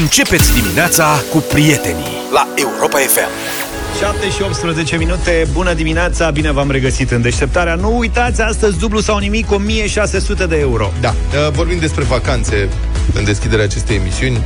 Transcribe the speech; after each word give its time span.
Începeți 0.00 0.60
dimineața 0.60 1.22
cu 1.30 1.38
prietenii 1.38 2.16
la 2.32 2.48
Europa 2.54 2.98
FM. 2.98 3.28
7 3.98 4.30
și 4.30 4.42
18 4.42 4.96
minute, 4.96 5.46
bună 5.52 5.72
dimineața, 5.74 6.30
bine 6.30 6.52
v-am 6.52 6.70
regăsit 6.70 7.10
în 7.10 7.22
deșteptarea. 7.22 7.74
Nu 7.74 7.98
uitați, 7.98 8.40
astăzi 8.40 8.78
dublu 8.78 9.00
sau 9.00 9.18
nimic, 9.18 9.50
1600 9.50 10.46
de 10.46 10.56
euro. 10.56 10.92
Da, 11.00 11.08
uh, 11.08 11.50
vorbim 11.52 11.78
despre 11.78 12.04
vacanțe 12.04 12.68
în 13.12 13.24
deschiderea 13.24 13.64
acestei 13.64 13.96
emisiuni. 13.96 14.38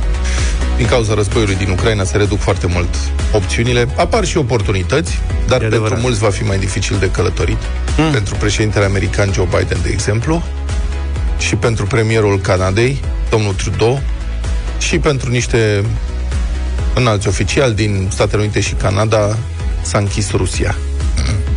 Din 0.77 0.85
cauza 0.85 1.13
războiului 1.13 1.55
din 1.55 1.69
Ucraina 1.69 2.03
se 2.03 2.17
reduc 2.17 2.39
foarte 2.39 2.67
mult 2.67 2.95
opțiunile. 3.31 3.87
Apar 3.95 4.25
și 4.25 4.37
oportunități, 4.37 5.19
dar 5.47 5.57
E 5.57 5.59
pentru 5.59 5.67
adevărat. 5.67 6.01
mulți 6.01 6.19
va 6.19 6.29
fi 6.29 6.43
mai 6.43 6.57
dificil 6.57 6.97
de 6.99 7.11
călătorit. 7.11 7.61
Mm. 7.97 8.11
Pentru 8.11 8.35
președintele 8.35 8.85
american 8.85 9.29
Joe 9.33 9.47
Biden, 9.57 9.77
de 9.83 9.89
exemplu, 9.91 10.43
și 11.37 11.55
pentru 11.55 11.85
premierul 11.85 12.39
Canadei, 12.39 12.99
domnul 13.29 13.53
Trudeau, 13.53 14.01
și 14.79 14.99
pentru 14.99 15.29
niște 15.29 15.83
înalți 16.95 17.27
oficiali 17.27 17.73
din 17.73 18.07
Statele 18.11 18.41
Unite 18.41 18.59
și 18.59 18.73
Canada 18.73 19.37
s-a 19.81 19.97
închis 19.97 20.31
Rusia. 20.31 20.75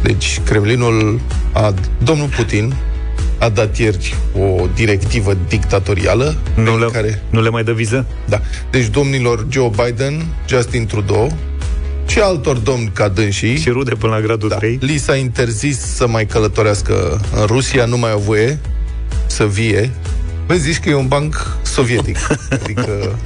Deci 0.02 0.40
Kremlinul 0.44 1.20
a, 1.52 1.74
domnul 2.02 2.28
Putin 2.36 2.74
a 3.38 3.48
dat 3.48 3.78
ieri 3.78 4.14
o 4.38 4.66
directivă 4.74 5.36
dictatorială 5.48 6.36
Nu 6.54 6.62
prin 6.62 6.78
le, 6.78 6.86
care 6.92 7.22
nu 7.30 7.42
le 7.42 7.48
mai 7.50 7.64
dă 7.64 7.72
viză? 7.72 8.06
da. 8.28 8.40
Deci 8.70 8.86
domnilor 8.86 9.46
Joe 9.50 9.70
Biden, 9.84 10.26
Justin 10.48 10.86
Trudeau 10.86 11.36
și 12.06 12.18
altor 12.18 12.56
domni 12.56 12.90
ca 12.94 13.08
dânsii 13.08 13.56
Și 13.56 13.68
rude 13.68 13.94
până 13.94 14.14
la 14.14 14.20
gradul 14.20 14.48
da, 14.48 14.56
3? 14.56 14.78
li 14.80 14.98
s-a 14.98 15.14
interzis 15.16 15.78
să 15.78 16.06
mai 16.08 16.26
călătorească 16.26 17.20
în 17.40 17.46
Rusia, 17.46 17.84
nu 17.84 17.98
mai 17.98 18.10
au 18.10 18.18
voie 18.18 18.58
să 19.26 19.44
vie. 19.46 19.90
Vezi, 20.46 20.62
zici 20.62 20.78
că 20.78 20.88
e 20.88 20.94
un 20.94 21.06
banc 21.08 21.56
sovietic. 21.72 22.16
Adică... 22.50 23.18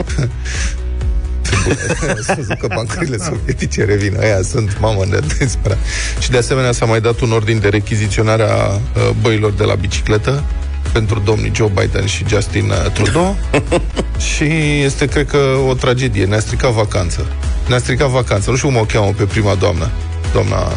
Ați 2.18 2.34
văzut 2.34 2.58
că 2.58 2.66
bancurile 2.74 3.16
sovietice 3.16 3.84
revin. 3.84 4.16
Aia 4.20 4.42
sunt, 4.42 4.80
mamă, 4.80 5.04
de 5.10 5.20
desperat. 5.38 5.78
Și 6.20 6.30
de 6.30 6.36
asemenea 6.36 6.72
s-a 6.72 6.84
mai 6.84 7.00
dat 7.00 7.20
un 7.20 7.32
ordin 7.32 7.60
de 7.60 7.68
rechiziționare 7.68 8.42
a 8.42 8.66
uh, 8.66 8.80
băilor 9.20 9.52
de 9.52 9.64
la 9.64 9.74
bicicletă 9.74 10.44
pentru 10.92 11.22
domnii 11.24 11.52
Joe 11.54 11.70
Biden 11.74 12.06
și 12.06 12.24
Justin 12.28 12.70
uh, 12.70 12.92
Trudeau 12.92 13.36
și 14.34 14.44
este, 14.82 15.06
cred 15.06 15.26
că, 15.26 15.38
o 15.68 15.74
tragedie. 15.74 16.24
Ne-a 16.24 16.40
stricat 16.40 16.70
vacanță. 16.70 17.26
Ne-a 17.68 17.78
stricat 17.78 18.08
vacanță. 18.08 18.50
Nu 18.50 18.56
știu 18.56 18.68
cum 18.68 18.76
o 18.76 18.84
cheamă 18.84 19.12
pe 19.16 19.24
prima 19.24 19.54
doamnă. 19.54 19.90
Doamna 20.32 20.72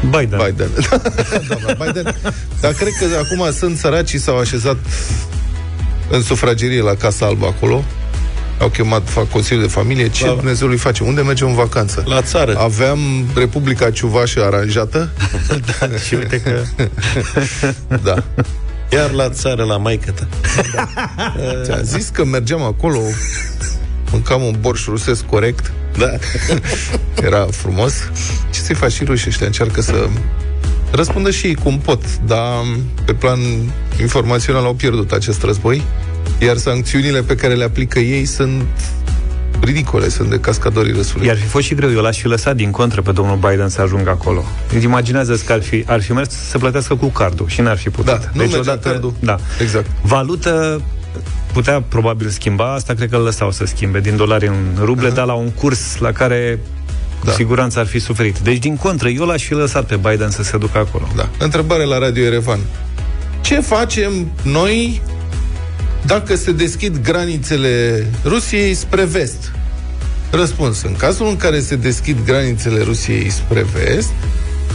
Biden. 0.00 0.40
Biden. 0.46 0.70
Doamna 1.48 1.84
Biden. 1.84 2.14
Dar 2.60 2.72
cred 2.72 2.92
că 2.98 3.06
acum 3.24 3.52
sunt 3.52 3.76
săracii 3.76 4.18
s-au 4.18 4.38
așezat 4.38 4.76
în 6.10 6.22
sufragerie 6.22 6.82
la 6.82 6.94
Casa 6.94 7.26
Albă 7.26 7.46
acolo. 7.46 7.84
Au 8.60 8.68
chemat, 8.68 9.08
fac 9.08 9.30
Consiliul 9.30 9.64
de 9.64 9.70
Familie. 9.70 10.08
Ce 10.08 10.24
Da. 10.24 10.30
Dumnezeu 10.32 10.68
îi 10.68 10.76
face? 10.76 11.02
Unde 11.04 11.20
mergem 11.20 11.48
în 11.48 11.54
vacanță? 11.54 12.04
La 12.06 12.22
țară. 12.22 12.58
Aveam 12.58 12.98
Republica 13.34 13.90
Ciuvașă 13.90 14.44
aranjată. 14.44 15.10
Și 16.06 16.14
uite 16.14 16.40
că... 16.40 16.62
Da. 18.04 18.24
Iar 18.92 19.10
la 19.10 19.30
țară, 19.30 19.64
la 19.64 19.76
maică 19.76 20.10
ta. 20.10 20.28
Ți-am 21.64 21.82
zis 21.82 22.08
că 22.08 22.24
mergeam 22.24 22.62
acolo, 22.62 23.00
mâncam 24.10 24.42
un 24.42 24.56
borș 24.60 24.84
rusesc 24.84 25.24
corect. 25.24 25.72
Da. 25.98 26.10
Era 27.26 27.46
frumos. 27.50 27.94
Ce 28.50 28.60
să-i 28.60 28.74
faci 28.74 28.92
și 28.92 29.04
rușii 29.04 29.28
ăștia? 29.28 29.46
Încearcă 29.46 29.80
să 29.80 30.08
răspundă 30.90 31.30
și 31.30 31.46
ei 31.46 31.54
cum 31.54 31.78
pot, 31.78 32.18
dar 32.26 32.64
pe 33.04 33.12
plan 33.14 33.38
informațional 34.00 34.64
au 34.64 34.74
pierdut 34.74 35.12
acest 35.12 35.42
război, 35.42 35.82
iar 36.38 36.56
sancțiunile 36.56 37.20
pe 37.22 37.34
care 37.34 37.54
le 37.54 37.64
aplică 37.64 37.98
ei 37.98 38.24
sunt 38.24 38.64
ridicole, 39.60 40.08
sunt 40.08 40.30
de 40.30 40.40
cascadorii 40.40 40.92
răsului. 40.92 41.26
I-ar 41.26 41.36
fi 41.36 41.46
fost 41.46 41.66
și 41.66 41.74
greu, 41.74 41.90
eu 41.90 42.00
l-aș 42.00 42.18
fi 42.18 42.26
lăsat 42.26 42.56
din 42.56 42.70
contră 42.70 43.02
pe 43.02 43.12
domnul 43.12 43.36
Biden 43.36 43.68
să 43.68 43.80
ajungă 43.80 44.10
acolo. 44.10 44.44
Îți 44.74 44.84
imaginează 44.84 45.40
că 45.46 45.52
ar 45.52 45.62
fi, 45.62 45.84
ar 45.86 46.02
fi 46.02 46.12
mers 46.12 46.30
să 46.48 46.58
plătească 46.58 46.94
cu 46.94 47.06
cardul 47.06 47.48
și 47.48 47.60
n-ar 47.60 47.78
fi 47.78 47.90
putut. 47.90 48.06
Da, 48.06 48.20
nu 48.32 48.44
mergea 48.44 48.78
cardul. 48.78 49.14
Da. 49.20 49.36
Exact. 49.60 49.86
Valută 50.02 50.82
putea 51.52 51.82
probabil 51.88 52.28
schimba, 52.28 52.74
asta 52.74 52.94
cred 52.94 53.10
că 53.10 53.16
îl 53.16 53.22
lăsau 53.22 53.50
să 53.50 53.64
schimbe 53.64 54.00
din 54.00 54.16
dolari 54.16 54.46
în 54.46 54.54
ruble, 54.80 55.10
dar 55.10 55.26
la 55.26 55.32
un 55.32 55.50
curs 55.50 55.98
la 55.98 56.12
care 56.12 56.58
cu 57.18 57.26
Da. 57.26 57.32
siguranță 57.32 57.78
ar 57.78 57.86
fi 57.86 57.98
suferit. 57.98 58.38
Deci, 58.38 58.58
din 58.58 58.76
contră, 58.76 59.08
eu 59.08 59.24
l-aș 59.24 59.44
fi 59.44 59.54
lăsat 59.54 59.84
pe 59.86 59.96
Biden 59.96 60.30
să 60.30 60.42
se 60.42 60.58
ducă 60.58 60.78
acolo. 60.78 61.08
Da. 61.16 61.28
Întrebare 61.38 61.84
la 61.84 61.98
Radio 61.98 62.24
Erevan. 62.24 62.58
Ce 63.40 63.60
facem 63.60 64.30
noi 64.42 65.02
dacă 66.06 66.36
se 66.36 66.52
deschid 66.52 67.02
granițele 67.02 68.06
Rusiei 68.24 68.74
spre 68.74 69.04
vest? 69.04 69.52
Răspuns. 70.30 70.82
În 70.82 70.96
cazul 70.96 71.26
în 71.28 71.36
care 71.36 71.60
se 71.60 71.76
deschid 71.76 72.18
granițele 72.24 72.82
Rusiei 72.82 73.30
spre 73.30 73.66
vest, 73.72 74.10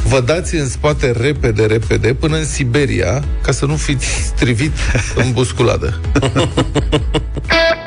vă 0.07 0.21
dați 0.21 0.55
în 0.55 0.69
spate 0.69 1.11
repede, 1.11 1.65
repede, 1.65 2.13
până 2.13 2.37
în 2.37 2.45
Siberia, 2.45 3.23
ca 3.41 3.51
să 3.51 3.65
nu 3.65 3.75
fiți 3.75 4.05
strivit 4.05 4.71
în 5.15 5.31
busculadă. 5.31 5.99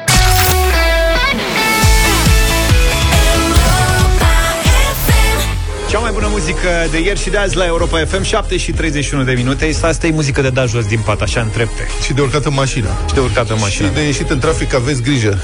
bună 6.17 6.29
muzică 6.31 6.69
de 6.91 7.01
ieri 7.01 7.21
și 7.21 7.31
de 7.31 7.37
azi 7.37 7.57
la 7.57 7.67
Europa 7.67 8.05
FM, 8.05 8.23
7 8.23 8.57
și 8.57 8.73
31 8.73 9.25
de 9.25 9.33
minute. 9.33 9.71
Asta 9.83 10.07
e 10.07 10.11
muzică 10.11 10.41
de 10.41 10.49
dat 10.51 10.69
jos 10.69 10.85
din 10.87 11.01
pat, 11.05 11.21
așa 11.21 11.41
în 11.41 11.51
trepte. 11.51 11.87
și 12.05 12.13
de 12.13 12.21
urcat 12.21 12.45
în 12.45 12.55
mașină. 12.55 12.89
Și 13.09 13.15
de 13.15 13.21
urcat 13.21 13.51
în 13.51 13.57
mașină. 13.61 13.89
Și 13.89 13.95
de 13.95 14.01
ieșit 14.01 14.31
în 14.31 14.39
trafic, 14.39 14.75
aveți 14.75 15.03
grijă. 15.03 15.39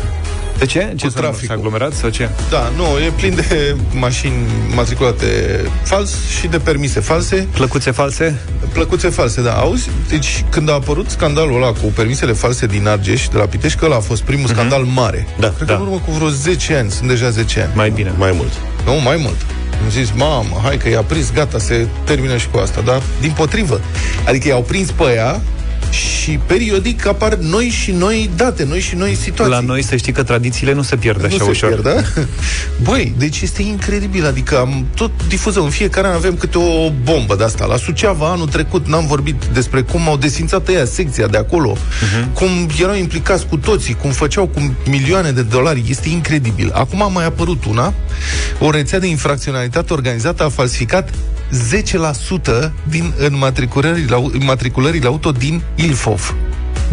De 0.59 0.67
ce? 0.67 0.93
Ce 0.97 1.09
s-a, 1.09 1.21
traficul. 1.21 1.47
s-a 1.47 1.53
aglomerat 1.53 1.93
sau 1.93 2.11
ce? 2.11 2.29
Da, 2.51 2.73
nu, 2.77 2.83
e 2.83 3.13
plin 3.17 3.35
de 3.35 3.77
mașini 3.95 4.35
matriculate 4.75 5.27
fals 5.83 6.15
și 6.41 6.47
de 6.47 6.59
permise 6.59 7.01
false. 7.01 7.47
Plăcuțe 7.53 7.91
false? 7.91 8.41
Plăcuțe 8.73 9.09
false, 9.09 9.43
da. 9.43 9.53
Auzi? 9.53 9.91
Deci, 10.09 10.45
când 10.51 10.71
a 10.71 10.73
apărut 10.73 11.11
scandalul 11.11 11.57
ăla 11.57 11.73
cu 11.73 11.87
permisele 11.95 12.33
false 12.33 12.67
din 12.67 12.87
Argeș, 12.87 13.29
de 13.29 13.39
la 13.39 13.45
Pitești, 13.45 13.79
că 13.79 13.85
ăla 13.85 13.97
a 13.97 14.01
fost 14.01 14.23
primul 14.23 14.49
uh-huh. 14.49 14.53
scandal 14.53 14.83
mare. 14.83 15.27
Da, 15.39 15.53
Cred 15.57 15.67
da. 15.67 15.75
că 15.75 15.81
în 15.81 15.87
urmă 15.87 16.03
cu 16.05 16.11
vreo 16.11 16.29
10 16.29 16.75
ani, 16.75 16.91
sunt 16.91 17.09
deja 17.09 17.31
10 17.31 17.61
ani. 17.61 17.71
Mai 17.75 17.91
bine. 17.91 18.13
Mai 18.19 18.33
mult. 18.35 18.53
Nu, 18.85 19.01
mai 19.01 19.17
mult. 19.17 19.47
Am 19.83 19.91
zis, 19.91 20.11
mamă, 20.17 20.61
hai 20.63 20.77
că 20.77 20.89
i-a 20.89 21.03
prins, 21.03 21.33
gata, 21.33 21.59
se 21.59 21.87
termină 22.05 22.37
și 22.37 22.49
cu 22.49 22.59
asta. 22.59 22.81
Dar, 22.81 23.03
din 23.21 23.31
potrivă, 23.31 23.81
adică 24.27 24.49
i-au 24.49 24.63
prins 24.63 24.91
pe 24.91 25.05
ea 25.15 25.41
și 25.93 26.31
periodic 26.47 27.07
apar 27.07 27.35
noi 27.35 27.69
și 27.69 27.91
noi 27.91 28.31
date, 28.37 28.65
noi 28.65 28.81
și 28.81 28.95
noi 28.95 29.15
situații. 29.15 29.55
La 29.55 29.61
noi 29.61 29.83
să 29.83 29.97
știi 29.97 30.13
că 30.13 30.23
tradițiile 30.23 30.73
nu 30.73 30.83
se 30.83 30.97
pierd 30.97 31.25
așa 31.25 31.37
nu 31.39 31.49
ușor. 31.49 31.55
se 31.55 31.81
pierd, 31.81 31.83
da? 31.83 32.23
Băi, 32.91 33.15
deci 33.19 33.41
este 33.41 33.63
incredibil, 33.63 34.27
adică 34.27 34.59
am 34.59 34.87
tot 34.95 35.11
difuzăm, 35.29 35.65
în 35.65 35.71
fiecare 35.71 36.07
an 36.07 36.15
avem 36.15 36.37
câte 36.37 36.59
o 36.59 36.91
bombă 37.03 37.37
de 37.37 37.45
asta. 37.45 37.65
La 37.65 37.77
Suceava 37.77 38.31
anul 38.31 38.49
trecut 38.49 38.87
n-am 38.87 39.07
vorbit 39.07 39.45
despre 39.53 39.81
cum 39.81 40.09
au 40.09 40.17
desfințat 40.17 40.69
ăia 40.69 40.85
secția 40.85 41.27
de 41.27 41.37
acolo, 41.37 41.73
uh-huh. 41.73 42.33
cum 42.33 42.49
erau 42.81 42.95
implicați 42.95 43.47
cu 43.47 43.57
toții, 43.57 43.95
cum 43.95 44.11
făceau 44.11 44.47
cu 44.47 44.77
milioane 44.87 45.31
de 45.31 45.43
dolari, 45.43 45.85
este 45.89 46.09
incredibil. 46.09 46.71
Acum 46.75 47.03
a 47.03 47.07
mai 47.07 47.25
apărut 47.25 47.65
una, 47.65 47.95
o 48.59 48.71
rețea 48.71 48.99
de 48.99 49.07
infracționalitate 49.07 49.93
organizată 49.93 50.45
a 50.45 50.49
falsificat 50.49 51.11
10% 51.53 52.73
din 52.89 53.13
înmatriculările, 53.19 54.15
au- 54.15 54.31
înmatriculările 54.35 55.07
auto 55.07 55.33
din 55.33 55.63
Ilfov. 55.75 56.35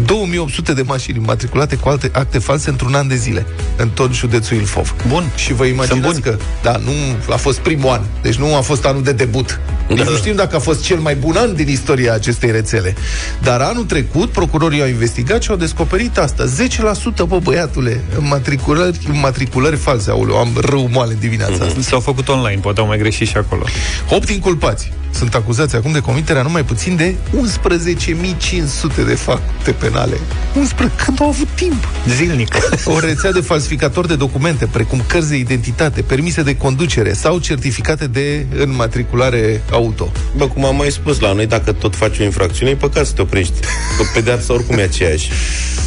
2800 0.04 0.72
de 0.72 0.82
mașini 0.82 1.18
înmatriculate 1.18 1.76
cu 1.76 1.88
alte 1.88 2.10
acte 2.12 2.38
false 2.38 2.70
într-un 2.70 2.94
an 2.94 3.08
de 3.08 3.16
zile, 3.16 3.46
în 3.76 3.88
tot 3.88 4.12
județul 4.12 4.56
Ilfov. 4.56 4.94
Bun. 5.08 5.30
Și 5.36 5.52
vă 5.52 5.64
imaginați 5.64 6.00
buni. 6.00 6.20
că, 6.20 6.36
da, 6.62 6.76
nu 6.76 6.92
a 7.32 7.36
fost 7.36 7.58
primul 7.58 7.90
an, 7.90 8.00
deci 8.22 8.34
nu 8.34 8.56
a 8.56 8.60
fost 8.60 8.84
anul 8.84 9.02
de 9.02 9.12
debut. 9.12 9.60
Nici 9.88 9.98
Da, 9.98 10.04
nu 10.04 10.10
da. 10.10 10.16
știm 10.16 10.34
dacă 10.34 10.56
a 10.56 10.58
fost 10.58 10.82
cel 10.82 10.98
mai 10.98 11.14
bun 11.14 11.36
an 11.36 11.54
din 11.54 11.68
istoria 11.68 12.12
acestei 12.14 12.50
rețele. 12.50 12.94
Dar 13.42 13.60
anul 13.60 13.84
trecut, 13.84 14.30
procurorii 14.30 14.80
au 14.82 14.88
investigat 14.88 15.42
și 15.42 15.50
au 15.50 15.56
descoperit 15.56 16.18
asta. 16.18 16.44
10%, 16.44 17.26
bă, 17.26 17.38
băiatule, 17.42 18.00
înmatriculări, 18.18 18.98
înmatriculări 19.08 19.76
false. 19.76 20.10
Aoleu, 20.10 20.36
am 20.36 20.48
rău 20.60 20.88
moale 20.92 21.12
în 21.12 21.18
dimineața 21.18 21.64
asta. 21.64 21.80
S-au 21.80 22.00
făcut 22.00 22.28
online, 22.28 22.60
poate 22.60 22.80
au 22.80 22.86
mai 22.86 22.98
greșit 22.98 23.28
și 23.28 23.36
acolo. 23.36 23.64
8 24.10 24.28
inculpați 24.28 24.92
sunt 25.10 25.34
acuzați 25.34 25.76
acum 25.76 25.92
de 25.92 25.98
comiterea 26.00 26.42
numai 26.42 26.64
puțin 26.64 26.96
de 26.96 27.14
11.500 27.36 29.04
de 29.06 29.14
fapte 29.14 29.70
penale. 29.72 30.16
11, 30.56 30.96
când 31.04 31.20
au 31.20 31.28
avut 31.28 31.48
timp? 31.54 31.88
Zilnic. 32.08 32.54
O 32.84 32.98
rețea 32.98 33.32
de 33.32 33.40
falsificatori 33.40 34.08
de 34.08 34.16
documente, 34.16 34.66
precum 34.66 35.02
cărți 35.06 35.28
de 35.28 35.36
identitate, 35.36 36.02
permise 36.02 36.42
de 36.42 36.56
conducere 36.56 37.12
sau 37.12 37.38
certificate 37.38 38.06
de 38.06 38.46
înmatriculare 38.58 39.62
auto. 39.70 40.12
Bă, 40.36 40.46
cum 40.46 40.64
am 40.64 40.76
mai 40.76 40.90
spus 40.90 41.20
la 41.20 41.32
noi, 41.32 41.46
dacă 41.46 41.72
tot 41.72 41.96
faci 41.96 42.18
o 42.18 42.22
infracțiune, 42.22 42.70
e 42.70 42.74
păcat 42.74 43.06
să 43.06 43.12
te 43.12 43.22
oprești. 43.22 43.60
Că 43.96 44.02
pedeapsa 44.14 44.52
oricum 44.52 44.78
e 44.78 44.82
aceeași. 44.82 45.30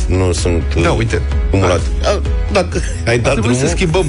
Nu 0.08 0.32
sunt 0.32 0.64
Da, 0.82 0.92
uh, 0.92 0.98
uite. 0.98 1.22
cumulate. 1.50 1.84
A, 2.04 2.22
Dacă 2.52 2.82
ai 3.06 3.20
dat 3.20 3.32
Trebuie 3.32 3.52
drumul, 3.54 3.68
să 3.70 3.76
schimbăm 3.76 4.06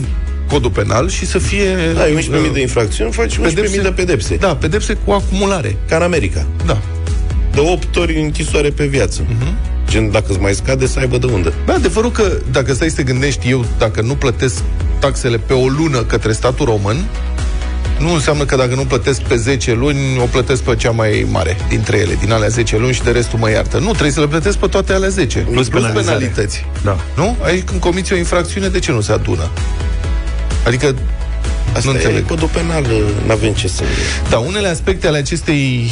codul 0.54 0.70
penal 0.70 1.08
și 1.08 1.26
să 1.26 1.38
fie... 1.38 1.76
ai 2.00 2.12
11.000 2.12 2.28
uh, 2.28 2.50
de 2.52 2.60
infracțiuni, 2.60 3.12
faci 3.12 3.38
11.000 3.38 3.82
de 3.82 3.92
pedepse. 3.94 4.36
Da, 4.36 4.56
pedepse 4.56 4.96
cu 5.04 5.12
acumulare. 5.12 5.76
Ca 5.88 5.96
în 5.96 6.02
America. 6.02 6.46
Da. 6.66 6.78
De 7.52 7.60
8 7.60 7.96
ori 7.96 8.20
închisoare 8.20 8.70
pe 8.70 8.86
viață. 8.86 9.22
Uh-huh. 9.22 9.88
Gen, 9.88 10.10
dacă 10.10 10.24
îți 10.28 10.40
mai 10.40 10.54
scade, 10.54 10.86
să 10.86 10.98
aibă 10.98 11.18
de 11.18 11.26
unde. 11.26 11.52
Bă, 11.64 11.72
adevărul 11.72 12.10
că, 12.10 12.32
dacă 12.50 12.74
stai 12.74 12.88
să 12.88 12.96
te 12.96 13.02
gândești, 13.02 13.50
eu, 13.50 13.64
dacă 13.78 14.00
nu 14.00 14.14
plătesc 14.14 14.62
taxele 14.98 15.38
pe 15.38 15.52
o 15.52 15.66
lună 15.68 16.02
către 16.02 16.32
statul 16.32 16.64
român, 16.66 17.04
nu 17.98 18.12
înseamnă 18.12 18.44
că 18.44 18.56
dacă 18.56 18.74
nu 18.74 18.84
plătesc 18.84 19.20
pe 19.20 19.36
10 19.36 19.72
luni, 19.72 19.98
o 20.22 20.24
plătesc 20.24 20.62
pe 20.62 20.74
cea 20.76 20.90
mai 20.90 21.26
mare 21.30 21.56
dintre 21.68 21.96
ele, 21.96 22.16
din 22.20 22.32
alea 22.32 22.48
10 22.48 22.78
luni 22.78 22.92
și 22.92 23.02
de 23.02 23.10
restul 23.10 23.38
mă 23.38 23.50
iartă. 23.50 23.78
Nu, 23.78 23.90
trebuie 23.90 24.10
să 24.10 24.20
le 24.20 24.26
plătesc 24.26 24.58
pe 24.58 24.66
toate 24.66 24.92
alea 24.92 25.08
10. 25.08 25.38
Plus 25.38 25.68
plus 25.68 25.82
penalizare. 25.82 26.16
penalități. 26.16 26.66
Da. 26.84 26.96
Nu? 27.16 27.36
Aici 27.42 27.62
când 27.62 27.80
comiți 27.80 28.12
o 28.12 28.16
infracțiune, 28.16 28.68
de 28.68 28.78
ce 28.78 28.92
nu 28.92 29.00
se 29.00 29.12
adună? 29.12 29.50
Adică, 30.66 30.94
Asta 31.76 31.90
nu 31.90 31.96
e 31.96 32.00
înțeleg. 32.00 32.26
codul 32.26 32.48
penal, 32.48 32.86
n-avem 33.26 33.52
ce 33.52 33.68
să... 33.68 33.82
Da, 34.28 34.38
unele 34.38 34.68
aspecte 34.68 35.06
ale 35.06 35.18
acestei 35.18 35.90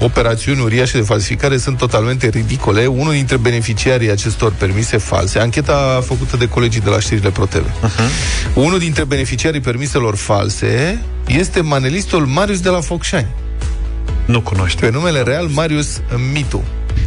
operațiuni 0.00 0.60
uriașe 0.60 0.98
de 0.98 1.04
falsificare 1.04 1.56
sunt 1.56 1.76
totalmente 1.78 2.28
ridicole. 2.28 2.86
Unul 2.86 3.12
dintre 3.12 3.36
beneficiarii 3.36 4.10
acestor 4.10 4.52
permise 4.52 4.96
false, 4.96 5.38
ancheta 5.38 6.02
făcută 6.06 6.36
de 6.36 6.48
colegii 6.48 6.80
de 6.80 6.90
la 6.90 7.00
știrile 7.00 7.30
ProTV. 7.30 7.66
Uh-huh. 7.66 8.54
Unul 8.54 8.78
dintre 8.78 9.04
beneficiarii 9.04 9.60
permiselor 9.60 10.16
false 10.16 11.02
este 11.26 11.60
manelistul 11.60 12.26
Marius 12.26 12.60
de 12.60 12.68
la 12.68 12.80
Focșani. 12.80 13.26
Nu 14.24 14.40
cunoște. 14.40 14.80
Pe 14.86 14.90
numele 14.92 15.22
real 15.22 15.46
Marius 15.46 16.00
Mitu. 16.32 16.64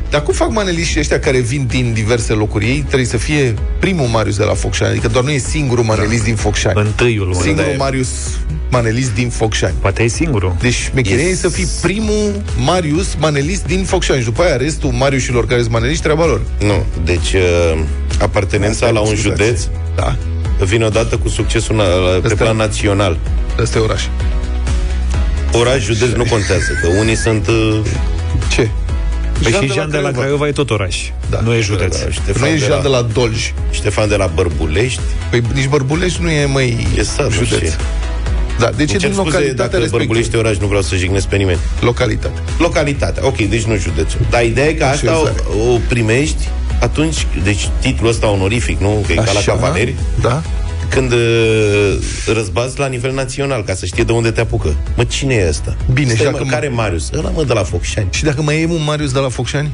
Dar 0.10 0.24
cum 0.24 0.34
fac 0.34 0.52
maneliștii 0.52 1.00
ăștia 1.00 1.20
care 1.20 1.40
vin 1.40 1.66
din 1.68 1.94
diverse 1.94 2.34
locuri? 2.34 2.66
Ei 2.66 2.84
trebuie 2.88 3.08
să 3.08 3.18
fie 3.18 3.54
primul 3.80 4.08
Marius 4.08 4.38
de 4.38 4.44
la 4.44 4.54
Focșani, 4.54 4.92
adică 4.92 5.08
doar 5.08 5.24
nu 5.24 5.30
e 5.30 5.38
singurul 5.38 5.84
manelist 5.84 6.24
din 6.24 6.36
Focșani. 6.36 6.80
Întâiul, 6.80 7.26
mă, 7.28 7.34
Singurul 7.42 7.56
da, 7.68 7.74
e- 7.74 7.76
Marius 7.78 8.10
manelist 8.72 9.14
din 9.14 9.30
Focșani. 9.30 9.74
Poate 9.82 10.04
e 10.04 10.08
singurul. 10.08 10.56
Deci 10.60 10.74
șmecheria 10.74 11.24
Yes. 11.24 11.32
e 11.32 11.36
să 11.36 11.50
fii 11.50 11.68
primul 11.82 12.42
Marius 12.66 13.16
manelist 13.20 13.66
din 13.66 13.84
Focșani 13.84 14.20
și 14.20 14.26
după 14.26 14.42
aia 14.42 14.56
restul 14.56 14.90
Mariușilor 14.92 15.46
care 15.48 15.60
sunt 15.60 15.72
maneliști, 15.74 16.04
treaba 16.04 16.26
lor. 16.26 16.42
Nu, 16.60 16.86
deci 17.04 17.34
uh, 17.34 17.80
apartenența 18.22 18.86
Asta 18.86 19.00
la 19.00 19.06
e 19.08 19.10
un 19.10 19.16
situația. 19.16 19.46
județ 19.46 19.64
Da, 19.96 20.16
vine 20.66 20.86
odată 20.86 21.18
cu 21.18 21.28
succesul 21.30 21.76
na- 21.76 22.22
pe 22.22 22.28
Asta- 22.28 22.44
plan 22.44 22.56
național. 22.56 23.18
ăsta 23.60 23.78
e 23.78 23.82
oraș. 23.82 24.04
Oraș, 25.52 25.84
județ 25.84 26.10
nu 26.16 26.24
contează, 26.30 26.72
că 26.82 26.88
unii 27.00 27.16
sunt... 27.16 27.48
Uh, 27.48 27.80
Ce? 28.50 28.70
Păi 29.44 29.51
Jean 29.51 29.65
și 29.68 29.74
Jean 29.74 29.89
de 29.89 29.97
la 29.97 30.12
Craiova 30.12 30.47
e 30.47 30.51
tot 30.51 30.69
oraș. 30.69 30.97
Da. 31.30 31.39
Nu 31.44 31.53
e 31.53 31.59
județ. 31.62 32.01
da, 32.03 32.09
Ștefan, 32.12 32.41
Nu 32.41 32.47
e 32.56 32.57
de 32.59 32.65
Jean 32.65 32.81
de 32.81 32.88
la 32.88 33.01
Dolj. 33.01 33.51
Ștefan 33.71 34.07
de 34.09 34.15
la 34.15 34.25
Bărbulești, 34.36 35.00
Păi 35.30 35.41
nici 35.53 35.68
Bărbulești 35.68 36.21
nu 36.21 36.30
e, 36.30 36.45
măi, 36.45 36.88
e 36.97 37.03
sat, 37.03 37.25
nu 37.25 37.31
județ. 37.31 37.57
știu. 37.57 37.69
Da, 38.59 38.69
deci 38.75 38.89
e 38.89 38.91
Îmi 38.91 39.00
cer 39.01 39.09
din 39.09 39.13
scuze 39.13 39.25
localitatea 39.30 39.56
dacă 39.56 39.69
respectivă. 39.77 39.97
Bărbulești 39.97 40.36
e 40.36 40.38
oraș, 40.39 40.57
nu 40.57 40.68
vreau 40.68 40.81
să 40.81 40.95
jignesc 40.95 41.27
pe 41.27 41.36
nimeni. 41.36 41.59
Localitate. 41.81 42.39
Localitatea, 42.57 43.25
ok, 43.25 43.38
deci 43.38 43.63
nu 43.63 43.75
județul. 43.77 44.19
Dar 44.30 44.44
ideea 44.44 44.68
e 44.68 44.74
că 44.74 44.83
asta 44.86 45.12
o, 45.12 45.24
Așezare. 45.24 45.44
o 45.74 45.77
primești 45.89 46.50
atunci, 46.80 47.27
deci 47.44 47.69
titlul 47.81 48.09
ăsta 48.09 48.27
onorific, 48.30 48.80
nu? 48.80 49.03
Că 49.06 49.12
e 49.12 49.15
ca 49.15 49.31
la 49.33 49.39
cavaleri, 49.45 49.95
Da. 50.21 50.41
Când 50.89 51.12
uh, 51.12 51.95
răzbați 52.33 52.80
la 52.80 52.88
nivel 52.88 53.13
național, 53.13 53.63
ca 53.63 53.74
să 53.74 53.86
știe 53.86 54.03
de 54.03 54.12
unde 54.12 54.31
te 54.31 54.41
apucă. 54.41 54.75
Mă, 54.95 55.03
cine 55.03 55.33
e 55.33 55.47
ăsta? 55.50 55.75
Bine, 55.94 56.06
Stai, 56.13 56.18
și 56.18 56.24
mă, 56.24 56.31
dacă 56.31 56.44
mă- 56.44 56.51
care 56.51 56.65
e 56.65 56.69
Marius? 56.69 57.09
Ăla, 57.18 57.30
mă, 57.30 57.44
de 57.44 57.53
la 57.53 57.63
Focșani. 57.63 58.07
Și 58.12 58.24
dacă 58.24 58.41
mai 58.41 58.62
e 58.62 58.65
un 58.65 58.83
Marius 58.86 59.12
de 59.12 59.19
la 59.19 59.30
Focșani? 59.30 59.71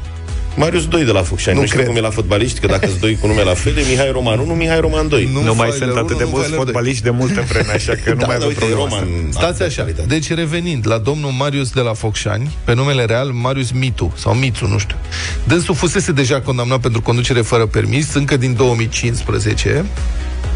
Marius 0.57 0.88
2 0.88 1.03
de 1.03 1.12
la 1.12 1.21
Focșani. 1.21 1.56
Nu 1.56 1.62
Nu, 1.62 1.65
știu 1.67 1.77
cred. 1.79 1.89
cum 1.89 1.97
e 1.97 2.01
la 2.01 2.09
fotbaliști, 2.09 2.59
că 2.59 2.67
dacă 2.67 2.88
sunt 2.88 3.00
doi 3.00 3.17
cu 3.21 3.27
nume 3.27 3.44
la 3.44 3.53
fel, 3.53 3.77
e 3.77 3.81
Mihai 3.89 4.12
Roman 4.12 4.39
1, 4.39 4.53
Mihai 4.53 4.79
Roman 4.79 5.07
2. 5.07 5.29
Nu. 5.33 5.41
Nu 5.41 5.45
mai 5.45 5.56
faile 5.56 5.75
sunt 5.75 5.89
unu, 5.91 6.00
atât 6.00 6.17
de 6.17 6.23
nu 6.23 6.29
mulți 6.29 6.41
faile 6.47 6.56
doi. 6.56 6.65
fotbaliști 6.65 7.03
de 7.03 7.09
multă 7.09 7.41
vreme, 7.50 7.71
așa 7.71 7.94
că 8.03 8.09
nu 8.09 8.15
Da, 8.19 8.25
mai 8.25 8.38
Da, 8.38 8.45
avem 8.45 8.47
uite, 8.47 8.63
e 8.65 8.67
problema 8.67 8.89
Roman. 8.89 9.27
asta. 9.29 9.39
Stați 9.41 9.63
așa. 9.63 9.88
Deci, 10.07 10.33
revenind 10.33 10.88
la 10.88 10.97
domnul 10.97 11.31
Marius 11.31 11.69
de 11.71 11.81
la 11.81 11.94
Focșani, 11.94 12.51
pe 12.63 12.73
numele 12.73 13.06
real 13.06 13.27
Marius 13.29 13.71
Mitu, 13.71 14.13
sau 14.17 14.33
Mitu, 14.33 14.67
nu 14.67 14.77
știu. 14.77 14.95
Dânsul 15.44 15.75
fusese 15.75 16.12
deja 16.12 16.41
condamnat 16.41 16.79
pentru 16.79 17.01
conducere 17.01 17.41
fără 17.41 17.65
permis, 17.65 18.13
încă 18.13 18.38
din 18.38 18.53
2015, 18.56 19.85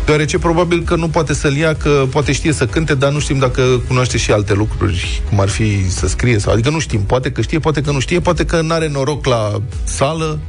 deoarece 0.09 0.37
probabil 0.39 0.81
că 0.83 0.95
nu 0.95 1.07
poate 1.09 1.33
să-l 1.33 1.55
ia, 1.55 1.75
că 1.75 2.05
poate 2.11 2.31
știe 2.31 2.53
să 2.53 2.65
cânte, 2.65 2.95
dar 2.95 3.11
nu 3.11 3.19
știm 3.19 3.37
dacă 3.39 3.61
cunoaște 3.87 4.17
și 4.17 4.31
alte 4.31 4.53
lucruri, 4.53 5.21
cum 5.29 5.39
ar 5.39 5.49
fi 5.49 5.89
să 5.91 6.07
scrie, 6.07 6.37
sau 6.39 6.53
adică 6.53 6.69
nu 6.69 6.79
știm, 6.79 7.01
poate 7.01 7.31
că 7.31 7.41
știe, 7.41 7.59
poate 7.59 7.81
că 7.81 7.91
nu 7.91 7.99
știe, 7.99 8.19
poate 8.19 8.45
că 8.45 8.61
nu 8.61 8.73
are 8.73 8.87
noroc 8.87 9.25
la 9.25 9.61
sală, 9.83 10.39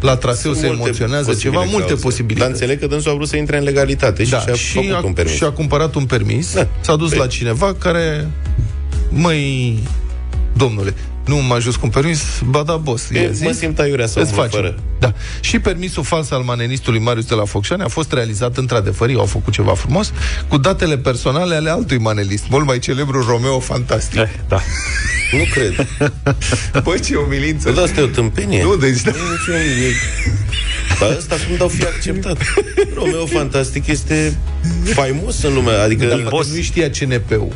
la 0.00 0.16
traseu 0.16 0.52
se 0.52 0.66
Multe 0.66 0.82
emoționează 0.82 1.34
ceva, 1.34 1.34
posibile 1.34 1.64
multe 1.70 1.86
cauze. 1.86 2.02
posibilități. 2.02 2.40
Dar 2.50 2.50
înțeleg 2.60 2.80
că 2.80 2.86
dânsul 2.86 3.10
a 3.10 3.14
vrut 3.14 3.28
să 3.28 3.36
intre 3.36 3.58
în 3.58 3.64
legalitate 3.64 4.24
și 4.24 4.30
Da, 4.30 4.38
și-a 4.40 4.54
și 4.54 4.72
făcut 4.72 4.92
a, 4.92 5.00
un 5.04 5.12
permis. 5.12 5.34
și 5.34 5.44
a 5.44 5.50
cumpărat 5.50 5.94
un 5.94 6.04
permis, 6.04 6.54
Da. 6.54 6.68
s-a 6.80 6.96
dus 6.96 7.08
Păi. 7.08 7.18
la 7.18 7.26
cineva 7.26 7.74
care, 7.74 8.30
măi, 9.10 9.78
domnule, 10.56 10.94
nu 11.28 11.36
m-a 11.36 11.54
ajuns 11.54 11.76
cu 11.76 11.80
un 11.84 11.90
permis, 11.90 12.22
ba 12.44 12.62
da, 12.62 12.76
boss, 12.76 13.10
E, 13.10 13.18
i-a 13.20 13.26
mă 13.28 13.32
zis, 13.32 13.58
simt 13.58 13.78
aiurea 13.78 14.06
să 14.06 14.18
îți 14.20 14.28
umblu 14.30 14.42
facem. 14.44 14.60
fără. 14.60 14.74
Da. 14.98 15.12
Și 15.40 15.58
permisul 15.58 16.02
fals 16.04 16.30
al 16.30 16.42
manenistului 16.42 16.98
Marius 17.00 17.24
de 17.24 17.34
la 17.34 17.44
Focșani 17.44 17.82
a 17.82 17.88
fost 17.88 18.12
realizat 18.12 18.56
într-adevăr, 18.56 19.08
ei 19.08 19.14
au 19.14 19.24
făcut 19.26 19.52
ceva 19.52 19.74
frumos, 19.74 20.12
cu 20.48 20.56
datele 20.58 20.98
personale 20.98 21.54
ale 21.54 21.70
altui 21.70 21.98
manelist, 21.98 22.44
mult 22.50 22.66
mai 22.66 22.78
celebru 22.78 23.24
Romeo 23.28 23.58
Fantastic. 23.60 24.18
Eh, 24.18 24.28
da. 24.48 24.60
Nu 25.32 25.44
cred. 25.52 25.86
Băi, 26.84 27.00
ce 27.00 27.16
umilință! 27.16 27.70
Dar 27.70 27.84
asta 27.84 28.00
e 28.00 28.02
o 28.02 28.06
tâmpenie. 28.06 28.62
Nu, 28.62 28.76
deci, 28.76 29.00
da. 29.02 29.10
Nu 29.10 29.16
e 29.54 29.58
niciun- 29.58 29.82
e- 29.82 29.94
Dar 31.00 31.16
ăsta 31.18 31.34
cum 31.46 31.56
dau 31.56 31.68
fi 31.68 31.82
acceptat? 31.84 32.36
Romeo 32.98 33.26
Fantastic 33.26 33.86
este 33.86 34.36
faimos 34.84 35.42
în 35.42 35.54
lume, 35.54 35.70
adică... 35.70 36.04
Dar 36.04 36.18
poate 36.28 36.48
nu 36.54 36.60
știa 36.62 36.90
CNP-ul. 36.90 37.52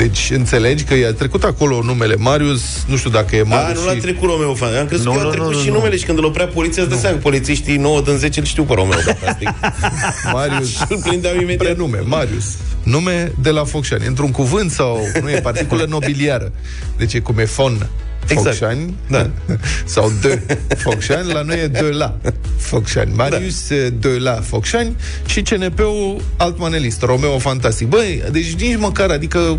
Deci 0.00 0.30
înțelegi 0.30 0.84
că 0.84 0.94
i-a 0.94 1.12
trecut 1.12 1.44
acolo 1.44 1.82
numele 1.82 2.14
Marius, 2.14 2.84
nu 2.86 2.96
știu 2.96 3.10
dacă 3.10 3.36
e 3.36 3.40
A, 3.40 3.44
Marius 3.44 3.80
nu 3.80 3.86
l-a 3.86 3.92
și... 3.92 3.98
trecut 4.00 4.28
Romeo 4.28 4.54
Fantastic. 4.54 4.80
Am 4.80 4.86
crezut 4.86 5.06
Nu, 5.06 5.12
că 5.12 5.20
nu, 5.22 5.28
a 5.28 5.30
trecut 5.30 5.52
nu, 5.52 5.58
și 5.60 5.68
nu. 5.68 5.74
numele 5.74 5.96
și 5.96 6.04
când 6.04 6.18
îl 6.18 6.24
oprea 6.24 6.46
poliția, 6.46 6.82
îți 6.82 6.92
dă 6.92 6.98
seama 6.98 7.16
că 7.16 7.22
polițiștii 7.22 7.76
9 7.76 8.00
din 8.00 8.16
10 8.16 8.40
îl 8.40 8.46
știu 8.46 8.64
pe 8.64 8.74
Romeo 8.74 8.98
Fantastic. 8.98 9.48
Marius 10.32 10.80
îl 10.88 11.00
prindeau 11.04 11.34
imediat. 11.34 11.58
Prenume, 11.58 11.98
Marius. 12.04 12.44
Nume 12.82 13.32
de 13.42 13.50
la 13.50 13.64
Focșani. 13.64 14.06
Într-un 14.06 14.30
cuvânt 14.30 14.70
sau 14.70 14.98
nu 15.22 15.30
e 15.30 15.40
particulă 15.40 15.86
nobiliară. 15.88 16.52
Deci 16.96 17.14
e 17.14 17.18
cum 17.18 17.38
e 17.38 17.44
fon 17.44 17.88
Exact. 18.26 18.56
Focșani 18.56 18.94
Da. 19.08 19.30
sau 19.94 20.12
de 20.20 20.40
Focșani, 20.76 21.32
la 21.32 21.42
noi 21.42 21.62
e 21.62 21.66
de 21.66 21.80
la 21.80 22.16
Focșani. 22.56 23.12
Marius 23.14 23.68
da. 23.68 23.74
de 23.98 24.08
la 24.18 24.32
Focșani 24.32 24.96
și 25.26 25.42
CNP-ul 25.42 26.20
alt 26.36 26.58
manelist, 26.58 27.02
Romeo 27.02 27.38
Fantastic. 27.38 27.88
Băi, 27.88 28.22
deci 28.30 28.52
nici 28.52 28.76
măcar, 28.78 29.10
adică 29.10 29.58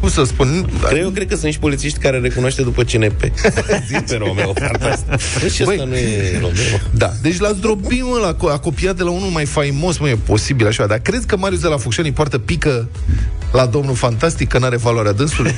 cum 0.00 0.08
să 0.08 0.24
spun, 0.24 0.70
Cred, 0.88 1.02
eu 1.02 1.10
cred 1.10 1.28
că 1.28 1.36
sunt 1.36 1.52
și 1.52 1.58
polițiști 1.58 1.98
care 1.98 2.18
recunoaște 2.18 2.62
după 2.62 2.82
CNP. 2.82 3.20
Zic 3.88 4.00
pe 4.06 4.16
Romeo 4.16 4.52
Fantastic. 4.52 5.40
Păi 5.40 5.48
și 5.48 5.64
Băi. 5.64 5.74
ăsta 5.74 5.86
nu 5.88 5.96
e 5.96 6.32
Romeo. 6.32 6.78
Da, 6.90 7.12
deci 7.22 7.38
l-ați 7.38 7.60
drobit, 7.60 8.02
mă, 8.02 8.36
la, 8.40 8.52
a 8.52 8.58
copiat 8.58 8.96
de 8.96 9.02
la 9.02 9.10
unul 9.10 9.28
mai 9.28 9.44
faimos, 9.44 9.98
mă, 9.98 10.08
e 10.08 10.18
posibil 10.24 10.66
așa, 10.66 10.86
dar 10.86 10.98
cred 10.98 11.24
că 11.24 11.36
Marius 11.36 11.60
de 11.60 11.68
la 11.68 11.76
Focșani 11.76 12.12
poartă 12.12 12.38
pică 12.38 12.88
la 13.52 13.66
domnul 13.66 13.94
Fantastic, 13.94 14.48
că 14.48 14.58
n-are 14.58 14.76
valoarea 14.76 15.12
dânsului? 15.12 15.54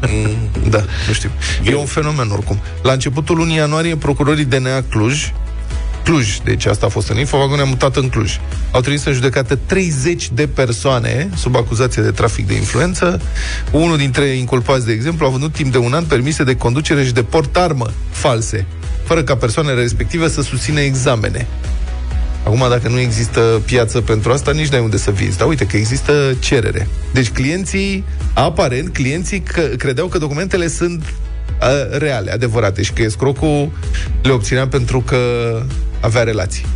Mm, 0.00 0.68
da, 0.70 0.84
nu 1.06 1.12
știu. 1.12 1.30
E 1.64 1.74
un 1.74 1.86
fenomen 1.86 2.28
oricum. 2.30 2.60
La 2.82 2.92
începutul 2.92 3.36
lunii 3.36 3.56
ianuarie, 3.56 3.96
procurorii 3.96 4.44
DNA 4.44 4.82
Cluj 4.82 5.32
Cluj, 6.06 6.38
deci 6.44 6.66
asta 6.66 6.86
a 6.86 6.88
fost 6.88 7.08
în 7.08 7.18
info, 7.18 7.36
vagonul 7.36 7.64
a 7.64 7.68
mutat 7.68 7.96
în 7.96 8.08
Cluj. 8.08 8.38
Au 8.70 8.80
trimis 8.80 9.04
în 9.04 9.12
judecată 9.12 9.58
30 9.66 10.30
de 10.30 10.46
persoane 10.46 11.28
sub 11.36 11.56
acuzație 11.56 12.02
de 12.02 12.10
trafic 12.10 12.46
de 12.46 12.54
influență. 12.54 13.20
Unul 13.70 13.96
dintre 13.96 14.24
inculpați, 14.24 14.86
de 14.86 14.92
exemplu, 14.92 15.26
a 15.26 15.28
vândut 15.28 15.52
timp 15.52 15.72
de 15.72 15.78
un 15.78 15.92
an 15.92 16.04
permise 16.04 16.44
de 16.44 16.56
conducere 16.56 17.04
și 17.04 17.12
de 17.12 17.22
port 17.22 17.56
armă 17.56 17.86
false, 18.10 18.66
fără 19.04 19.22
ca 19.22 19.36
persoanele 19.36 19.80
respective 19.80 20.28
să 20.28 20.42
susțină 20.42 20.80
examene. 20.80 21.46
Acum, 22.44 22.66
dacă 22.68 22.88
nu 22.88 22.98
există 22.98 23.40
piață 23.64 24.00
pentru 24.00 24.32
asta, 24.32 24.52
nici 24.52 24.68
n-ai 24.68 24.80
unde 24.80 24.96
să 24.96 25.10
vinzi. 25.10 25.38
Dar 25.38 25.48
uite 25.48 25.66
că 25.66 25.76
există 25.76 26.36
cerere. 26.38 26.88
Deci 27.12 27.30
clienții, 27.30 28.04
aparent, 28.34 28.92
clienții 28.92 29.40
că, 29.40 29.60
credeau 29.60 30.06
că 30.06 30.18
documentele 30.18 30.68
sunt 30.68 31.02
uh, 31.04 31.98
reale, 31.98 32.32
adevărate 32.32 32.82
și 32.82 32.92
că 32.92 33.02
escrocul 33.02 33.70
le 34.22 34.32
obținea 34.32 34.68
pentru 34.68 35.00
că 35.00 35.16
avea 36.06 36.22
relații. 36.22 36.66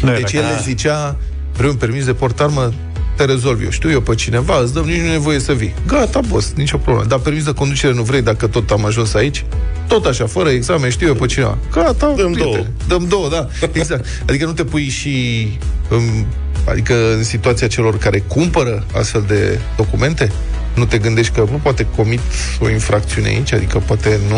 Nu 0.00 0.08
era 0.08 0.18
Deci 0.18 0.32
ca- 0.32 0.38
el 0.38 0.44
le 0.44 0.60
zicea, 0.62 1.16
vrei 1.56 1.68
un 1.70 1.76
permis 1.76 2.04
de 2.04 2.12
port 2.12 2.40
armă, 2.40 2.72
te 3.16 3.24
rezolv 3.24 3.62
eu. 3.62 3.70
Știu 3.70 3.90
eu 3.90 4.00
pe 4.00 4.14
cineva, 4.14 4.60
îți 4.62 4.72
dăm 4.74 4.84
nici 4.84 5.00
nu 5.00 5.06
e 5.06 5.10
nevoie 5.10 5.38
să 5.38 5.52
vii. 5.52 5.74
Gata, 5.86 6.20
boss, 6.28 6.52
nicio 6.56 6.76
problemă. 6.76 7.08
Dar 7.08 7.18
permis 7.18 7.44
de 7.44 7.52
conducere 7.52 7.92
nu 7.92 8.02
vrei 8.02 8.22
dacă 8.22 8.46
tot 8.46 8.70
am 8.70 8.84
ajuns 8.84 9.14
aici? 9.14 9.44
Tot 9.88 10.04
așa, 10.06 10.26
fără 10.26 10.48
examen, 10.48 10.90
știu 10.90 11.06
eu 11.06 11.14
pe 11.14 11.26
cineva. 11.26 11.58
Gata, 11.72 12.12
Dăm 12.16 12.32
prietene. 12.32 12.34
două. 12.54 12.66
Dăm 12.88 13.06
două, 13.08 13.28
da. 13.28 13.48
Exact. 13.72 14.06
Adică 14.28 14.44
nu 14.44 14.52
te 14.52 14.64
pui 14.64 14.88
și 14.88 15.48
în, 15.88 16.24
adică 16.68 16.94
în 17.16 17.22
situația 17.24 17.66
celor 17.66 17.98
care 17.98 18.18
cumpără 18.18 18.84
astfel 18.96 19.24
de 19.26 19.58
documente? 19.76 20.32
Nu 20.74 20.84
te 20.84 20.98
gândești 20.98 21.32
că 21.34 21.40
nu 21.50 21.60
poate 21.62 21.86
comit 21.96 22.20
o 22.60 22.70
infracțiune 22.70 23.28
aici? 23.28 23.52
Adică 23.52 23.78
poate 23.86 24.18
nu... 24.28 24.36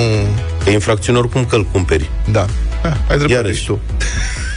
E 0.71 0.73
infracțiune 0.73 1.19
oricum 1.19 1.45
că 1.45 1.57
îl 1.57 1.65
cumperi. 1.65 2.11
Da. 2.31 2.47
Ah, 2.83 2.93
ai 3.09 3.17
dreptate 3.17 3.33
Iarăși. 3.33 3.61
și 3.61 3.67
tu. 3.67 3.81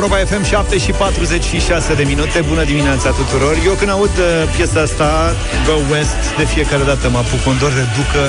Europa 0.00 0.24
FM 0.24 0.44
7 0.44 0.78
și 0.78 0.90
46 0.90 1.94
de 1.94 2.02
minute. 2.02 2.44
Bună 2.48 2.64
dimineața 2.64 3.10
tuturor. 3.10 3.54
Eu 3.64 3.72
când 3.72 3.90
aud 3.90 4.10
uh, 4.18 4.54
piesa 4.56 4.80
asta 4.80 5.34
Go 5.66 5.76
West 5.90 6.20
De 6.36 6.44
fiecare 6.44 6.82
dată 6.82 7.08
mă 7.08 7.18
apuc 7.18 7.46
un 7.46 7.56
dor 7.58 7.72
de 7.80 7.84
ducă. 7.96 8.22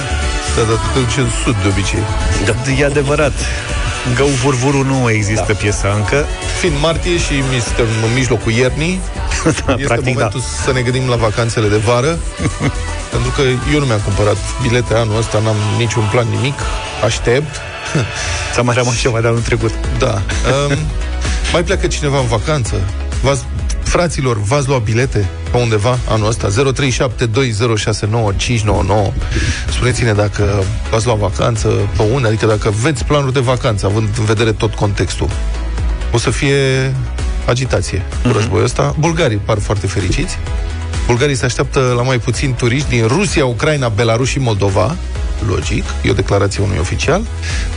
Da, 0.56 0.62
dar 0.70 0.78
te 0.94 1.00
duci 1.00 1.18
în 1.18 1.30
sud 1.44 1.56
de 1.64 1.68
obicei. 1.68 2.04
Da. 2.46 2.54
E 2.80 2.86
adevărat. 2.86 3.34
Gău 4.16 4.28
Vurvuru 4.28 4.84
nu 4.84 5.10
există 5.10 5.46
da. 5.48 5.54
piesa 5.54 5.90
încă. 6.00 6.26
Fiind 6.60 6.76
martie 6.82 7.18
și 7.18 7.36
suntem 7.68 7.90
în 8.08 8.14
mijlocul 8.14 8.52
iernii 8.52 9.00
da, 9.66 9.74
Este 9.74 9.86
practic, 9.90 10.14
momentul 10.14 10.40
da. 10.40 10.64
să 10.64 10.72
ne 10.74 10.82
gândim 10.82 11.06
la 11.10 11.16
vacanțele 11.16 11.68
de 11.68 11.78
vară 11.78 12.14
Pentru 13.14 13.32
că 13.36 13.42
eu 13.74 13.80
nu 13.80 13.86
mi-am 13.86 14.04
cumpărat 14.08 14.38
bilete 14.62 14.94
anul 14.94 15.18
ăsta 15.18 15.40
N-am 15.44 15.60
niciun 15.78 16.06
plan, 16.12 16.28
nimic 16.36 16.60
Aștept. 17.04 17.54
Ți-a 18.54 18.62
mai 18.62 18.76
rămas 18.76 18.96
ceva 18.98 19.22
de 19.22 19.28
anul 19.28 19.42
trecut. 19.42 19.74
Da. 19.98 20.14
Um, 20.52 20.78
Mai 21.52 21.64
pleacă 21.64 21.88
cineva 21.88 22.20
în 22.20 22.28
vacanță 22.28 22.76
V-ați, 23.22 23.44
Fraților, 23.84 24.42
v-ați 24.42 24.68
luat 24.68 24.82
bilete 24.82 25.30
pe 25.52 25.58
undeva 25.58 25.98
anul 26.10 26.28
ăsta? 26.28 26.48
0372069599 26.48 26.54
Spuneți-ne 29.70 30.14
dacă 30.14 30.64
v-ați 30.92 31.06
luat 31.06 31.18
vacanță, 31.18 31.68
pe 31.96 32.04
unde, 32.14 32.28
adică 32.28 32.46
dacă 32.46 32.74
veți 32.82 33.06
planuri 33.06 33.34
de 33.34 33.40
vacanță, 33.40 33.86
având 33.86 34.08
în 34.18 34.26
vedere 34.26 34.52
tot 34.52 34.74
contextul. 34.74 35.30
O 36.12 36.18
să 36.18 36.30
fie 36.30 36.94
agitație 37.46 37.98
cu 38.22 38.28
Mhm. 38.28 38.38
războiul 38.38 38.64
ăsta. 38.66 38.96
Bulgarii 39.00 39.38
par 39.38 39.60
foarte 39.60 39.88
fericiți. 39.88 40.38
Bulgarii 41.06 41.36
se 41.36 41.46
așteaptă 41.46 41.94
la 41.96 42.02
mai 42.02 42.18
puțin 42.20 42.54
turiști 42.54 42.90
din 42.90 43.08
Rusia, 43.08 43.46
Ucraina, 43.46 43.88
Belarus 43.90 44.28
și 44.28 44.40
Moldova, 44.40 44.96
logic, 45.48 45.84
e 46.04 46.10
o 46.10 46.14
declarație 46.14 46.64
unui 46.64 46.78
oficial, 46.80 47.22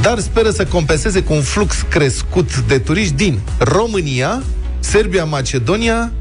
dar 0.00 0.18
speră 0.18 0.50
să 0.50 0.64
compenseze 0.64 1.22
cu 1.22 1.32
un 1.32 1.42
flux 1.42 1.84
crescut 1.88 2.58
de 2.58 2.78
turiști 2.78 3.14
din 3.14 3.38
România, 3.58 4.42
Serbia, 4.80 5.24
Macedonia, 5.24 6.12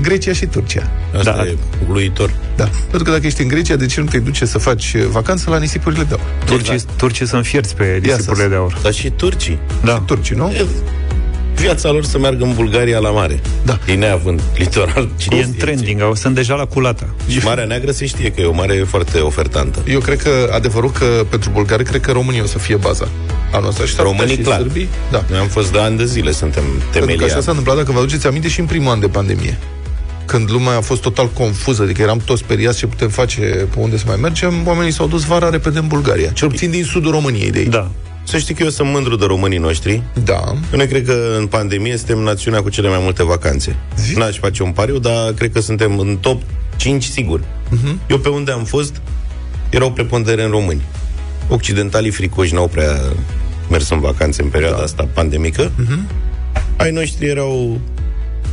Grecia 0.00 0.32
și 0.32 0.46
Turcia. 0.46 0.90
Asta 1.16 1.32
Da. 1.36 1.44
e 1.44 1.56
uluitor. 1.88 2.34
Da. 2.56 2.64
Pentru 2.64 3.02
că 3.04 3.10
dacă 3.10 3.26
ești 3.26 3.42
în 3.42 3.48
Grecia, 3.48 3.76
de 3.76 3.86
ce 3.86 4.00
nu 4.00 4.06
te 4.06 4.18
duce 4.18 4.44
să 4.44 4.58
faci 4.58 4.96
vacanță 5.10 5.50
la 5.50 5.58
nisipurile 5.58 6.02
de 6.02 6.14
aur? 6.14 6.22
Turcii, 6.44 6.82
turcii 6.96 7.26
sunt 7.26 7.44
fierți 7.46 7.74
pe 7.76 7.98
nisipurile 8.02 8.42
să- 8.42 8.48
de 8.48 8.54
aur 8.54 8.78
Dar 8.82 8.92
și 8.92 9.10
turcii. 9.10 9.58
Da, 9.84 9.98
Turcii, 10.06 10.36
nu? 10.36 10.50
E 10.50 10.64
viața 11.54 11.90
lor 11.90 12.04
să 12.04 12.18
meargă 12.18 12.44
în 12.44 12.54
Bulgaria 12.54 12.98
la 12.98 13.10
mare. 13.10 13.40
Da. 13.62 13.78
Ei 13.88 13.96
neavând 13.96 14.40
litoral. 14.56 15.08
cine 15.16 15.36
e 15.36 15.42
în 15.42 15.44
știe 15.52 15.58
trending 15.64 16.02
au- 16.02 16.14
Sunt 16.14 16.34
deja 16.34 16.54
la 16.54 16.64
culata 16.66 17.06
ce. 17.26 17.38
Și 17.38 17.44
Marea 17.44 17.64
Neagră 17.64 17.90
se 17.90 18.06
știe 18.06 18.30
că 18.30 18.40
e 18.40 18.44
o 18.44 18.52
mare 18.52 18.74
foarte 18.88 19.18
ofertantă. 19.18 19.78
Eu 19.88 20.00
cred 20.00 20.22
că, 20.22 20.50
adevărul 20.52 20.90
că 20.90 21.04
pentru 21.28 21.50
bulgari, 21.50 21.84
cred 21.84 22.00
că 22.00 22.12
România 22.12 22.42
o 22.42 22.46
să 22.46 22.58
fie 22.58 22.76
baza 22.76 23.08
anul 23.52 23.68
ăsta. 23.68 23.84
Și 23.84 23.94
s-ar 23.94 24.04
putea 24.04 24.18
Românii, 24.18 24.36
și 24.36 24.42
clar. 24.48 24.58
Sârbii, 24.60 24.88
da. 25.10 25.24
Noi 25.30 25.38
am 25.38 25.46
fost 25.46 25.72
de 25.72 25.78
ani 25.78 25.96
de 25.96 26.04
zile, 26.04 26.30
suntem 26.32 26.62
Pentru 26.62 26.88
că 26.90 26.98
temelia. 26.98 27.26
așa 27.26 27.40
s-a 27.40 27.50
întâmplat, 27.50 27.76
dacă 27.76 27.92
vă 27.92 27.98
aduceți 27.98 28.26
aminte, 28.26 28.48
și 28.48 28.60
în 28.60 28.66
primul 28.66 28.92
an 28.92 29.00
de 29.00 29.06
pandemie. 29.08 29.58
Când 30.26 30.50
lumea 30.50 30.76
a 30.76 30.80
fost 30.80 31.00
total 31.02 31.28
confuză, 31.28 31.82
adică 31.82 32.02
eram 32.02 32.20
toți 32.24 32.40
speriați 32.42 32.78
ce 32.78 32.86
putem 32.86 33.08
face, 33.08 33.40
pe 33.40 33.78
unde 33.78 33.96
să 33.96 34.04
mai 34.06 34.16
mergem, 34.20 34.52
oamenii 34.66 34.92
s-au 34.92 35.06
dus 35.06 35.24
vara 35.24 35.48
repede 35.50 35.78
în 35.78 35.86
Bulgaria. 35.86 36.30
Cel 36.30 36.48
puțin 36.48 36.70
din 36.70 36.84
sudul 36.84 37.10
României 37.10 37.50
de 37.50 37.58
aici. 37.58 37.68
Da, 37.68 37.90
Să 38.24 38.38
știi 38.38 38.54
că 38.54 38.62
eu 38.62 38.68
sunt 38.68 38.88
mândru 38.88 39.16
de 39.16 39.24
românii 39.24 39.58
noștri. 39.58 40.02
Da. 40.24 40.54
Noi 40.72 40.86
cred 40.86 41.04
că 41.04 41.36
în 41.38 41.46
pandemie 41.46 41.96
suntem 41.96 42.18
națiunea 42.18 42.62
cu 42.62 42.68
cele 42.68 42.88
mai 42.88 42.98
multe 43.02 43.24
vacanțe. 43.24 43.76
Zi. 43.96 44.16
N-aș 44.16 44.38
face 44.38 44.62
un 44.62 44.70
pariu, 44.70 44.98
dar 44.98 45.32
cred 45.32 45.52
că 45.52 45.60
suntem 45.60 45.98
în 45.98 46.16
top 46.20 46.42
5 46.76 47.04
sigur. 47.04 47.40
Uh-huh. 47.40 48.08
Eu 48.08 48.18
pe 48.18 48.28
unde 48.28 48.50
am 48.50 48.64
fost, 48.64 49.00
erau 49.70 49.92
preponderent 49.92 50.50
români. 50.50 50.82
Occidentalii 51.48 52.10
fricoși 52.10 52.54
n-au 52.54 52.68
prea 52.68 53.00
mers 53.70 53.90
în 53.90 54.00
vacanțe 54.00 54.42
în 54.42 54.48
perioada 54.48 54.76
da. 54.76 54.82
asta 54.82 55.08
pandemică. 55.12 55.70
Uh-huh. 55.70 55.98
Ai 56.76 56.90
noștri 56.90 57.26
erau... 57.26 57.80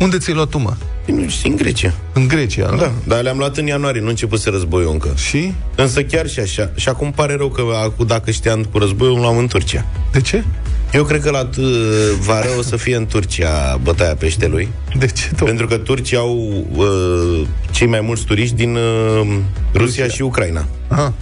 Unde 0.00 0.18
ți-ai 0.18 0.34
luat 0.34 0.48
tu, 0.48 0.58
mă? 0.58 0.72
Nu 1.06 1.28
știu, 1.28 1.50
în 1.50 1.56
Grecia. 1.56 1.94
În 2.12 2.28
Grecia, 2.28 2.70
nu? 2.70 2.76
Da, 2.76 2.92
dar 3.06 3.22
le-am 3.22 3.38
luat 3.38 3.56
în 3.56 3.66
ianuarie, 3.66 4.00
nu 4.00 4.08
începuse 4.08 4.50
războiul 4.50 4.90
încă. 4.92 5.12
Și? 5.16 5.52
Însă 5.74 6.02
chiar 6.02 6.28
și 6.28 6.40
așa. 6.40 6.70
Și 6.76 6.88
acum 6.88 7.12
pare 7.12 7.34
rău 7.36 7.48
că 7.48 7.62
acum, 7.84 8.06
dacă 8.06 8.30
știam 8.30 8.64
cu 8.72 8.78
războiul, 8.78 9.14
îl 9.14 9.20
luam 9.20 9.36
în 9.36 9.46
Turcia. 9.46 9.84
De 10.12 10.20
ce? 10.20 10.44
Eu 10.92 11.04
cred 11.04 11.20
că 11.22 11.30
la 11.30 11.48
t- 11.48 12.18
vară 12.20 12.48
o 12.58 12.62
să 12.62 12.76
fie 12.76 12.96
în 12.96 13.06
Turcia 13.06 13.76
bătaia 13.82 14.14
peștelui, 14.14 14.68
De 14.98 15.06
ce? 15.06 15.28
Tot? 15.36 15.46
pentru 15.46 15.66
că 15.66 15.76
turcii 15.76 16.16
au 16.16 16.64
uh, 16.76 17.46
cei 17.70 17.86
mai 17.86 18.00
mulți 18.00 18.24
turiști 18.24 18.54
din 18.54 18.74
uh, 18.74 19.20
Rusia, 19.22 19.38
Rusia 19.72 20.08
și 20.08 20.22
Ucraina. 20.22 20.66
Aha. 20.88 21.12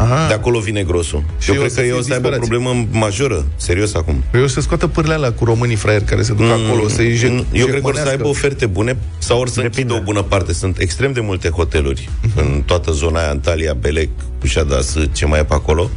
Aha. 0.00 0.26
De 0.28 0.34
acolo 0.34 0.58
vine 0.58 0.82
grosul. 0.82 1.22
Și 1.38 1.50
Eu 1.50 1.56
o 1.56 1.58
cred 1.58 1.70
să 1.70 1.76
că 1.76 1.82
fie 1.82 1.90
eu 1.90 1.98
o 1.98 2.02
să 2.02 2.12
aibă 2.12 2.26
o 2.26 2.30
disperați. 2.30 2.50
problemă 2.50 2.86
majoră, 2.90 3.44
serios 3.56 3.94
acum. 3.94 4.22
Păi 4.30 4.42
o 4.42 4.46
să 4.46 4.60
scoată 4.60 4.86
pârlea 4.86 5.16
alea 5.16 5.32
cu 5.32 5.44
românii 5.44 5.76
fraieri 5.76 6.04
care 6.04 6.22
se 6.22 6.32
duc 6.32 6.46
acolo, 6.46 6.88
să-i 6.88 7.12
je- 7.14 7.28
Mm, 7.28 7.44
Eu 7.52 7.66
cred 7.66 7.80
că 7.80 7.86
or 7.86 7.94
să 7.94 7.98
jecmănească. 8.00 8.10
aibă 8.10 8.28
oferte 8.28 8.66
bune 8.66 8.96
sau 9.18 9.40
or 9.40 9.48
să 9.48 9.60
Depinde. 9.60 9.80
închidă 9.80 10.00
o 10.00 10.04
bună 10.12 10.22
parte. 10.22 10.52
Sunt 10.52 10.78
extrem 10.78 11.12
de 11.12 11.20
multe 11.20 11.48
hoteluri 11.48 12.08
în 12.36 12.62
toată 12.66 12.90
zona 12.90 13.18
aia, 13.20 13.28
Antalya, 13.30 13.72
Belec, 13.74 14.08
Cușadas, 14.40 14.96
ce 15.12 15.26
mai 15.26 15.38
e 15.40 15.44
pe 15.44 15.54
acolo. 15.54 15.90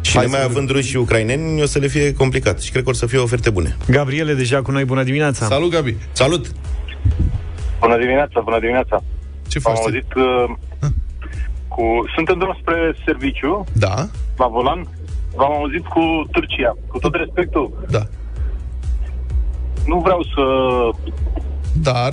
Și 0.00 0.12
Hai 0.16 0.22
Hai 0.22 0.24
să 0.24 0.30
mai 0.30 0.40
vedem. 0.40 0.50
având 0.50 0.70
ruși 0.70 0.88
și 0.88 0.96
ucraineni, 0.96 1.62
o 1.62 1.66
să 1.66 1.78
le 1.78 1.86
fie 1.86 2.12
complicat. 2.12 2.60
Și 2.60 2.70
cred 2.70 2.82
că 2.82 2.88
or 2.88 2.94
să 2.94 3.06
fie 3.06 3.18
oferte 3.18 3.50
bune. 3.50 3.76
Gabriele 3.88 4.34
deja 4.34 4.62
cu 4.62 4.70
noi, 4.70 4.84
bună 4.84 5.02
dimineața 5.02 5.46
Salut, 5.46 5.70
Gabi! 5.70 5.96
Salut! 6.12 6.46
Bună 7.80 7.98
dimineața, 7.98 8.40
bună 8.44 8.58
dimineața. 8.60 9.02
Ce 9.48 9.60
Am 9.62 9.72
faci? 9.74 9.82
auzit 9.84 10.06
uh, 10.16 10.56
cu... 11.74 11.82
Sunt 12.14 12.28
în 12.28 12.38
drum 12.38 12.56
spre 12.60 12.94
serviciu, 13.04 13.64
Da, 13.72 13.94
la 14.36 14.46
volan. 14.46 14.80
V-am 15.34 15.52
auzit 15.52 15.86
cu 15.86 16.02
Turcia. 16.30 16.72
Cu 16.86 16.98
tot 16.98 17.14
respectul, 17.14 17.66
da. 17.88 18.02
nu 19.86 19.98
vreau 19.98 20.22
să 20.34 20.44
Dar, 21.88 22.12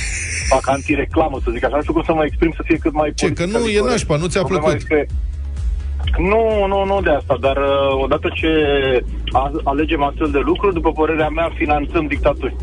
fac 0.54 0.68
antireclamă, 0.68 1.38
să 1.44 1.50
zic 1.50 1.64
așa. 1.64 1.76
Nu 1.76 1.82
știu 1.82 1.92
cum 1.92 2.02
să 2.02 2.12
mă 2.14 2.24
exprim 2.24 2.52
să 2.56 2.62
fie 2.64 2.76
cât 2.76 2.92
mai 2.92 3.12
ce, 3.14 3.26
că 3.26 3.32
politic 3.32 3.60
nu 3.60 3.68
e 3.68 3.78
corect. 3.78 3.88
nașpa, 3.88 4.16
nu 4.16 4.26
ți-a 4.26 4.40
Problema 4.42 4.64
plăcut. 4.64 4.80
Este... 4.82 5.06
Nu, 6.18 6.66
nu, 6.66 6.84
nu 6.84 7.00
de 7.00 7.10
asta, 7.10 7.36
dar 7.40 7.56
uh, 7.56 8.02
odată 8.04 8.28
ce 8.34 8.50
a, 9.32 9.52
alegem 9.64 10.02
astfel 10.02 10.30
de 10.30 10.38
lucruri, 10.38 10.74
după 10.74 10.92
părerea 10.92 11.28
mea, 11.28 11.52
finanțăm 11.54 12.06
dictaturi. 12.06 12.56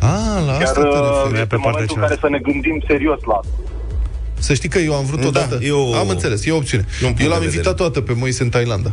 A, 0.00 0.40
la 0.46 0.52
Chiar 0.52 0.62
asta 0.62 0.80
te 0.82 0.86
uh, 0.88 0.96
referi. 0.96 1.32
pe 1.32 1.38
este 1.38 1.46
partea 1.46 1.70
momentul 1.70 1.96
în 1.96 2.02
care 2.02 2.14
cealaltă. 2.14 2.26
să 2.26 2.28
ne 2.28 2.38
gândim 2.38 2.82
serios 2.86 3.20
la 3.22 3.34
asta. 3.34 3.52
Să 4.38 4.54
știi 4.54 4.68
că 4.68 4.78
eu 4.78 4.94
am 4.94 5.04
vrut 5.04 5.20
Da, 5.20 5.26
odată... 5.26 5.58
eu- 5.62 5.94
Am 5.94 6.08
înțeles, 6.08 6.44
e 6.46 6.50
o 6.50 6.56
opțiune. 6.56 6.84
E 7.02 7.06
un 7.06 7.12
punct 7.12 7.20
Eu 7.22 7.28
l-am 7.28 7.38
de 7.38 7.44
vedere. 7.44 7.56
invitat 7.56 7.74
toată 7.76 8.00
pe 8.00 8.12
Moise 8.12 8.42
în 8.42 8.48
Thailanda. 8.48 8.92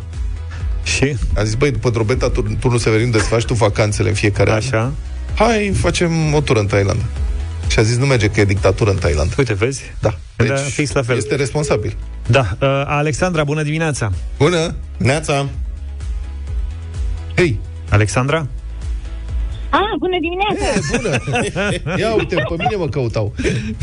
Și? 0.83 1.15
Am 1.37 1.45
zis, 1.45 1.53
băi, 1.55 1.71
după 1.71 1.89
drobeta 1.89 2.29
tur- 2.29 2.55
turnul 2.59 2.79
Severin, 2.79 3.11
desfaci 3.11 3.43
tu 3.45 3.53
vacanțele 3.53 4.09
în 4.09 4.15
fiecare 4.15 4.49
an. 4.51 4.55
Așa 4.57 4.91
Hai, 5.35 5.71
facem 5.75 6.33
o 6.33 6.41
tură 6.41 6.59
în 6.59 6.65
Thailanda. 6.65 7.03
Și 7.67 7.79
a 7.79 7.81
zis, 7.81 7.97
nu 7.97 8.05
merge 8.05 8.27
că 8.27 8.39
e 8.39 8.45
dictatură 8.45 8.89
în 8.91 8.97
Thailanda. 8.97 9.33
Uite, 9.37 9.53
vezi? 9.53 9.81
Da. 9.99 10.17
Da, 10.35 10.55
fix 10.55 10.91
la 10.91 11.01
fel. 11.01 11.17
Este 11.17 11.35
responsabil. 11.35 11.95
Da, 12.27 12.39
uh, 12.61 12.67
Alexandra, 12.85 13.43
bună 13.43 13.63
dimineața 13.63 14.11
Bună! 14.37 14.75
Neața! 14.97 15.49
Hei! 17.35 17.59
Alexandra? 17.89 18.47
Ah, 19.79 19.91
bună 19.99 20.17
dimineața! 20.25 20.65
E, 20.75 20.81
bună! 20.91 21.11
Ia 22.01 22.13
uite, 22.15 22.35
pe 22.35 22.55
mine 22.57 22.75
mă 22.75 22.87
căutau. 22.87 23.33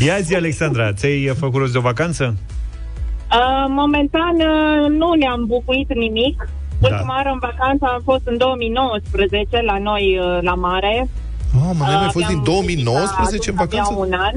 Ia 0.05 0.17
zi, 0.19 0.35
Alexandra, 0.35 0.93
ți-ai 0.93 1.29
uh, 1.29 1.35
făcut 1.39 1.59
rost 1.59 1.71
de 1.71 1.77
o 1.77 1.81
vacanță? 1.81 2.35
Uh, 2.35 3.65
momentan 3.67 4.35
uh, 4.35 4.89
nu 4.89 5.13
ne-am 5.13 5.45
bucuit 5.45 5.93
nimic. 5.93 6.47
Da. 6.79 6.87
Ultima 6.87 7.13
oară 7.15 7.29
în 7.33 7.39
vacanță 7.39 7.85
am 7.85 8.01
fost 8.03 8.21
în 8.23 8.37
2019 8.37 9.61
la 9.65 9.77
noi 9.77 10.19
uh, 10.19 10.37
la 10.41 10.53
mare. 10.53 11.09
Oh, 11.55 11.71
mă, 11.77 11.85
ai 11.85 11.95
mai 11.95 12.09
fost 12.11 12.25
Aveam 12.25 12.43
din 12.43 12.53
2019 12.53 13.49
în 13.49 13.57
abia 13.57 13.81
vacanță? 13.81 13.99
un 14.05 14.13
an. 14.13 14.33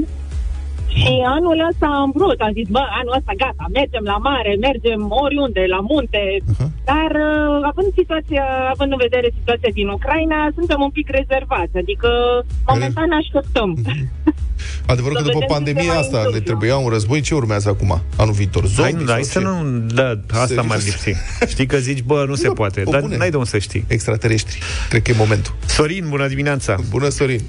Și 1.02 1.14
anul 1.36 1.58
ăsta 1.70 1.86
am 2.02 2.10
vrut, 2.18 2.38
am 2.46 2.52
zis, 2.58 2.68
bă, 2.76 2.82
anul 3.00 3.14
ăsta 3.18 3.32
gata, 3.44 3.64
mergem 3.78 4.04
la 4.12 4.16
mare, 4.28 4.52
mergem 4.68 5.00
oriunde, 5.24 5.62
la 5.74 5.80
munte. 5.90 6.22
Aha. 6.52 6.66
Dar 6.90 7.10
uh, 7.28 7.68
având 7.70 7.90
situația, 8.00 8.44
având 8.74 8.90
în 8.94 9.00
vedere 9.06 9.28
situația 9.38 9.70
din 9.78 9.88
Ucraina, 9.96 10.38
suntem 10.58 10.80
un 10.86 10.92
pic 10.98 11.06
rezervați, 11.18 11.74
adică 11.82 12.08
momentan 12.70 13.08
așteptăm. 13.20 13.70
Adevărul 14.92 15.16
Să 15.16 15.22
că 15.22 15.28
după 15.28 15.38
vedem 15.38 15.48
ce 15.48 15.54
se 15.54 15.58
pandemia 15.58 15.92
mai 15.92 16.02
asta 16.04 16.16
ne 16.18 16.22
întâmplă. 16.24 16.48
trebuia 16.50 16.76
un 16.76 16.88
război, 16.96 17.20
ce 17.20 17.34
urmează 17.34 17.68
acum? 17.68 17.90
Anul 18.22 18.34
viitor? 18.40 18.62
Hai, 18.62 18.90
Zombie 18.90 19.12
hai 19.12 19.22
sau 19.22 19.32
să 19.32 19.38
ce? 19.38 19.44
nu... 19.46 19.78
Da, 19.98 20.08
asta 20.32 20.46
Serios? 20.46 20.66
m-ar 20.66 20.80
lipsi. 20.88 21.10
Știi 21.52 21.66
că 21.66 21.76
zici, 21.88 22.02
bă, 22.02 22.24
nu 22.28 22.34
se 22.34 22.46
Da, 22.46 22.52
poate, 22.52 22.82
o 22.84 22.90
dar 22.90 23.00
pune. 23.00 23.16
n-ai 23.16 23.30
de 23.30 23.36
unde 23.36 23.48
să 23.48 23.58
știi. 23.58 23.84
Extraterestri. 23.88 24.58
Cred 24.88 25.02
că 25.02 25.10
e 25.10 25.14
momentul. 25.18 25.54
Sorin, 25.66 26.04
bună 26.08 26.26
dimineața! 26.28 26.76
Bună, 26.90 27.08
Sorin! 27.08 27.40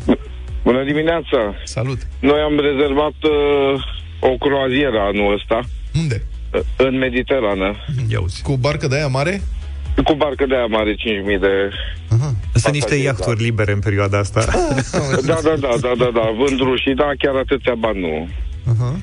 Bună 0.63 0.83
dimineața! 0.83 1.39
Salut! 1.63 1.99
Noi 2.19 2.39
am 2.39 2.59
rezervat 2.59 3.17
uh, 3.23 3.83
o 4.19 4.37
croazieră 4.37 4.99
anul 4.99 5.33
ăsta. 5.33 5.59
Unde? 6.01 6.21
în 6.75 6.97
Mediterană. 6.97 7.75
Ia 8.09 8.21
uzi. 8.21 8.41
Cu 8.41 8.57
barcă 8.57 8.87
de 8.87 8.95
aia 8.95 9.07
mare? 9.07 9.41
Cu 10.03 10.13
barcă 10.13 10.45
de 10.45 10.55
aia 10.55 10.65
mare, 10.65 10.93
5.000 10.93 10.97
de... 11.39 11.69
Aha. 12.09 12.33
Sunt 12.53 12.73
niște 12.73 12.89
Pasageri, 12.89 13.03
iahturi 13.03 13.41
libere 13.41 13.71
în 13.71 13.79
perioada 13.79 14.17
asta. 14.17 14.45
Da, 15.25 15.39
da, 15.43 15.53
da, 15.59 15.73
da, 15.81 15.91
da, 15.97 16.09
da, 16.13 16.33
vând 16.37 16.59
rușii, 16.59 16.95
da, 16.95 17.11
chiar 17.17 17.35
atâția 17.35 17.75
bani 17.75 17.99
nu. 17.99 18.27
Aha. 18.73 18.99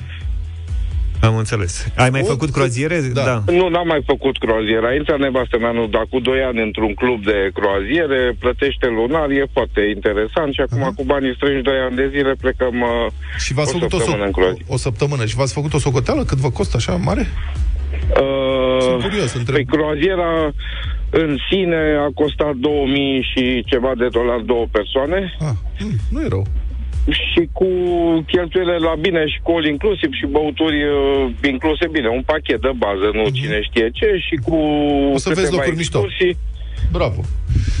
Am 1.25 1.35
înțeles. 1.37 1.73
Ai 1.95 2.09
mai 2.09 2.21
O, 2.23 2.25
făcut 2.33 2.49
croaziere? 2.51 2.97
da. 3.13 3.43
Nu, 3.59 3.69
n-am 3.69 3.87
mai 3.87 4.01
făcut 4.05 4.37
croaziera. 4.37 4.93
Intra 4.93 5.15
nevastă 5.15 5.57
mea, 5.57 5.71
nu, 5.71 5.87
dar 5.87 6.05
cu 6.09 6.19
2 6.19 6.39
ani 6.49 6.61
într-un 6.61 6.93
club 6.93 7.23
de 7.23 7.49
croaziere, 7.53 8.35
plătește 8.39 8.87
lunar, 8.97 9.29
e 9.29 9.45
foarte 9.53 9.81
interesant 9.95 10.53
și 10.53 10.61
acum 10.65 10.83
cu 10.95 11.03
banii 11.03 11.33
strângi 11.35 11.61
2 11.61 11.73
ani 11.87 11.95
de 11.95 12.07
zile 12.15 12.33
plecăm 12.43 12.75
uh, 12.81 13.11
Și 13.43 13.53
v-ați 13.53 13.75
o 13.75 13.77
făcut 13.77 13.93
o, 13.93 13.97
săptămână 13.97 14.23
în 14.25 14.29
so- 14.29 14.37
croaziere. 14.37 14.65
o 14.75 14.77
săptămână 14.77 15.25
și 15.25 15.35
v-ați 15.35 15.53
făcut 15.53 15.73
o 15.73 15.79
socoteală? 15.79 16.23
Cât 16.23 16.37
vă 16.37 16.49
costă 16.49 16.75
așa 16.77 16.93
mare? 17.09 17.25
Sunt 18.79 18.95
Uh, 19.03 19.03
curios, 19.09 19.33
întreb. 19.33 19.55
Păi 19.55 19.65
croaziera 19.65 20.51
în 21.09 21.37
sine 21.49 21.81
a 22.05 22.09
costat 22.13 22.53
2000 22.55 23.27
și 23.33 23.63
ceva 23.65 23.91
de 23.97 24.07
dolari 24.07 24.45
două 24.45 24.65
persoane 24.71 25.35
Ah, 25.39 25.55
mm, 25.79 25.95
nu 26.11 26.21
e 26.21 26.27
rău. 26.27 26.45
Și 27.09 27.49
cu 27.51 27.67
cheltuielile 28.31 28.77
la 28.77 28.93
bine 28.99 29.21
și 29.27 29.39
cu 29.43 29.51
all 29.51 29.65
inclusiv 29.65 30.09
și 30.19 30.25
băuturi 30.35 30.77
uh, 30.83 31.31
incluse 31.53 31.87
bine, 31.91 32.07
un 32.07 32.23
pachet 32.31 32.61
de 32.61 32.71
bază, 32.83 33.07
nu 33.13 33.23
cine 33.29 33.61
știe 33.61 33.89
ce, 33.93 34.09
și 34.27 34.35
cu 34.47 34.55
Mhm. 34.55 35.13
O 35.13 35.17
să 35.17 35.29
vezi 35.29 35.41
câteva 35.41 35.55
locuri 35.57 35.75
mișto. 35.77 35.97
excursii, 35.97 36.37
Bravo. 36.91 37.21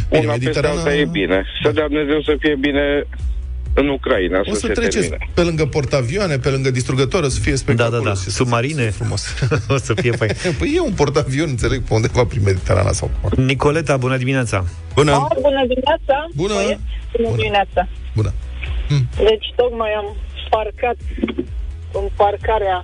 Bine, 0.09 0.23
una 0.23 0.31
peste 0.31 0.45
Mediterana... 0.45 0.77
alta 0.79 0.95
e 0.95 1.05
bine. 1.05 1.43
Să 1.63 1.71
dea 1.71 1.87
Dumnezeu 1.87 2.21
să 2.21 2.35
fie 2.39 2.55
bine 2.59 2.85
în 3.73 3.87
Ucraina, 3.89 4.39
O 4.39 4.43
să, 4.53 4.59
să 4.59 4.65
se 4.67 4.73
treceți 4.73 5.09
termine. 5.09 5.29
pe 5.33 5.41
lângă 5.41 5.65
portavioane, 5.65 6.37
pe 6.37 6.49
lângă 6.49 6.71
distrugători, 6.71 7.25
o 7.25 7.29
să 7.29 7.39
fie 7.39 7.51
Da, 7.51 7.57
spectaculos. 7.57 8.03
da, 8.03 8.09
da. 8.09 8.15
Și 8.15 8.21
să- 8.21 8.29
Submarine. 8.29 8.83
să- 8.89 8.91
Frumos. 8.91 9.21
o 9.75 9.77
să 9.77 9.93
fie 9.93 10.11
fain. 10.11 10.31
păi 10.59 10.73
e 10.75 10.79
un 10.79 10.93
portavion, 10.93 11.49
înțeleg, 11.49 11.79
pe 11.81 11.93
undeva 11.93 12.25
prin 12.25 12.41
Mediterana 12.45 12.91
sau 12.91 13.11
cum. 13.21 13.43
Nicoleta, 13.43 13.97
bună 13.97 14.17
dimineața! 14.17 14.65
Bună! 14.95 15.11
Ah, 15.11 15.37
bună 15.41 15.61
dimineața! 15.67 16.15
Bună. 16.35 16.53
Băieți, 16.53 16.79
Bună 17.21 17.65
Bună. 18.15 18.33
Dimineața! 18.87 19.09
Bună. 19.17 19.29
Deci 19.29 19.53
tocmai 19.55 19.91
am 19.97 20.15
parcat 20.49 20.95
în 21.93 22.05
parcarea 22.15 22.83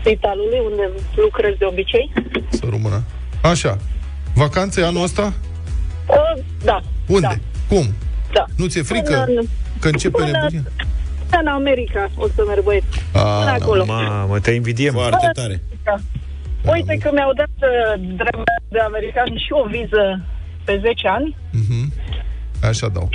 spitalului 0.00 0.60
unde 0.70 0.90
lucrez 1.16 1.54
de 1.58 1.64
obicei. 1.64 2.12
Să 2.48 2.66
rămână. 2.70 3.02
Așa. 3.42 3.76
Vacanțe 4.34 4.82
anul 4.82 5.02
ăsta? 5.02 5.32
Uh, 6.06 6.42
da. 6.64 6.80
Unde? 7.06 7.26
Da. 7.26 7.34
Cum? 7.74 7.86
da. 8.32 8.44
Nu 8.56 8.66
ți-e 8.66 8.82
frică 8.82 9.22
Până 9.24 9.38
în, 9.40 9.46
că 9.80 9.88
începe 9.88 10.16
până- 10.16 10.30
nebunia? 10.30 10.62
în 11.40 11.46
America 11.46 12.10
o 12.16 12.26
să 12.34 12.44
merg, 12.46 12.62
băieți. 12.62 12.86
A, 13.12 13.20
Până 13.38 13.50
acolo. 13.50 13.84
Mamă, 13.84 14.38
te 14.40 14.50
invidiem. 14.50 14.92
Foarte 14.92 15.28
tare. 15.32 15.62
Da. 15.84 15.94
Uite 16.72 16.96
că 16.96 17.10
mi-au 17.12 17.32
dat 17.32 17.54
uh, 17.60 18.00
drept 18.16 18.48
de 18.68 18.78
american 18.78 19.26
și 19.36 19.48
o 19.50 19.68
viză 19.68 20.20
pe 20.64 20.78
10 20.82 21.08
ani. 21.08 21.36
Mhm. 21.52 21.92
Așa 22.62 22.88
dau. 22.88 23.02
Am, 23.02 23.08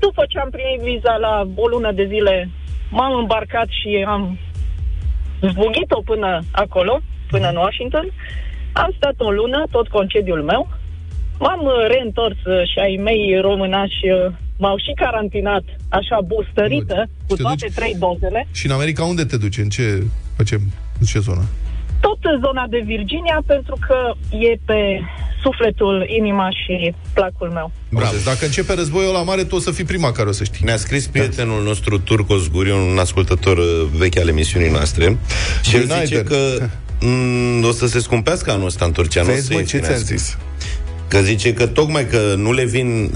după 0.00 0.22
ce 0.28 0.38
am 0.38 0.50
primit 0.50 0.80
viza 0.92 1.16
la 1.16 1.34
o 1.54 1.66
lună 1.66 1.92
de 1.92 2.06
zile, 2.12 2.50
m-am 2.90 3.18
îmbarcat 3.18 3.68
și 3.68 4.04
am 4.08 4.38
zbugit-o 5.40 6.00
până 6.04 6.40
acolo, 6.52 7.00
până 7.28 7.48
în 7.48 7.56
Washington. 7.56 8.06
Am 8.72 8.92
stat 8.96 9.14
o 9.18 9.30
lună, 9.30 9.64
tot 9.70 9.88
concediul 9.88 10.42
meu. 10.42 10.68
M-am 11.38 11.60
uh, 11.64 11.72
reîntors 11.88 12.36
uh, 12.44 12.62
și 12.70 12.78
ai 12.78 13.00
mei 13.02 13.40
românași 13.40 14.00
uh, 14.26 14.32
m-au 14.58 14.76
și 14.78 14.92
carantinat, 14.94 15.62
așa 15.88 16.18
boosterită, 16.26 16.94
Bun. 16.94 17.08
cu 17.28 17.34
Și 17.34 17.36
te 17.36 17.42
toate 17.42 17.66
duci- 17.66 17.74
trei 17.74 17.94
dozele. 17.98 18.46
Și 18.52 18.66
în 18.66 18.72
America 18.72 19.04
unde 19.04 19.24
te 19.24 19.36
duci? 19.36 19.58
În 19.58 19.68
ce 19.68 20.02
facem? 20.36 20.60
În 21.00 21.06
ce 21.06 21.18
zonă? 21.18 21.44
Tot 22.04 22.18
în 22.32 22.36
zona 22.44 22.64
de 22.74 22.80
Virginia, 22.86 23.38
pentru 23.46 23.76
că 23.86 23.96
e 24.36 24.52
pe 24.64 24.78
sufletul, 25.42 26.06
inima 26.18 26.48
și 26.50 26.94
placul 27.12 27.48
meu. 27.58 27.70
Bravo. 27.88 28.12
Deci 28.12 28.22
dacă 28.24 28.44
începe 28.44 28.74
războiul 28.74 29.12
la 29.12 29.22
mare, 29.22 29.44
tu 29.44 29.56
o 29.56 29.58
să 29.58 29.70
fii 29.70 29.84
prima 29.84 30.12
care 30.12 30.28
o 30.28 30.32
să 30.32 30.44
știi. 30.44 30.64
Ne-a 30.64 30.76
scris 30.76 31.06
prietenul 31.06 31.62
nostru 31.62 31.98
Turcos 31.98 32.48
Gurion, 32.50 32.78
un 32.80 32.98
ascultător 32.98 33.56
uh, 33.58 33.64
vechi 33.96 34.18
al 34.18 34.28
emisiunii 34.28 34.70
noastre, 34.70 35.16
și 35.62 35.76
el 35.76 35.82
Günaydın. 35.86 36.04
zice 36.04 36.22
că 36.22 36.68
mm, 37.00 37.64
o 37.64 37.70
să 37.72 37.86
se 37.86 38.00
scumpească 38.00 38.50
anul 38.50 38.66
ăsta 38.66 38.84
în 38.84 38.92
Turcia. 38.92 39.22
nu 39.22 39.28
o 39.30 39.32
Vezi, 39.32 39.46
să 39.46 39.52
mă, 39.52 39.58
îi 39.58 39.64
ce 39.64 39.70
ți-am 39.78 39.82
finească. 39.82 40.16
zis? 40.16 40.38
Că 41.08 41.18
zice 41.20 41.52
că 41.54 41.66
tocmai 41.66 42.06
că 42.06 42.34
nu 42.36 42.52
le 42.52 42.64
vin, 42.64 43.10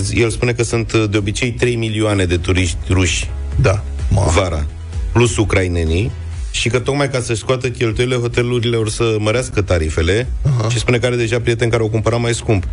zi- 0.00 0.20
el 0.20 0.30
spune 0.30 0.52
că 0.52 0.62
sunt 0.62 0.92
uh, 0.92 1.04
de 1.10 1.16
obicei 1.16 1.50
3 1.52 1.76
milioane 1.76 2.24
de 2.24 2.36
turiști 2.36 2.76
ruși 2.90 3.30
Da. 3.60 3.82
Ma. 4.10 4.22
vara, 4.22 4.66
plus 5.12 5.36
ucrainenii, 5.36 6.10
și 6.54 6.68
că 6.68 6.78
tocmai 6.78 7.10
ca 7.10 7.20
să-și 7.20 7.38
scoată 7.40 7.68
cheltuielile, 7.68 8.18
hotelurile 8.18 8.76
or 8.76 8.88
să 8.88 9.16
mărească 9.18 9.62
tarifele 9.62 10.22
uh-huh. 10.26 10.68
și 10.70 10.78
spune 10.78 10.98
că 10.98 11.06
are 11.06 11.16
deja 11.16 11.40
prieteni 11.40 11.70
care 11.70 11.82
au 11.82 11.88
cumpărat 11.88 12.20
mai 12.20 12.34
scump. 12.34 12.64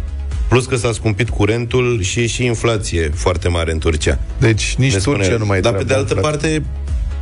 Plus 0.48 0.66
că 0.66 0.76
s-a 0.76 0.92
scumpit 0.92 1.30
curentul 1.30 2.02
și 2.02 2.20
e 2.20 2.28
și 2.28 2.46
inflație 2.46 3.12
foarte 3.16 3.48
mare 3.48 3.72
în 3.72 3.78
Turcia. 3.80 4.20
Deci 4.38 4.76
nici 4.78 4.94
Ne 4.94 5.00
spune 5.00 5.16
Turcia 5.18 5.32
el. 5.32 5.40
nu 5.40 5.46
mai 5.46 5.62
Dar 5.62 5.72
pe 5.72 5.78
de 5.78 5.84
treabă, 5.84 6.02
altă 6.04 6.14
frate. 6.14 6.28
parte, 6.38 6.64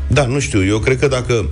da, 0.07 0.25
nu 0.25 0.39
știu, 0.39 0.65
eu 0.65 0.77
cred 0.79 0.99
că 0.99 1.07
dacă 1.07 1.49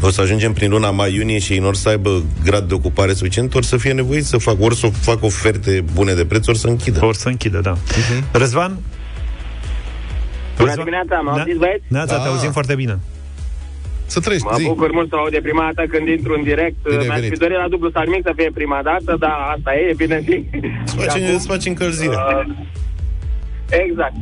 o 0.00 0.10
să 0.10 0.20
ajungem 0.20 0.52
prin 0.52 0.70
luna 0.70 0.90
mai-iunie 0.90 1.38
și 1.38 1.52
ei 1.52 1.58
nu 1.58 1.66
or 1.66 1.74
să 1.76 1.88
aibă 1.88 2.22
grad 2.44 2.68
de 2.68 2.74
ocupare 2.74 3.12
suficient, 3.14 3.54
or 3.54 3.64
să 3.64 3.76
fie 3.76 3.92
nevoiți 3.92 4.28
să 4.28 4.36
facă, 4.36 4.58
ori 4.62 4.76
să 4.76 4.86
facă 5.00 5.24
oferte 5.24 5.84
bune 5.92 6.12
de 6.14 6.24
preț, 6.24 6.46
ori 6.46 6.58
să 6.58 6.66
închidă. 6.68 7.04
Or 7.04 7.14
să 7.14 7.28
închidă, 7.28 7.60
da. 7.62 7.70
Mhm. 7.70 8.24
Răzvan? 8.32 8.70
Bună 10.56 10.68
Răzvan? 10.68 10.76
dimineața, 10.84 11.20
mă 11.24 11.32
Da? 11.34 11.40
auziți, 11.40 11.58
băieți? 11.58 11.82
Da, 11.88 11.98
da, 12.04 12.16
te 12.16 12.22
Da. 12.24 12.30
auzim 12.30 12.52
foarte 12.52 12.74
bine. 12.74 12.98
Să 14.14 14.18
trăiești, 14.20 14.46
Mă 14.50 14.56
zi. 14.58 14.64
bucur 14.72 14.90
mult 14.98 15.08
să 15.08 15.16
aud 15.16 15.30
de 15.30 15.40
prima 15.48 15.64
dată 15.70 15.82
când 15.92 16.08
intru 16.08 16.32
în 16.38 16.42
direct. 16.50 16.76
Bine 16.82 16.96
ai 17.00 17.06
Mi-aș 17.06 17.18
venit. 17.20 17.32
fi 17.32 17.38
dorit 17.44 17.58
la 17.64 17.68
dublu 17.68 17.88
sau 17.94 18.02
nimic 18.08 18.22
să 18.28 18.32
fie 18.36 18.50
prima 18.60 18.80
dată, 18.90 19.10
dar 19.24 19.36
asta 19.56 19.70
e, 19.74 19.80
e 19.92 20.00
bine 20.04 20.18
zi. 20.26 20.36
Îți 20.84 20.94
faci, 20.96 21.20
îți 21.36 21.46
faci 21.52 21.66
încălzire. 21.72 22.16
Uh, 22.16 22.44
exact. 23.84 24.16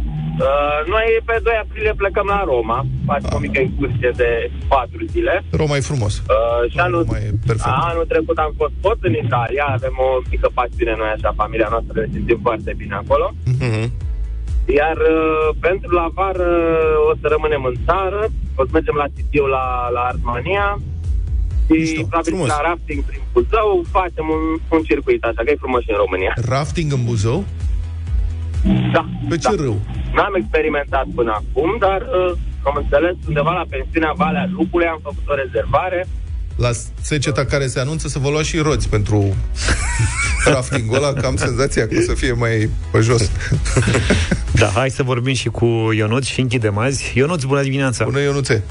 Uh, 0.46 0.78
noi 0.94 1.06
pe 1.28 1.36
2 1.42 1.52
aprilie 1.64 1.94
plecăm 2.02 2.26
la 2.34 2.40
Roma, 2.52 2.78
facem 3.10 3.30
o 3.36 3.38
mică 3.46 3.58
excursie 3.60 4.10
de 4.22 4.30
4 4.68 5.04
zile. 5.14 5.34
Roma 5.60 5.76
e 5.76 5.80
frumos. 5.90 6.14
Uh, 6.18 6.70
și 6.72 6.78
anul, 6.86 7.02
Roma 7.06 7.18
e 7.18 7.30
perfect. 7.50 7.74
anul 7.90 8.04
trecut 8.12 8.36
am 8.46 8.52
fost 8.60 8.72
tot 8.86 8.98
în 9.08 9.14
Italia, 9.24 9.64
avem 9.76 9.94
o 10.06 10.08
mică 10.30 10.48
pasiune 10.58 10.94
noi 11.00 11.10
așa, 11.16 11.30
familia 11.42 11.68
noastră, 11.70 11.94
ne 12.00 12.08
simțim 12.12 12.38
foarte 12.42 12.72
bine 12.80 12.94
acolo. 13.02 13.26
Mhm. 13.60 13.84
Iar 14.66 14.96
uh, 14.96 15.56
pentru 15.60 15.90
la 15.94 16.06
vară 16.14 16.50
o 17.10 17.12
să 17.20 17.26
rămânem 17.34 17.64
în 17.64 17.74
țară, 17.86 18.20
o 18.54 18.62
să 18.64 18.70
mergem 18.72 18.94
la 18.94 19.06
Sibiu 19.14 19.46
la, 19.46 19.88
la 19.96 20.00
Armania 20.00 20.78
și 21.66 21.72
Mișto, 21.72 22.00
probabil 22.00 22.32
frumos. 22.32 22.48
la 22.48 22.60
rafting 22.68 23.00
prin 23.08 23.20
Buzău, 23.32 23.84
facem 23.90 24.26
un, 24.36 24.42
un 24.76 24.82
circuit 24.90 25.22
așa, 25.24 25.40
că 25.44 25.50
e 25.50 25.64
frumos 25.64 25.82
și 25.82 25.90
în 25.90 25.96
România. 26.04 26.32
Rafting 26.54 26.92
în 26.92 27.04
Buzău? 27.04 27.44
Da, 28.92 29.02
Pe 29.28 29.36
ce 29.36 29.54
da. 29.56 29.62
râu? 29.62 29.76
N-am 30.16 30.34
experimentat 30.34 31.06
până 31.14 31.32
acum, 31.40 31.70
dar 31.78 32.00
uh, 32.02 32.32
am 32.68 32.74
înțeles, 32.82 33.14
undeva 33.28 33.52
la 33.60 33.64
pensiunea 33.68 34.12
Valea 34.16 34.46
Lupului 34.56 34.86
am 34.86 35.00
făcut 35.02 35.26
o 35.28 35.34
rezervare. 35.34 36.06
La 36.56 36.70
seceta 37.00 37.44
care 37.44 37.66
se 37.66 37.80
anunță 37.80 38.08
să 38.08 38.18
vă 38.18 38.28
luați 38.28 38.48
și 38.48 38.58
roți 38.58 38.88
pentru 38.88 39.34
raftingul 40.44 40.96
ăla, 40.96 41.12
că 41.12 41.26
am 41.26 41.36
senzația 41.36 41.86
că 41.86 41.94
o 41.98 42.00
să 42.00 42.14
fie 42.14 42.32
mai 42.32 42.70
pe 42.92 43.00
jos. 43.00 43.30
Da, 44.52 44.66
hai 44.66 44.90
să 44.90 45.02
vorbim 45.02 45.34
și 45.34 45.48
cu 45.48 45.66
Ionuț 45.92 46.26
și 46.26 46.40
închidem 46.40 46.78
azi. 46.78 47.18
Ionuț, 47.18 47.42
bună 47.42 47.62
dimineața! 47.62 48.04
Bună, 48.04 48.20
Ionuțe! 48.20 48.64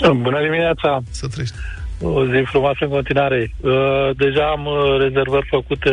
Bună 0.00 0.40
dimineața! 0.42 1.02
Să 1.10 1.26
trăiești. 1.26 1.56
O 2.00 2.24
zi 2.24 2.42
frumoasă 2.44 2.78
în 2.80 2.88
continuare. 2.88 3.50
Uh, 3.60 4.10
Deja 4.16 4.44
am 4.44 4.66
uh, 4.66 4.96
rezervări 4.98 5.46
făcute 5.50 5.90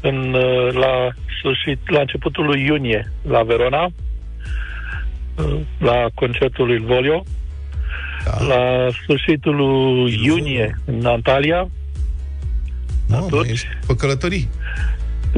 în, 0.00 0.34
uh, 0.34 0.72
la, 0.72 1.08
sfârșit, 1.38 1.90
la 1.90 2.00
începutul 2.00 2.44
lui 2.46 2.64
iunie 2.64 3.12
la 3.22 3.42
Verona, 3.42 3.84
uh, 3.84 5.60
la 5.78 6.06
concertul 6.14 6.66
lui 6.66 6.78
Volio, 6.78 7.24
Da. 8.24 8.44
la 8.44 8.88
sfârșitul 9.02 9.54
lui 9.56 10.20
iunie 10.24 10.78
în 10.84 11.06
Antalya, 11.06 11.68
Mamă, 13.08 13.26
Tot? 13.30 13.46
ești 13.46 13.66
pe 13.86 13.94
călătorii. 13.96 14.48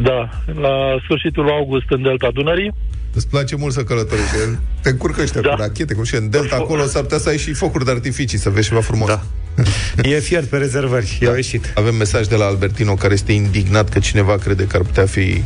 da, 0.02 0.30
la 0.60 0.98
sfârșitul 1.04 1.42
lui 1.44 1.52
august 1.52 1.84
în 1.90 2.02
Delta 2.02 2.30
Dunării, 2.32 2.72
Îți 3.14 3.28
place 3.28 3.56
mult 3.56 3.72
să 3.72 3.84
călătorești. 3.84 4.30
că 4.36 4.56
Te 4.82 4.88
încurcă 4.88 5.20
ăștia 5.22 5.40
Da. 5.40 5.48
cu 5.50 5.60
rachete, 5.60 5.94
cum 5.94 6.04
și 6.04 6.14
în 6.14 6.30
Delta 6.30 6.56
acolo 6.62 6.84
s-ar 6.84 7.02
putea 7.02 7.18
să 7.18 7.28
ai 7.28 7.38
și 7.38 7.52
focuri 7.52 7.84
de 7.84 7.90
artificii, 7.90 8.38
să 8.38 8.50
vezi 8.50 8.68
ceva 8.68 8.80
frumos. 8.80 9.08
Da. 9.08 9.22
E 10.10 10.18
fiert 10.18 10.44
pe 10.48 10.56
rezervări, 10.56 11.16
Da. 11.20 11.26
i-au 11.26 11.34
ieșit. 11.34 11.72
Avem 11.74 11.94
mesaj 11.94 12.26
de 12.26 12.36
la 12.36 12.44
Albertino 12.44 12.94
care 12.94 13.12
este 13.12 13.32
indignat 13.32 13.88
că 13.88 13.98
cineva 13.98 14.36
crede 14.36 14.66
că 14.66 14.76
ar 14.76 14.82
putea 14.82 15.06
fi 15.06 15.42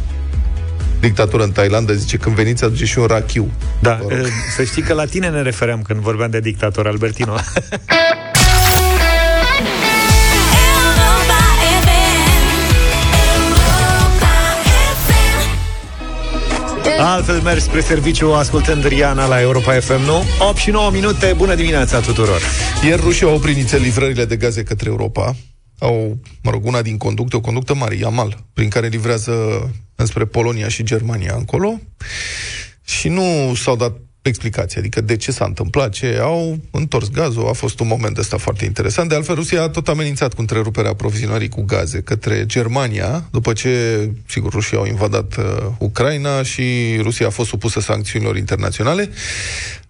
dictatură 1.01 1.43
în 1.43 1.53
Thailanda. 1.53 1.93
Zice, 1.93 2.17
când 2.17 2.35
veniți, 2.35 2.65
aduce 2.65 2.85
și 2.85 2.99
un 2.99 3.07
rachiu. 3.07 3.51
Da, 3.81 3.99
Vă 4.03 4.09
rog. 4.09 4.19
eh, 4.19 4.27
să 4.57 4.65
știi 4.65 4.83
că 4.83 4.93
la 4.93 5.05
tine 5.05 5.29
ne 5.29 5.43
refeream 5.43 5.83
când 5.83 6.01
vorbeam 6.01 6.31
de 6.31 6.41
dictator 6.41 6.87
Albertino. 6.87 7.35
Europa 10.53 11.41
FM. 11.83 11.89
Europa 13.37 14.33
FM. 15.07 17.01
Altfel 17.01 17.41
mergi 17.41 17.63
spre 17.63 17.81
serviciu 17.81 18.33
ascultând 18.33 18.87
Riana 18.87 19.27
la 19.27 19.41
Europa 19.41 19.73
FM, 19.73 20.01
nu? 20.05 20.25
8 20.49 20.57
și 20.57 20.71
9 20.71 20.91
minute, 20.91 21.35
bună 21.37 21.55
dimineața 21.55 22.01
tuturor! 22.01 22.41
Ieri 22.85 23.01
rușii 23.01 23.27
au 23.27 23.35
oprit 23.35 23.57
nițel 23.57 23.81
livrările 23.81 24.25
de 24.25 24.37
gaze 24.37 24.63
către 24.63 24.89
Europa. 24.89 25.35
Au, 25.79 26.19
mă 26.43 26.51
rog, 26.51 26.65
una 26.65 26.83
din 26.83 26.97
conducte, 26.97 27.37
o 27.37 27.41
conductă 27.41 27.75
mare, 27.75 27.95
Yamal, 27.95 28.45
prin 28.53 28.69
care 28.69 28.87
livrează 28.87 29.33
înspre 29.95 30.25
Polonia 30.25 30.69
și 30.69 30.83
Germania 30.83 31.35
încolo. 31.39 31.81
Și 32.85 33.09
nu 33.09 33.55
s-au 33.55 33.77
dat 33.77 33.97
explicații, 34.23 34.79
adică 34.79 35.01
de 35.01 35.17
ce 35.17 35.33
s-a 35.33 35.45
întâmplat, 35.45 35.93
ce 35.93 36.19
au 36.21 36.59
întors 36.71 37.11
gazul, 37.11 37.49
a 37.49 37.53
fost 37.53 37.81
un 37.81 37.87
moment 37.87 38.19
ăsta 38.19 38.37
foarte 38.37 38.65
interesant. 38.65 39.09
De 39.09 39.15
altfel, 39.15 39.35
Rusia 39.35 39.63
a 39.63 39.69
tot 39.69 39.89
amenințat 39.89 40.35
cu 40.35 40.41
întreruperea 40.41 40.91
aprovizionării 40.91 41.49
cu 41.49 41.63
gaze 41.63 42.01
către 42.01 42.47
Germania, 42.47 43.29
după 43.31 43.53
ce, 43.53 44.11
sigur, 44.27 44.53
rușii 44.53 44.77
au 44.77 44.87
invadat 44.87 45.37
uh, 45.37 45.45
Ucraina 45.79 46.43
și 46.43 46.97
Rusia 47.01 47.27
a 47.27 47.31
fost 47.31 47.49
supusă 47.49 47.81
sancțiunilor 47.81 48.37
internaționale. 48.37 49.11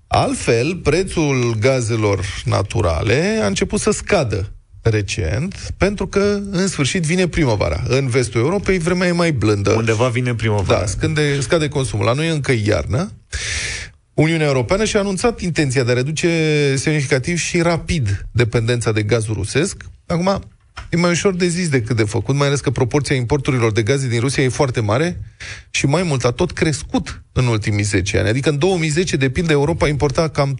Altfel, 0.07 0.77
prețul 0.77 1.57
gazelor 1.61 2.21
naturale 2.45 3.41
a 3.43 3.47
început 3.47 3.81
să 3.81 3.91
scadă 3.91 4.56
recent, 4.89 5.73
pentru 5.77 6.07
că 6.07 6.41
în 6.51 6.69
sfârșit 6.69 7.03
vine 7.03 7.29
primăvara. 7.29 7.83
În 7.89 8.09
vestul 8.09 8.41
Europei 8.41 8.79
vremea 8.79 9.09
e 9.09 9.13
mai 9.13 9.33
blândă. 9.33 9.73
Undeva 9.73 10.09
vine 10.09 10.35
primăvara. 10.35 10.79
Da, 10.79 10.87
scade, 10.87 11.41
scade 11.41 11.69
consumul. 11.69 12.05
La 12.05 12.13
noi 12.13 12.27
e 12.27 12.31
încă 12.31 12.53
iarnă. 12.65 13.13
Uniunea 14.15 14.47
Europeană 14.47 14.85
și-a 14.85 15.01
anunțat 15.01 15.41
intenția 15.41 15.85
de 15.85 15.91
a 15.91 15.95
reduce 15.95 16.29
semnificativ 16.77 17.39
și 17.39 17.61
rapid 17.61 18.27
dependența 18.33 18.93
de 18.93 19.03
gazul 19.03 19.35
rusesc. 19.35 19.83
Acum, 20.07 20.41
e 20.91 20.97
mai 20.97 21.11
ușor 21.11 21.35
de 21.35 21.47
zis 21.47 21.69
decât 21.69 21.97
de 21.97 22.05
făcut, 22.05 22.35
mai 22.35 22.47
ales 22.47 22.61
că 22.61 22.71
proporția 22.71 23.17
importurilor 23.17 23.73
de 23.73 23.83
gaze 23.83 24.09
din 24.09 24.21
Rusia 24.21 24.43
e 24.43 24.49
foarte 24.49 24.81
mare 24.81 25.21
și 25.71 25.87
mai 25.87 26.03
mult 26.03 26.25
a 26.25 26.31
tot 26.31 26.53
crescut 26.53 27.23
în 27.33 27.47
ultimii 27.47 27.85
10 27.85 28.19
ani. 28.19 28.29
Adică 28.29 28.49
în 28.49 28.59
2010, 28.59 29.17
de 29.17 29.31
pildă, 29.31 29.53
Europa 29.53 29.89
importa 29.89 30.29
cam 30.29 30.59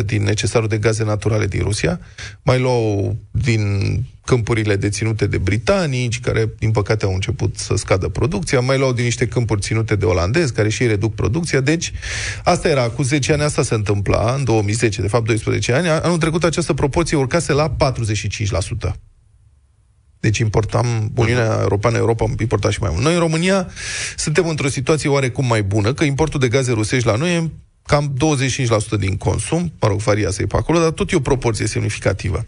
35% 0.00 0.04
din 0.04 0.22
necesarul 0.22 0.68
de 0.68 0.78
gaze 0.78 1.04
naturale 1.04 1.46
din 1.46 1.62
Rusia, 1.62 2.00
mai 2.42 2.58
luau 2.58 3.16
din 3.30 4.04
câmpurile 4.28 4.76
deținute 4.76 5.26
de 5.26 5.38
britanici, 5.38 6.20
care, 6.20 6.48
din 6.58 6.70
păcate, 6.70 7.04
au 7.04 7.12
început 7.12 7.56
să 7.56 7.74
scadă 7.76 8.08
producția, 8.08 8.60
mai 8.60 8.78
luau 8.78 8.92
din 8.92 9.04
niște 9.04 9.26
câmpuri 9.26 9.60
ținute 9.60 9.96
de 9.96 10.04
olandezi, 10.04 10.52
care 10.52 10.68
și 10.68 10.82
ei 10.82 10.88
reduc 10.88 11.14
producția. 11.14 11.60
Deci, 11.60 11.92
asta 12.44 12.68
era, 12.68 12.88
cu 12.88 13.02
10 13.02 13.32
ani 13.32 13.42
asta 13.42 13.62
se 13.62 13.74
întâmpla, 13.74 14.34
în 14.34 14.44
2010, 14.44 15.00
de 15.00 15.08
fapt 15.08 15.26
12 15.26 15.72
ani. 15.72 15.88
Anul 15.88 16.18
trecut 16.18 16.44
această 16.44 16.74
proporție 16.74 17.16
urcase 17.16 17.52
la 17.52 17.76
45%. 18.88 18.92
Deci 20.20 20.38
importam, 20.38 21.12
Uniunea 21.14 21.58
Europeană, 21.60 21.96
Europa 21.96 22.24
importa 22.40 22.70
și 22.70 22.80
mai 22.80 22.90
mult. 22.92 23.04
Noi, 23.04 23.12
în 23.14 23.20
România, 23.20 23.68
suntem 24.16 24.48
într-o 24.48 24.68
situație 24.68 25.08
oarecum 25.08 25.46
mai 25.46 25.62
bună, 25.62 25.92
că 25.92 26.04
importul 26.04 26.40
de 26.40 26.48
gaze 26.48 26.72
rusești 26.72 27.06
la 27.06 27.16
noi 27.16 27.34
e 27.34 27.50
cam 27.88 28.12
25% 28.96 28.98
din 28.98 29.16
consum, 29.16 29.72
mă 29.80 29.88
rog, 29.88 29.98
varia 29.98 30.30
să 30.30 30.46
pe 30.46 30.56
acolo, 30.56 30.78
dar 30.78 30.90
tot 30.90 31.10
e 31.10 31.16
o 31.16 31.20
proporție 31.20 31.66
semnificativă. 31.66 32.44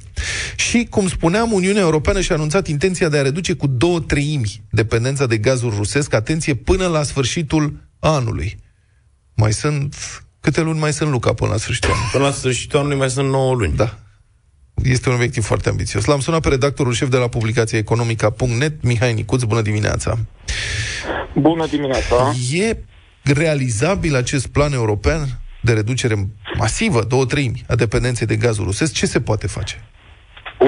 Și, 0.56 0.86
cum 0.90 1.08
spuneam, 1.08 1.52
Uniunea 1.52 1.82
Europeană 1.82 2.20
și-a 2.20 2.34
anunțat 2.34 2.66
intenția 2.66 3.08
de 3.08 3.18
a 3.18 3.22
reduce 3.22 3.52
cu 3.52 3.66
două 3.66 4.00
treimi 4.00 4.62
dependența 4.70 5.26
de 5.26 5.38
gazul 5.38 5.74
rusesc, 5.76 6.14
atenție, 6.14 6.54
până 6.54 6.86
la 6.86 7.02
sfârșitul 7.02 7.88
anului. 7.98 8.58
Mai 9.34 9.52
sunt... 9.52 9.94
Câte 10.40 10.60
luni 10.60 10.78
mai 10.78 10.92
sunt, 10.92 11.10
Luca, 11.10 11.32
până 11.32 11.50
la 11.50 11.56
sfârșitul 11.56 11.90
anului? 11.90 12.10
Până 12.12 12.24
la 12.24 12.30
sfârșitul 12.30 12.78
anului 12.78 12.96
mai 12.96 13.10
sunt 13.10 13.28
9 13.28 13.54
luni. 13.54 13.76
Da. 13.76 13.98
Este 14.74 15.08
un 15.08 15.14
obiectiv 15.14 15.44
foarte 15.44 15.68
ambițios. 15.68 16.04
L-am 16.04 16.20
sunat 16.20 16.40
pe 16.40 16.48
redactorul 16.48 16.92
șef 16.92 17.08
de 17.08 17.16
la 17.16 17.28
publicația 17.28 17.78
economica.net, 17.78 18.82
Mihai 18.82 19.14
Nicuț. 19.14 19.42
Bună 19.42 19.60
dimineața! 19.60 20.18
Bună 21.34 21.66
dimineața! 21.66 22.34
E 22.52 22.76
realizabil 23.22 24.16
acest 24.16 24.46
plan 24.52 24.72
european 24.72 25.20
de 25.60 25.72
reducere 25.72 26.14
masivă, 26.58 27.04
două 27.08 27.24
treimi, 27.24 27.62
a 27.68 27.74
dependenței 27.74 28.26
de 28.26 28.36
gazul 28.36 28.64
rusesc? 28.64 28.94
Ce 28.94 29.06
se 29.06 29.20
poate 29.20 29.46
face? 29.46 29.84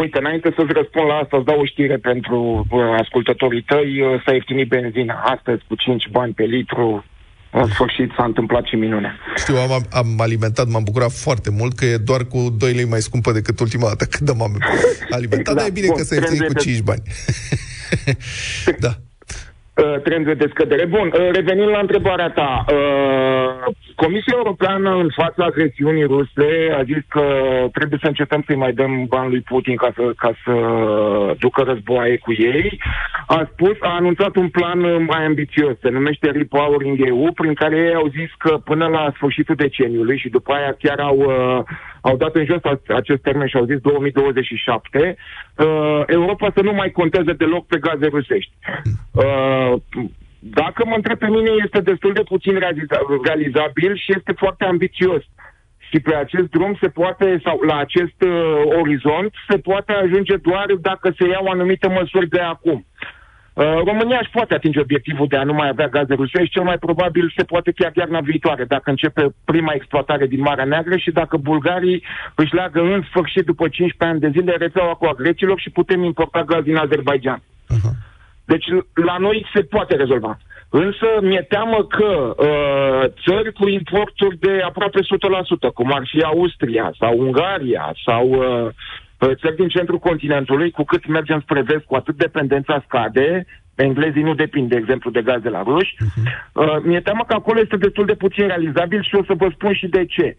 Uite, 0.00 0.18
înainte 0.18 0.52
să-ți 0.56 0.72
răspund 0.72 1.06
la 1.08 1.14
asta, 1.14 1.36
îți 1.36 1.46
dau 1.46 1.60
o 1.60 1.64
știre 1.64 1.96
pentru 1.96 2.66
uh, 2.70 2.80
ascultătorii 2.98 3.62
tăi. 3.62 4.00
Uh, 4.00 4.22
s-a 4.24 4.32
ieftinit 4.32 4.68
benzina 4.68 5.14
astăzi 5.14 5.62
cu 5.68 5.74
5 5.74 6.08
bani 6.10 6.32
pe 6.32 6.42
litru. 6.42 7.04
În 7.50 7.66
sfârșit 7.66 8.10
s-a 8.16 8.24
întâmplat 8.24 8.64
și 8.64 8.74
minune. 8.74 9.16
Știu, 9.36 9.56
am, 9.56 9.86
am 9.92 10.20
alimentat, 10.20 10.68
m-am 10.68 10.82
bucurat 10.82 11.12
foarte 11.12 11.50
mult 11.50 11.76
că 11.76 11.84
e 11.84 11.96
doar 11.96 12.24
cu 12.24 12.54
2 12.58 12.72
lei 12.72 12.84
mai 12.84 13.00
scumpă 13.00 13.32
decât 13.32 13.60
ultima 13.60 13.86
dată 13.86 14.04
când 14.04 14.28
am 14.28 14.58
alimentat, 15.16 15.54
da, 15.54 15.60
dar 15.60 15.68
e 15.68 15.72
bine 15.72 15.86
bun, 15.86 15.96
că 15.96 16.02
s-a 16.02 16.14
ieftinit 16.14 16.46
cu 16.46 16.58
5 16.58 16.80
bani. 16.80 17.02
da. 18.84 18.92
Uh, 19.74 20.00
trend 20.02 20.24
de 20.26 20.34
descădere. 20.34 20.84
Bun, 20.86 21.12
uh, 21.14 21.28
revenind 21.32 21.68
la 21.68 21.78
întrebarea 21.78 22.30
ta, 22.30 22.64
uh, 22.68 23.74
Comisia 23.94 24.34
Europeană 24.36 24.90
în 24.96 25.08
fața 25.14 25.44
agresiunii 25.44 26.04
ruse 26.04 26.72
a 26.78 26.82
zis 26.82 27.02
că 27.08 27.24
trebuie 27.72 27.98
să 28.02 28.08
încetăm 28.08 28.42
să-i 28.46 28.56
mai 28.56 28.72
dăm 28.72 29.04
bani 29.08 29.30
lui 29.30 29.40
Putin 29.40 29.76
ca 29.76 29.92
să, 29.94 30.12
ca 30.16 30.32
să 30.44 30.52
ducă 31.38 31.62
războaie 31.62 32.16
cu 32.16 32.32
ei. 32.32 32.80
A 33.26 33.48
spus, 33.52 33.76
a 33.80 33.94
anunțat 33.94 34.36
un 34.36 34.48
plan 34.48 35.04
mai 35.04 35.24
ambițios, 35.24 35.78
se 35.80 35.88
numește 35.88 36.30
Repowering 36.30 37.06
EU, 37.06 37.32
prin 37.34 37.54
care 37.54 37.76
ei 37.76 37.94
au 37.94 38.08
zis 38.18 38.30
că 38.38 38.56
până 38.64 38.86
la 38.86 39.12
sfârșitul 39.14 39.54
deceniului 39.54 40.18
și 40.18 40.28
după 40.28 40.52
aia 40.52 40.76
chiar 40.78 40.98
au, 40.98 41.32
au 42.02 42.16
dat 42.16 42.34
în 42.34 42.44
jos 42.44 42.60
acest 42.88 43.22
termen 43.22 43.46
și 43.46 43.56
au 43.56 43.64
zis 43.64 43.78
2027, 43.78 45.16
Europa 46.06 46.50
să 46.54 46.62
nu 46.62 46.72
mai 46.72 46.90
conteze 46.90 47.32
deloc 47.32 47.66
pe 47.66 47.78
gaze 47.78 48.06
rusești. 48.06 48.52
Dacă 50.38 50.84
mă 50.86 50.94
întreb 50.94 51.18
pe 51.18 51.28
mine, 51.28 51.50
este 51.64 51.80
destul 51.80 52.12
de 52.12 52.22
puțin 52.22 52.58
realizabil 53.24 53.96
și 53.96 54.12
este 54.16 54.32
foarte 54.32 54.64
ambițios. 54.64 55.22
Și 55.88 56.00
pe 56.00 56.14
acest 56.14 56.48
drum 56.50 56.76
se 56.80 56.88
poate, 56.88 57.40
sau 57.44 57.60
la 57.60 57.76
acest 57.76 58.22
uh, 58.26 58.62
orizont, 58.80 59.32
se 59.48 59.58
poate 59.58 59.92
ajunge 59.92 60.36
doar 60.36 60.66
dacă 60.80 61.14
se 61.18 61.28
iau 61.28 61.46
anumite 61.46 61.88
măsuri 61.88 62.28
de 62.28 62.40
acum. 62.40 62.86
Uh, 62.86 63.21
România 63.84 64.18
își 64.20 64.30
poate 64.30 64.54
atinge 64.54 64.80
obiectivul 64.80 65.26
de 65.26 65.36
a 65.36 65.44
nu 65.44 65.52
mai 65.52 65.68
avea 65.68 65.88
gaze 65.88 66.14
rusești, 66.14 66.52
cel 66.52 66.62
mai 66.62 66.78
probabil 66.78 67.32
se 67.36 67.44
poate 67.44 67.72
chiar 67.72 67.92
iarna 67.94 68.20
viitoare, 68.20 68.64
dacă 68.64 68.90
începe 68.90 69.34
prima 69.44 69.72
exploatare 69.72 70.26
din 70.26 70.40
Marea 70.40 70.64
Neagră 70.64 70.96
și 70.96 71.10
dacă 71.10 71.36
bulgarii 71.36 72.02
își 72.34 72.54
leagă 72.54 72.80
în 72.80 73.02
sfârșit 73.08 73.44
după 73.44 73.68
15 73.68 74.04
ani 74.04 74.20
de 74.20 74.38
zile 74.40 74.56
rețeaua 74.58 74.94
cu 74.94 75.04
a 75.04 75.12
grecilor 75.12 75.60
și 75.60 75.70
putem 75.70 76.02
importa 76.02 76.42
gaz 76.42 76.62
din 76.62 76.76
Azerbaijan. 76.76 77.38
Uh-huh. 77.38 78.10
Deci 78.44 78.66
la 78.94 79.16
noi 79.18 79.46
se 79.54 79.62
poate 79.62 79.96
rezolva. 79.96 80.38
Însă 80.68 81.06
mi-e 81.20 81.46
teamă 81.48 81.84
că 81.84 82.34
uh, 82.36 83.10
țări 83.26 83.52
cu 83.52 83.68
importuri 83.68 84.38
de 84.38 84.60
aproape 84.64 85.00
100%, 85.68 85.72
cum 85.74 85.92
ar 85.92 86.02
fi 86.10 86.22
Austria 86.22 86.92
sau 86.98 87.18
Ungaria 87.18 87.94
sau 88.04 88.28
uh, 88.28 88.38
uh, 88.38 88.70
țări 89.26 89.56
din 89.56 89.68
centrul 89.68 89.98
continentului, 89.98 90.70
cu 90.70 90.84
cât 90.84 91.06
mergem 91.06 91.40
spre 91.40 91.60
vest, 91.60 91.84
cu 91.84 91.94
atât 91.94 92.16
dependența 92.16 92.82
scade, 92.86 93.46
englezii 93.74 94.22
nu 94.22 94.34
depind, 94.34 94.68
de 94.68 94.76
exemplu, 94.76 95.10
de 95.10 95.22
gaz 95.22 95.42
de 95.42 95.48
la 95.48 95.62
ruși. 95.62 95.94
Uh-huh. 95.94 96.52
Uh, 96.52 96.76
mi-e 96.82 97.00
teamă 97.00 97.24
că 97.28 97.34
acolo 97.34 97.60
este 97.60 97.76
destul 97.76 98.04
de 98.06 98.14
puțin 98.14 98.46
realizabil 98.46 99.02
și 99.02 99.14
o 99.14 99.24
să 99.24 99.34
vă 99.36 99.48
spun 99.52 99.72
și 99.74 99.86
de 99.86 100.04
ce. 100.04 100.36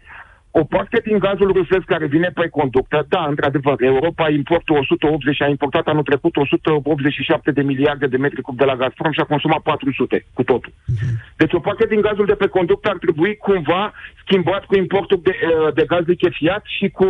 O 0.60 0.64
parte 0.64 1.00
din 1.04 1.18
gazul 1.18 1.52
rusesc 1.52 1.84
care 1.84 2.06
vine 2.06 2.30
pe 2.34 2.48
conductă, 2.48 3.06
da, 3.08 3.26
într-adevăr, 3.28 3.82
Europa 3.82 4.30
importă 4.30 4.72
180 4.72 5.42
a 5.42 5.46
importat 5.46 5.86
anul 5.86 6.02
trecut 6.02 6.36
187 6.36 7.50
de 7.50 7.62
miliarde 7.62 8.06
de 8.06 8.16
metri 8.16 8.40
cub 8.42 8.56
de 8.56 8.64
la 8.64 8.76
Gazprom 8.76 9.12
și 9.12 9.20
a 9.20 9.24
consumat 9.24 9.60
400 9.62 10.24
cu 10.32 10.42
totul. 10.42 10.72
Deci 11.36 11.52
o 11.52 11.60
parte 11.60 11.86
din 11.86 12.00
gazul 12.00 12.26
de 12.26 12.34
pe 12.34 12.46
conductă 12.46 12.88
ar 12.88 12.96
trebui 12.96 13.36
cumva 13.36 13.92
schimbat 14.24 14.64
cu 14.64 14.76
importul 14.76 15.20
de, 15.22 15.34
de 15.74 15.84
gaz 15.86 16.04
lichefiat 16.06 16.62
și 16.64 16.88
cu 16.88 17.06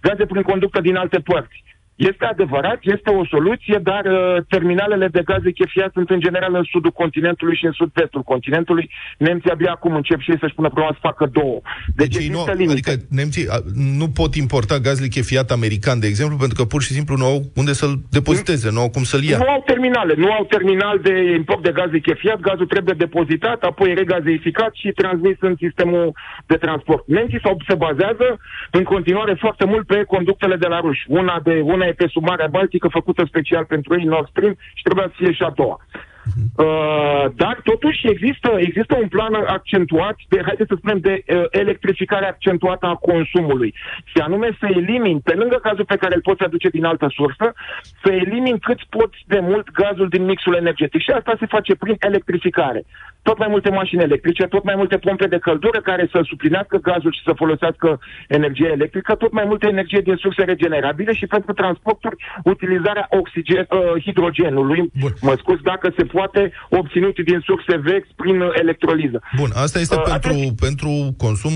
gaze 0.00 0.26
prin 0.26 0.42
conductă 0.42 0.80
din 0.80 0.96
alte 0.96 1.18
părți. 1.18 1.62
Este 1.96 2.24
adevărat, 2.24 2.78
este 2.82 3.10
o 3.10 3.26
soluție, 3.26 3.80
dar 3.82 4.04
uh, 4.04 4.42
terminalele 4.48 5.08
de 5.08 5.22
gaze 5.24 5.50
chefiat 5.50 5.90
sunt 5.92 6.10
în 6.10 6.20
general 6.20 6.54
în 6.54 6.66
sudul 6.70 6.90
continentului 6.90 7.56
și 7.56 7.64
în 7.64 7.72
sud-vestul 7.72 8.22
continentului. 8.22 8.90
Nemții 9.18 9.50
abia 9.50 9.70
acum 9.70 9.94
încep 9.94 10.20
și 10.20 10.30
ei 10.30 10.38
să-și 10.40 10.54
pună 10.54 10.68
problema 10.68 10.92
să 10.92 10.98
facă 11.00 11.26
două. 11.32 11.60
Deci, 11.94 12.16
deci 12.16 12.30
nu, 12.30 12.40
adică 12.70 12.92
nemții 13.10 13.46
nu 13.74 14.08
pot 14.08 14.34
importa 14.34 14.78
gaz 14.78 15.00
lichefiat 15.00 15.50
american, 15.50 16.00
de 16.00 16.06
exemplu, 16.06 16.36
pentru 16.36 16.56
că 16.58 16.64
pur 16.64 16.82
și 16.82 16.92
simplu 16.92 17.16
nu 17.16 17.24
au 17.24 17.42
unde 17.54 17.72
să-l 17.72 17.94
depoziteze, 18.10 18.70
nu 18.70 18.80
au 18.80 18.90
cum 18.90 19.02
să-l 19.02 19.22
ia. 19.22 19.38
Nu 19.38 19.48
au 19.48 19.62
terminale, 19.66 20.14
nu 20.16 20.32
au 20.32 20.44
terminal 20.44 20.98
de 21.02 21.14
import 21.36 21.62
de 21.62 21.72
gaz 21.72 21.90
lichefiat, 21.90 22.40
gazul 22.40 22.66
trebuie 22.66 22.94
depozitat, 22.98 23.62
apoi 23.62 23.94
regazeificat 23.94 24.72
și 24.74 24.88
transmis 24.88 25.36
în 25.40 25.54
sistemul 25.58 26.12
de 26.46 26.56
transport. 26.56 27.02
Nemții 27.06 27.40
se 27.68 27.74
bazează 27.74 28.38
în 28.70 28.82
continuare 28.82 29.34
foarte 29.34 29.64
mult 29.64 29.86
pe 29.86 30.04
conductele 30.14 30.56
de 30.56 30.66
la 30.66 30.80
ruși. 30.80 31.04
Una 31.08 31.40
de 31.44 31.60
una 31.64 31.81
e 31.86 31.92
pe 31.92 32.06
sub 32.06 32.24
Marea 32.24 32.46
Baltică, 32.46 32.88
făcută 32.88 33.24
special 33.26 33.64
pentru 33.64 33.98
ei, 33.98 34.04
Nord 34.04 34.28
Stream, 34.28 34.56
și 34.74 34.82
trebuia 34.82 35.06
să 35.06 35.14
fie 35.16 35.32
și 35.32 35.42
a 35.42 35.50
doua. 35.50 35.80
Uh, 36.56 37.24
dar 37.34 37.60
totuși 37.64 38.08
există, 38.08 38.50
există 38.56 38.96
un 39.02 39.08
plan 39.08 39.34
accentuat 39.34 40.16
de, 40.28 40.40
haideți 40.44 40.68
să 40.68 40.74
spunem, 40.78 40.98
de 40.98 41.24
uh, 41.26 41.44
electrificare 41.50 42.26
accentuată 42.26 42.86
a 42.86 42.94
consumului. 42.94 43.74
Și 44.04 44.18
anume 44.18 44.56
să 44.60 44.66
elimini, 44.66 45.20
pe 45.20 45.34
lângă 45.34 45.58
gazul 45.62 45.84
pe 45.84 45.96
care 45.96 46.14
îl 46.14 46.20
poți 46.20 46.42
aduce 46.42 46.68
din 46.68 46.84
altă 46.84 47.06
sursă, 47.14 47.52
să 48.02 48.12
elimini 48.12 48.58
cât 48.58 48.80
poți 48.88 49.18
de 49.26 49.38
mult 49.42 49.70
gazul 49.70 50.08
din 50.08 50.24
mixul 50.24 50.54
energetic. 50.54 51.00
Și 51.00 51.10
asta 51.10 51.36
se 51.38 51.46
face 51.46 51.74
prin 51.74 51.96
electrificare. 51.98 52.84
tot 53.22 53.38
mai 53.38 53.48
multe 53.50 53.70
mașini 53.70 54.02
electrice, 54.02 54.44
tot 54.46 54.64
mai 54.64 54.74
multe 54.76 54.98
pompe 54.98 55.26
de 55.26 55.38
căldură 55.38 55.80
care 55.80 56.08
să 56.12 56.20
suplinească 56.24 56.76
gazul 56.76 57.12
și 57.12 57.22
să 57.24 57.32
folosească 57.32 58.00
energie 58.28 58.70
electrică, 58.72 59.14
tot 59.14 59.32
mai 59.32 59.44
multe 59.46 59.66
energie 59.68 60.00
din 60.00 60.16
surse 60.16 60.42
regenerabile 60.44 61.12
și 61.12 61.26
pentru 61.26 61.52
transporturi 61.52 62.16
utilizarea 62.44 63.06
oxigen, 63.10 63.66
uh, 63.70 64.02
hidrogenului, 64.02 64.90
Bun. 65.00 65.12
mă 65.20 65.34
scuz, 65.38 65.60
dacă 65.60 65.92
se 65.96 66.04
poate, 66.12 66.52
obținut 66.70 67.14
din 67.30 67.40
surse 67.48 67.76
vechi 67.76 68.06
prin 68.16 68.40
electroliză. 68.62 69.22
Bun, 69.36 69.50
asta 69.54 69.78
este 69.78 69.94
uh, 69.94 70.02
pentru, 70.02 70.28
atunci... 70.28 70.58
pentru 70.58 71.14
consum 71.16 71.54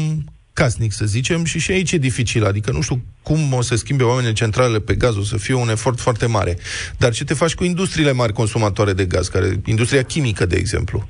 casnic, 0.52 0.92
să 0.92 1.04
zicem, 1.04 1.44
și 1.44 1.58
și 1.58 1.70
aici 1.70 1.92
e 1.92 1.98
dificil. 1.98 2.44
Adică 2.44 2.70
nu 2.72 2.80
știu 2.80 3.02
cum 3.22 3.52
o 3.52 3.62
să 3.62 3.76
schimbe 3.76 4.04
oamenii 4.04 4.32
centrale 4.32 4.78
pe 4.80 4.94
gaz, 4.94 5.16
o 5.16 5.22
să 5.22 5.36
fie 5.36 5.54
un 5.54 5.68
efort 5.68 6.00
foarte 6.00 6.26
mare. 6.26 6.56
Dar 6.98 7.12
ce 7.12 7.24
te 7.24 7.34
faci 7.34 7.54
cu 7.54 7.64
industriile 7.64 8.12
mari 8.12 8.32
consumatoare 8.32 8.92
de 8.92 9.04
gaz, 9.04 9.28
care 9.28 9.60
industria 9.64 10.02
chimică, 10.02 10.46
de 10.46 10.56
exemplu? 10.56 11.08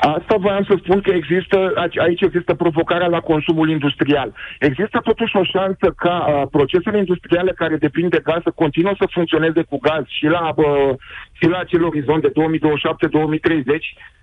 Asta 0.00 0.36
voiam 0.36 0.64
să 0.64 0.74
spun 0.78 1.00
că 1.00 1.10
există, 1.10 1.72
aici 1.96 2.20
există 2.20 2.54
provocarea 2.54 3.06
la 3.06 3.20
consumul 3.20 3.68
industrial. 3.70 4.32
Există 4.58 5.00
totuși 5.02 5.36
o 5.36 5.44
șansă 5.44 5.94
ca 5.96 6.26
uh, 6.28 6.42
procesele 6.50 6.98
industriale 6.98 7.52
care 7.52 7.76
depind 7.76 8.10
de 8.10 8.20
gaz 8.24 8.42
să 8.42 8.50
continuă 8.54 8.94
să 8.98 9.06
funcționeze 9.10 9.62
cu 9.62 9.78
gaz 9.78 10.04
și 10.06 10.26
la, 10.26 10.52
uh, 10.56 10.90
și 11.32 11.46
la 11.48 11.58
acel 11.58 11.84
orizont 11.84 12.22
de 12.22 12.32
2027-2030, 12.32 12.32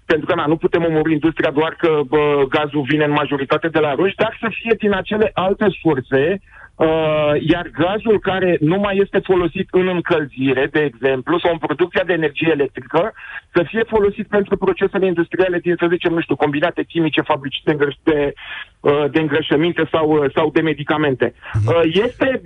pentru 0.05 0.25
că 0.25 0.35
na, 0.35 0.45
nu 0.45 0.57
putem 0.57 0.85
omori 0.85 1.11
industria 1.11 1.51
doar 1.51 1.73
că 1.77 1.99
bă, 2.07 2.45
gazul 2.49 2.81
vine 2.81 3.03
în 3.03 3.11
majoritate 3.11 3.67
de 3.67 3.79
la 3.79 3.93
ruși, 3.93 4.15
dar 4.15 4.37
să 4.41 4.47
fie 4.61 4.75
din 4.77 4.93
acele 4.93 5.31
alte 5.33 5.67
surse 5.81 6.41
Uh, 6.77 7.33
iar 7.39 7.69
gazul 7.73 8.19
care 8.19 8.57
nu 8.59 8.77
mai 8.77 8.97
este 8.97 9.19
folosit 9.19 9.67
în 9.71 9.87
încălzire, 9.87 10.67
de 10.71 10.81
exemplu, 10.83 11.39
sau 11.39 11.51
în 11.51 11.57
producția 11.57 12.03
de 12.03 12.13
energie 12.13 12.49
electrică, 12.51 13.13
să 13.53 13.63
fie 13.67 13.83
folosit 13.87 14.27
pentru 14.27 14.57
procesele 14.57 15.05
industriale 15.05 15.59
din, 15.59 15.75
să 15.79 15.87
zicem, 15.89 16.13
nu 16.13 16.21
știu, 16.21 16.35
combinate 16.35 16.83
chimice, 16.83 17.21
fabrici 17.21 17.61
de, 17.63 17.77
de, 18.03 18.33
uh, 18.79 19.05
de 19.11 19.19
îngrășăminte 19.19 19.87
sau, 19.91 20.09
uh, 20.09 20.31
sau 20.35 20.49
de 20.51 20.61
medicamente. 20.61 21.33
Mhm. 21.53 21.67
Uh, 21.67 21.81
este, 22.05 22.41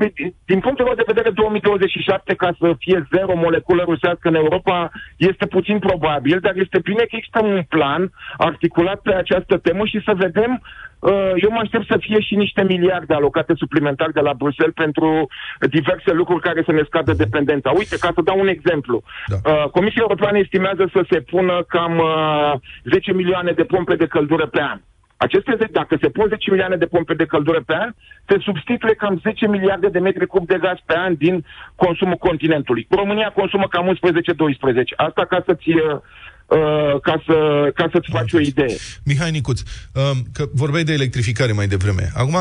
din 0.46 0.60
punctul 0.60 0.86
meu 0.86 0.96
de 0.96 1.12
vedere, 1.12 1.30
2027 1.30 2.34
ca 2.34 2.56
să 2.60 2.76
fie 2.80 3.08
zero 3.16 3.36
moleculă 3.36 3.84
rusească 3.84 4.28
în 4.28 4.36
Europa, 4.36 4.92
este 5.18 5.46
puțin 5.46 5.80
probabil, 5.80 6.40
dar 6.42 6.54
este 6.56 6.80
bine 6.84 7.04
că 7.04 7.16
există 7.16 7.40
un 7.44 7.64
plan 7.70 8.12
articulat 8.38 9.00
pe 9.02 9.14
această 9.14 9.58
temă 9.58 9.86
și 9.86 10.02
să 10.06 10.14
vedem 10.16 10.62
Uh, 10.62 10.91
eu 11.36 11.50
mă 11.52 11.60
aștept 11.62 11.86
să 11.86 11.98
fie 12.00 12.20
și 12.20 12.36
niște 12.36 12.64
miliarde 12.64 13.14
alocate 13.14 13.54
suplimentar 13.56 14.10
de 14.10 14.20
la 14.20 14.34
Bruxelles 14.34 14.74
pentru 14.74 15.28
diverse 15.70 16.12
lucruri 16.12 16.42
care 16.42 16.64
să 16.66 16.72
ne 16.72 16.84
scadă 16.86 17.14
dependența. 17.14 17.72
Uite, 17.72 17.98
ca 17.98 18.12
să 18.14 18.22
dau 18.22 18.40
un 18.40 18.48
exemplu. 18.48 19.04
Da. 19.28 19.52
Uh, 19.52 19.70
Comisia 19.70 20.02
Europeană 20.02 20.38
estimează 20.38 20.90
să 20.94 21.06
se 21.10 21.22
pună 21.22 21.66
cam 21.68 22.02
10 22.84 23.12
uh, 23.12 23.18
milioane 23.18 23.52
de 23.52 23.64
pompe 23.64 23.96
de 23.96 24.08
căldură 24.08 24.46
pe 24.46 24.62
an. 24.62 24.80
Aceste, 25.18 25.68
dacă 25.72 25.98
se 26.02 26.10
pun 26.10 26.26
10 26.28 26.50
milioane 26.50 26.76
de 26.76 26.86
pompe 26.86 27.14
de 27.14 27.26
căldură 27.26 27.62
pe 27.66 27.76
an, 27.76 27.90
se 28.28 28.38
substituie 28.40 28.94
cam 28.94 29.20
10 29.24 29.48
miliarde 29.48 29.88
de 29.88 30.00
metri 30.00 30.26
cub 30.26 30.48
de 30.48 30.58
gaz 30.62 30.78
pe 30.86 30.98
an 30.98 31.16
din 31.16 31.46
consumul 31.76 32.16
continentului. 32.16 32.88
România 32.90 33.30
consumă 33.36 33.68
cam 33.68 33.86
11-12. 33.94 34.96
Asta 34.96 35.26
ca 35.26 35.44
să-ți 35.46 35.70
Uh, 36.52 37.00
ca, 37.02 37.24
să, 37.26 37.70
ca 37.76 37.90
să-ți 37.92 38.10
faci 38.12 38.34
o 38.34 38.40
idee. 38.40 38.76
Mihai 39.04 39.32
Nicuț, 39.32 39.60
uh, 39.60 40.12
că 40.34 40.50
vorbeai 40.54 40.84
de 40.84 40.94
electrificare 40.94 41.52
mai 41.52 41.68
devreme. 41.68 42.12
Acum, 42.16 42.38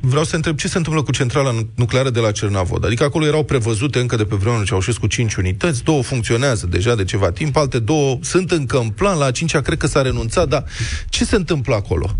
vreau 0.00 0.24
să 0.24 0.36
întreb 0.36 0.56
ce 0.56 0.68
se 0.68 0.76
întâmplă 0.76 1.02
cu 1.02 1.12
centrala 1.12 1.50
nucleară 1.74 2.10
de 2.10 2.20
la 2.20 2.30
Cernavod. 2.30 2.84
Adică 2.84 3.04
acolo 3.04 3.26
erau 3.26 3.44
prevăzute 3.44 3.98
încă 3.98 4.16
de 4.16 4.24
pe 4.24 4.36
vremea 4.36 4.62
cu 5.00 5.06
5 5.06 5.34
unități, 5.34 5.84
două 5.84 6.02
funcționează 6.02 6.66
deja 6.66 6.94
de 6.94 7.04
ceva 7.04 7.30
timp, 7.30 7.56
alte 7.56 7.78
două 7.78 8.18
sunt 8.20 8.50
încă 8.50 8.78
în 8.78 8.88
plan, 8.88 9.18
la 9.18 9.24
a 9.24 9.30
cincea 9.30 9.60
cred 9.60 9.78
că 9.78 9.86
s-a 9.86 10.02
renunțat, 10.02 10.48
dar 10.48 10.64
ce 11.08 11.24
se 11.24 11.36
întâmplă 11.36 11.74
acolo? 11.74 12.16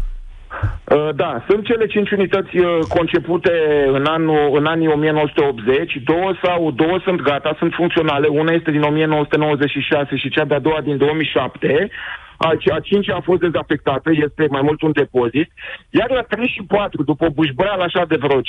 Uh, 0.63 1.09
da, 1.15 1.45
sunt 1.49 1.65
cele 1.65 1.87
cinci 1.87 2.11
unități 2.11 2.57
uh, 2.59 2.79
concepute 2.89 3.53
în, 3.93 4.05
anul, 4.05 4.51
în 4.59 4.67
anii 4.67 4.87
1980, 4.87 5.97
două 6.05 6.33
sau 6.43 6.71
două 6.71 6.99
sunt 7.05 7.21
gata, 7.21 7.55
sunt 7.59 7.73
funcționale, 7.75 8.27
una 8.27 8.53
este 8.53 8.71
din 8.71 8.83
1996 8.83 10.17
și 10.17 10.31
cea 10.31 10.45
de-a 10.45 10.59
doua 10.59 10.81
din 10.81 10.97
2007, 10.97 11.91
a, 12.37 12.49
a 12.75 12.81
cincea 12.81 13.15
a 13.17 13.21
fost 13.21 13.41
dezafectată, 13.41 14.11
este 14.13 14.47
mai 14.51 14.61
mult 14.63 14.83
un 14.83 14.93
depozit, 14.93 15.53
iar 15.91 16.11
la 16.11 16.23
3 16.23 16.49
și 16.49 16.63
4, 16.63 17.03
după 17.03 17.25
o 17.25 17.31
bușbăreală 17.31 17.83
așa 17.83 18.05
de 18.09 18.17
vreo 18.17 18.41
15-20 18.41 18.43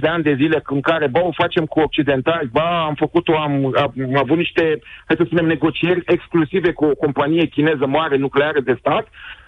de 0.00 0.08
ani 0.08 0.22
de 0.22 0.34
zile, 0.34 0.62
în 0.64 0.80
care, 0.80 1.06
ba, 1.06 1.20
o 1.20 1.32
facem 1.32 1.64
cu 1.64 1.80
occidentali, 1.80 2.48
ba, 2.52 2.84
am 2.84 2.94
făcut-o, 2.94 3.36
am, 3.36 3.52
am, 3.76 3.92
am 4.08 4.16
avut 4.16 4.36
niște, 4.36 4.62
hai 5.06 5.16
să 5.16 5.22
spunem, 5.26 5.46
negocieri 5.46 6.02
exclusive 6.06 6.72
cu 6.72 6.84
o 6.84 6.94
companie 6.94 7.46
chineză 7.46 7.86
mare 7.86 8.16
nucleară 8.16 8.60
de 8.60 8.76
stat, 8.78 9.06
Uh, 9.06 9.39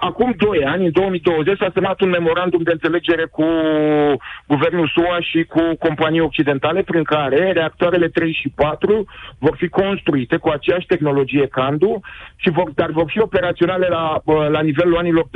acum 0.00 0.34
doi 0.36 0.64
ani, 0.64 0.84
în 0.84 0.92
2020, 0.92 1.58
s-a 1.58 1.70
semnat 1.74 2.00
un 2.00 2.08
memorandum 2.08 2.62
de 2.62 2.70
înțelegere 2.70 3.24
cu 3.24 3.44
guvernul 4.46 4.90
SUA 4.94 5.20
și 5.20 5.44
cu 5.44 5.62
companii 5.78 6.20
occidentale, 6.20 6.82
prin 6.82 7.02
care 7.02 7.52
reactoarele 7.52 8.08
3 8.08 8.32
și 8.32 8.48
4 8.48 9.04
vor 9.38 9.54
fi 9.56 9.68
construite 9.68 10.36
cu 10.36 10.48
aceeași 10.48 10.86
tehnologie 10.86 11.46
CANDU, 11.46 12.00
și 12.36 12.50
vor, 12.50 12.70
dar 12.74 12.90
vor 12.90 13.04
fi 13.08 13.20
operaționale 13.20 13.86
la, 13.88 14.20
uh, 14.24 14.48
la 14.48 14.60
nivelul 14.60 14.96
anilor 14.96 15.26
2030-2031. 15.28 15.30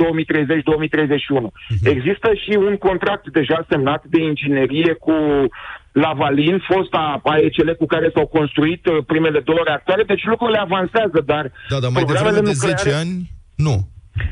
Uh-huh. 1.47 1.65
Mhm. 1.69 1.87
Există 1.95 2.33
și 2.33 2.57
un 2.57 2.75
contract 2.77 3.31
deja 3.31 3.65
semnat 3.69 4.03
de 4.05 4.21
inginerie 4.21 4.93
cu 4.93 5.13
Lavalin, 5.91 6.63
fosta 6.69 7.21
AECL 7.23 7.71
cu 7.71 7.85
care 7.85 8.11
s-au 8.13 8.27
construit 8.27 8.85
uh, 8.85 8.97
primele 9.05 9.39
două 9.39 9.61
reactoare, 9.65 10.03
deci 10.03 10.25
lucrurile 10.25 10.59
avansează, 10.59 11.23
dar... 11.25 11.51
Da, 11.69 11.79
dar 11.79 11.91
mai 11.93 12.03
devreme 12.03 12.39
de 12.39 12.51
10 12.51 12.93
ani, 12.93 13.29
nu. 13.55 13.75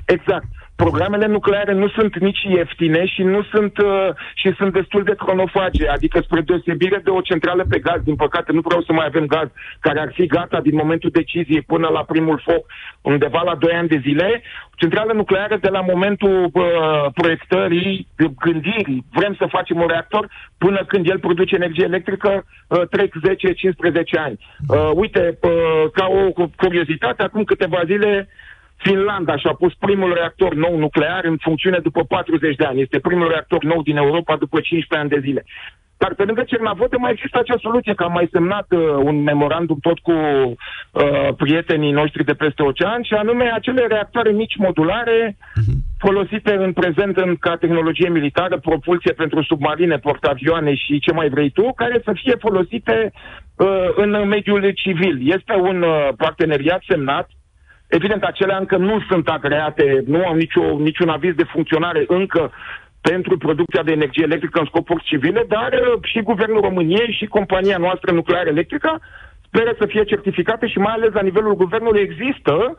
Exact. 0.05 0.45
Programele 0.75 1.27
nucleare 1.27 1.73
nu 1.73 1.87
sunt 1.87 2.19
nici 2.19 2.41
ieftine 2.41 3.05
și 3.05 3.23
nu 3.23 3.43
sunt 3.43 3.77
uh, 3.77 4.09
și 4.33 4.53
sunt 4.57 4.73
destul 4.73 5.03
de 5.03 5.15
cronofage, 5.15 5.87
adică 5.87 6.19
spre 6.19 6.41
deosebire 6.41 7.01
de 7.03 7.09
o 7.09 7.21
centrală 7.21 7.65
pe 7.69 7.79
gaz, 7.79 8.01
din 8.03 8.15
păcate 8.15 8.51
nu 8.51 8.61
vreau 8.63 8.81
să 8.81 8.93
mai 8.93 9.05
avem 9.05 9.25
gaz 9.25 9.47
care 9.79 9.99
ar 9.99 10.11
fi 10.13 10.25
gata 10.25 10.61
din 10.61 10.75
momentul 10.75 11.09
deciziei 11.09 11.61
până 11.61 11.87
la 11.87 12.03
primul 12.03 12.41
foc, 12.45 12.65
undeva 13.01 13.41
la 13.41 13.55
2 13.55 13.71
ani 13.73 13.87
de 13.87 14.01
zile, 14.01 14.41
centrală 14.75 15.13
nucleară 15.13 15.57
de 15.61 15.69
la 15.69 15.81
momentul 15.81 16.49
uh, 16.53 17.05
proiectării, 17.13 18.07
gândirii, 18.39 19.05
vrem 19.13 19.35
să 19.39 19.45
facem 19.49 19.77
un 19.79 19.87
reactor, 19.87 20.29
până 20.57 20.83
când 20.87 21.09
el 21.09 21.19
produce 21.19 21.55
energie 21.55 21.83
electrică, 21.83 22.45
uh, 22.67 22.87
trec 22.89 23.13
10-15 23.15 24.19
ani. 24.19 24.37
Uh, 24.67 24.91
uite, 24.93 25.37
uh, 25.41 25.91
ca 25.93 26.05
o 26.05 26.47
curiozitate, 26.55 27.23
acum 27.23 27.43
câteva 27.43 27.81
zile 27.85 28.27
Finlanda 28.83 29.37
și-a 29.37 29.53
pus 29.53 29.73
primul 29.73 30.13
reactor 30.13 30.53
nou 30.53 30.77
nuclear 30.77 31.25
în 31.25 31.37
funcțiune 31.37 31.79
după 31.79 32.03
40 32.03 32.55
de 32.55 32.65
ani. 32.65 32.81
Este 32.81 32.99
primul 32.99 33.27
reactor 33.27 33.63
nou 33.63 33.81
din 33.81 33.97
Europa 33.97 34.35
după 34.35 34.59
15 34.59 34.95
ani 34.95 35.09
de 35.09 35.27
zile. 35.27 35.43
Dar 36.03 36.13
pe 36.13 36.23
lângă 36.23 36.43
Cernavodă 36.43 36.97
mai 36.99 37.11
există 37.11 37.37
acea 37.39 37.57
soluție, 37.61 37.93
că 37.93 38.03
am 38.03 38.11
mai 38.11 38.29
semnat 38.31 38.67
uh, 38.71 38.79
un 39.09 39.23
memorandum 39.23 39.77
tot 39.81 39.99
cu 39.99 40.11
uh, 40.11 41.29
prietenii 41.37 41.91
noștri 41.91 42.23
de 42.25 42.33
peste 42.33 42.61
ocean, 42.63 43.01
și 43.03 43.13
anume 43.13 43.51
acele 43.53 43.85
reactoare 43.87 44.31
mici 44.31 44.55
modulare 44.57 45.37
mhm. 45.55 45.73
folosite 45.97 46.53
în 46.55 46.73
prezent 46.73 47.17
în, 47.17 47.35
ca 47.35 47.55
tehnologie 47.55 48.09
militară, 48.09 48.57
propulsie 48.57 49.13
pentru 49.13 49.43
submarine, 49.43 49.97
portavioane 49.97 50.75
și 50.75 50.99
ce 50.99 51.11
mai 51.13 51.29
vrei 51.29 51.49
tu, 51.49 51.73
care 51.75 52.01
să 52.03 52.11
fie 52.13 52.35
folosite 52.39 53.11
uh, 53.57 53.67
în 53.95 54.27
mediul 54.27 54.71
civil. 54.71 55.15
Este 55.35 55.53
un 55.53 55.81
uh, 55.81 56.07
parteneriat 56.17 56.83
semnat 56.87 57.29
Evident, 57.97 58.23
acelea 58.23 58.57
încă 58.57 58.77
nu 58.77 59.01
sunt 59.09 59.27
agreate, 59.29 60.03
nu 60.05 60.25
au 60.25 60.35
nicio, 60.35 60.77
niciun 60.77 61.09
aviz 61.09 61.33
de 61.35 61.43
funcționare 61.43 62.03
încă 62.07 62.51
pentru 63.01 63.37
producția 63.37 63.83
de 63.83 63.91
energie 63.91 64.23
electrică 64.23 64.59
în 64.59 64.65
scopuri 64.65 65.03
civile, 65.03 65.45
dar 65.47 65.71
uh, 65.73 65.99
și 66.03 66.21
Guvernul 66.21 66.61
României 66.61 67.15
și 67.19 67.25
compania 67.25 67.77
noastră 67.77 68.11
nucleară 68.11 68.49
electrică 68.49 69.01
speră 69.45 69.75
să 69.79 69.85
fie 69.85 70.03
certificate 70.03 70.67
și 70.67 70.77
mai 70.77 70.93
ales 70.93 71.13
la 71.13 71.21
nivelul 71.21 71.55
guvernului 71.55 72.01
există 72.01 72.53
uh, 72.53 72.75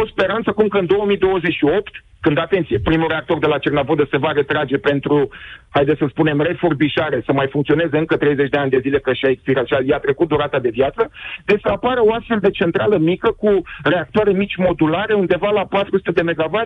o 0.00 0.06
speranță 0.06 0.52
cum 0.52 0.68
că 0.68 0.78
în 0.78 0.86
2028 0.86 2.04
când, 2.24 2.38
atenție, 2.38 2.78
primul 2.78 3.08
reactor 3.08 3.38
de 3.38 3.46
la 3.46 3.58
Cernavodă 3.58 4.04
se 4.10 4.16
va 4.24 4.32
retrage 4.32 4.76
pentru, 4.76 5.28
haideți 5.68 5.98
să 5.98 6.06
spunem, 6.08 6.40
refurbișare, 6.40 7.22
să 7.26 7.32
mai 7.32 7.48
funcționeze 7.50 7.96
încă 7.98 8.16
30 8.16 8.48
de 8.48 8.58
ani 8.58 8.70
de 8.70 8.78
zile, 8.84 8.98
că 8.98 9.12
și-a 9.12 9.28
expirat 9.28 9.66
și 9.66 9.74
i-a 9.88 9.98
trecut 9.98 10.28
durata 10.28 10.58
de 10.58 10.68
viață, 10.78 11.10
deci 11.44 11.60
să 11.60 11.68
apară 11.68 12.00
o 12.04 12.12
astfel 12.14 12.38
de 12.40 12.50
centrală 12.50 12.96
mică 12.98 13.30
cu 13.42 13.62
reactoare 13.82 14.32
mici 14.32 14.56
modulare, 14.56 15.14
undeva 15.14 15.50
la 15.50 15.64
400 15.66 16.10
de 16.10 16.22
MW 16.22 16.56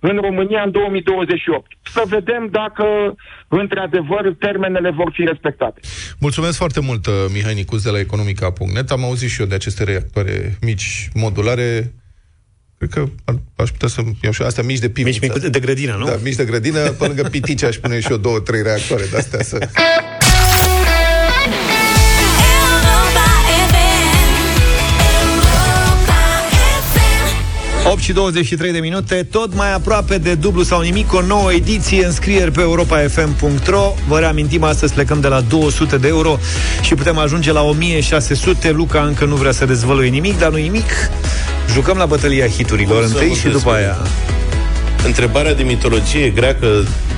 în 0.00 0.16
România 0.26 0.62
în 0.62 0.70
2028. 0.70 1.72
Să 1.82 2.02
vedem 2.08 2.48
dacă, 2.50 2.86
într-adevăr, 3.48 4.34
termenele 4.38 4.90
vor 4.90 5.10
fi 5.12 5.24
respectate. 5.24 5.80
Mulțumesc 6.20 6.56
foarte 6.56 6.80
mult, 6.80 7.06
uh, 7.06 7.12
Mihai 7.34 7.54
Nicuz 7.54 7.82
de 7.82 7.90
la 7.90 7.98
Economica.net. 7.98 8.90
Am 8.90 9.04
auzit 9.04 9.30
și 9.30 9.40
eu 9.40 9.46
de 9.46 9.54
aceste 9.54 9.84
reactoare 9.84 10.56
mici 10.60 11.08
modulare 11.14 11.92
Cred 12.78 12.90
că 12.90 13.08
aș 13.56 13.70
putea 13.70 13.88
să 13.88 14.02
iau 14.22 14.32
și 14.32 14.42
astea 14.42 14.62
mici 14.62 14.78
de 14.78 14.88
pivniță. 14.88 15.18
Mici, 15.22 15.32
mici 15.34 15.50
de 15.50 15.60
grădină, 15.60 15.96
nu? 15.98 16.04
Da, 16.04 16.18
mici 16.22 16.34
de 16.34 16.44
grădină, 16.44 16.90
pe 16.90 17.06
lângă 17.06 17.22
pitice 17.22 17.66
aș 17.66 17.76
pune 17.76 18.00
și 18.00 18.10
eu 18.10 18.16
două, 18.16 18.40
trei 18.40 18.62
reactoare 18.62 19.04
de 19.10 19.16
astea 19.16 19.42
să... 19.42 19.68
8 27.90 28.00
și 28.00 28.12
23 28.12 28.72
de 28.72 28.78
minute, 28.78 29.26
tot 29.30 29.54
mai 29.54 29.72
aproape 29.72 30.18
de 30.18 30.34
dublu 30.34 30.62
sau 30.62 30.80
nimic, 30.80 31.12
o 31.12 31.20
nouă 31.20 31.52
ediție, 31.52 32.04
înscrieri 32.06 32.50
pe 32.50 32.60
europafm.ro. 32.60 33.94
Vă 34.08 34.18
reamintim, 34.18 34.62
astăzi 34.62 34.92
plecăm 34.92 35.20
de 35.20 35.28
la 35.28 35.40
200 35.40 35.96
de 35.96 36.08
euro 36.08 36.38
și 36.80 36.94
putem 36.94 37.18
ajunge 37.18 37.52
la 37.52 37.62
1600. 37.62 38.70
Luca 38.70 39.02
încă 39.02 39.24
nu 39.24 39.34
vrea 39.34 39.52
să 39.52 39.64
dezvăluie 39.64 40.08
nimic, 40.08 40.38
dar 40.38 40.50
nu 40.50 40.56
nimic. 40.56 40.90
Jucăm 41.72 41.96
la 41.96 42.06
bătălia 42.06 42.46
hiturilor 42.46 43.02
O 43.02 43.06
să 43.06 43.12
întâi 43.12 43.28
vă 43.28 43.34
și 43.34 43.42
după 43.42 43.52
dezvălui. 43.52 43.78
aia. 43.78 43.96
Întrebarea 45.06 45.54
de 45.54 45.62
mitologie 45.62 46.28
greacă 46.28 46.66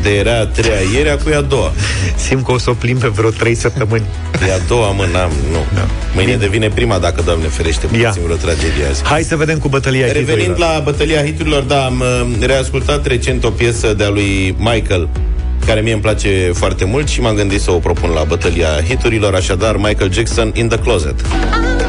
de 0.02 0.10
era 0.16 0.38
a 0.38 0.46
treia 0.46 0.80
ieri, 0.94 1.10
acum 1.10 1.32
e 1.32 1.34
a 1.34 1.40
doua. 1.40 1.72
Simt 2.16 2.44
că 2.44 2.52
o 2.52 2.58
să 2.58 2.70
o 2.70 2.72
plimb 2.72 3.00
pe 3.00 3.08
vreo 3.08 3.30
3 3.30 3.54
săptămâni. 3.54 4.02
E 4.48 4.52
a 4.52 4.58
doua, 4.68 4.90
mă, 4.90 5.06
n-am, 5.12 5.30
nu. 5.50 5.58
Da. 5.74 5.86
Mâine 6.14 6.30
Bine. 6.30 6.42
devine 6.44 6.68
prima, 6.68 6.98
dacă, 6.98 7.22
Doamne 7.24 7.46
ferește, 7.46 7.86
Ia. 7.92 8.08
puteți 8.08 8.24
vreo 8.24 8.36
tragedie 8.36 8.84
azi. 8.90 9.02
Hai 9.04 9.22
să 9.22 9.36
vedem 9.36 9.58
cu 9.58 9.68
bătălia 9.68 10.06
Revenind 10.06 10.28
hiturilor. 10.28 10.58
la 10.58 10.80
bătălia 10.84 11.24
hiturilor, 11.24 11.62
da, 11.62 11.84
am 11.84 12.00
uh, 12.00 12.46
reascultat 12.46 13.06
recent 13.06 13.44
o 13.44 13.50
piesă 13.50 13.94
de-a 13.94 14.08
lui 14.08 14.54
Michael, 14.58 15.08
care 15.66 15.80
mie 15.80 15.92
îmi 15.92 16.02
place 16.02 16.50
foarte 16.54 16.84
mult 16.84 17.08
și 17.08 17.20
m-am 17.20 17.34
gândit 17.34 17.60
să 17.60 17.70
o 17.70 17.78
propun 17.78 18.10
la 18.10 18.22
bătălia 18.22 18.68
hiturilor, 18.88 19.34
așadar 19.34 19.76
Michael 19.76 20.12
Jackson 20.12 20.50
in 20.54 20.68
the 20.68 20.78
Closet. 20.78 21.14
Just 21.20 21.87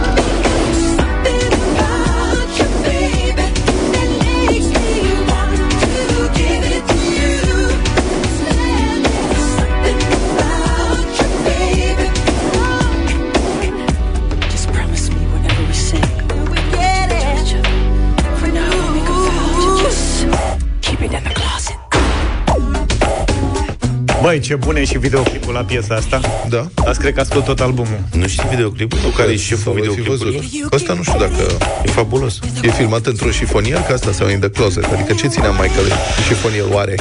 Băi, 24.29 24.39
ce 24.39 24.55
bune 24.55 24.83
și 24.85 24.97
videoclipul 24.97 25.53
la 25.53 25.63
piesa 25.63 25.95
asta. 25.95 26.21
Da. 26.49 26.67
Azi 26.85 26.99
cred 26.99 27.13
că 27.13 27.19
ascult 27.19 27.45
tot 27.45 27.59
albumul. 27.59 27.99
Nu 28.13 28.27
știi 28.27 28.47
videoclipul? 28.49 28.97
Tu 28.97 29.07
care 29.07 29.31
e 29.31 29.35
șeful 29.35 29.63
Sau 29.63 29.73
ați 29.73 29.81
fi 29.81 30.01
videoclipului? 30.01 30.49
văzut. 30.51 30.73
Ăsta 30.73 30.93
nu 30.93 31.03
știu 31.03 31.19
dacă 31.19 31.57
E 31.85 31.87
fabulos. 31.89 32.39
e 32.63 32.69
filmat 32.69 33.05
într-un 33.05 33.31
șifonier, 33.31 33.79
ca 33.81 33.93
asta 33.93 34.11
sau 34.11 34.29
in 34.29 34.39
the 34.39 34.49
closet. 34.49 34.83
Adică 34.83 35.13
ce 35.13 35.27
ținea 35.27 35.49
Michael 35.51 35.85
în 35.85 36.23
șifonier 36.27 36.63
oare? 36.71 36.95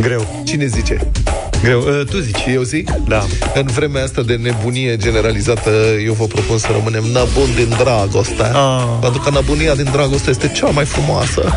Greu. 0.00 0.42
Cine 0.44 0.66
zice? 0.66 1.10
Greu. 1.62 1.80
Uh, 1.80 2.06
tu 2.10 2.18
zici. 2.18 2.44
Eu 2.54 2.62
zic? 2.62 2.90
Da. 3.08 3.26
În 3.54 3.66
vremea 3.66 4.02
asta 4.02 4.22
de 4.22 4.34
nebunie 4.34 4.96
generalizată, 4.96 5.70
eu 6.04 6.12
vă 6.12 6.24
propun 6.24 6.58
să 6.58 6.68
rămânem 6.72 7.04
nabuni 7.12 7.54
din 7.54 7.74
dragoste. 7.78 8.42
Ah. 8.42 8.84
Pentru 9.00 9.20
că 9.20 9.30
nebunia 9.30 9.74
din 9.74 9.88
dragoste 9.92 10.30
este 10.30 10.48
cea 10.48 10.66
mai 10.66 10.84
frumoasă. 10.84 11.56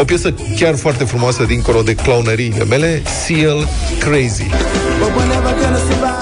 O 0.00 0.04
piesă 0.04 0.34
chiar 0.56 0.76
foarte 0.76 1.04
frumoasă, 1.04 1.44
dincolo 1.44 1.82
de 1.82 1.94
clowneriile 1.94 2.64
mele, 2.64 3.02
Seal 3.24 3.68
Crazy. 3.98 4.46
But 4.98 6.21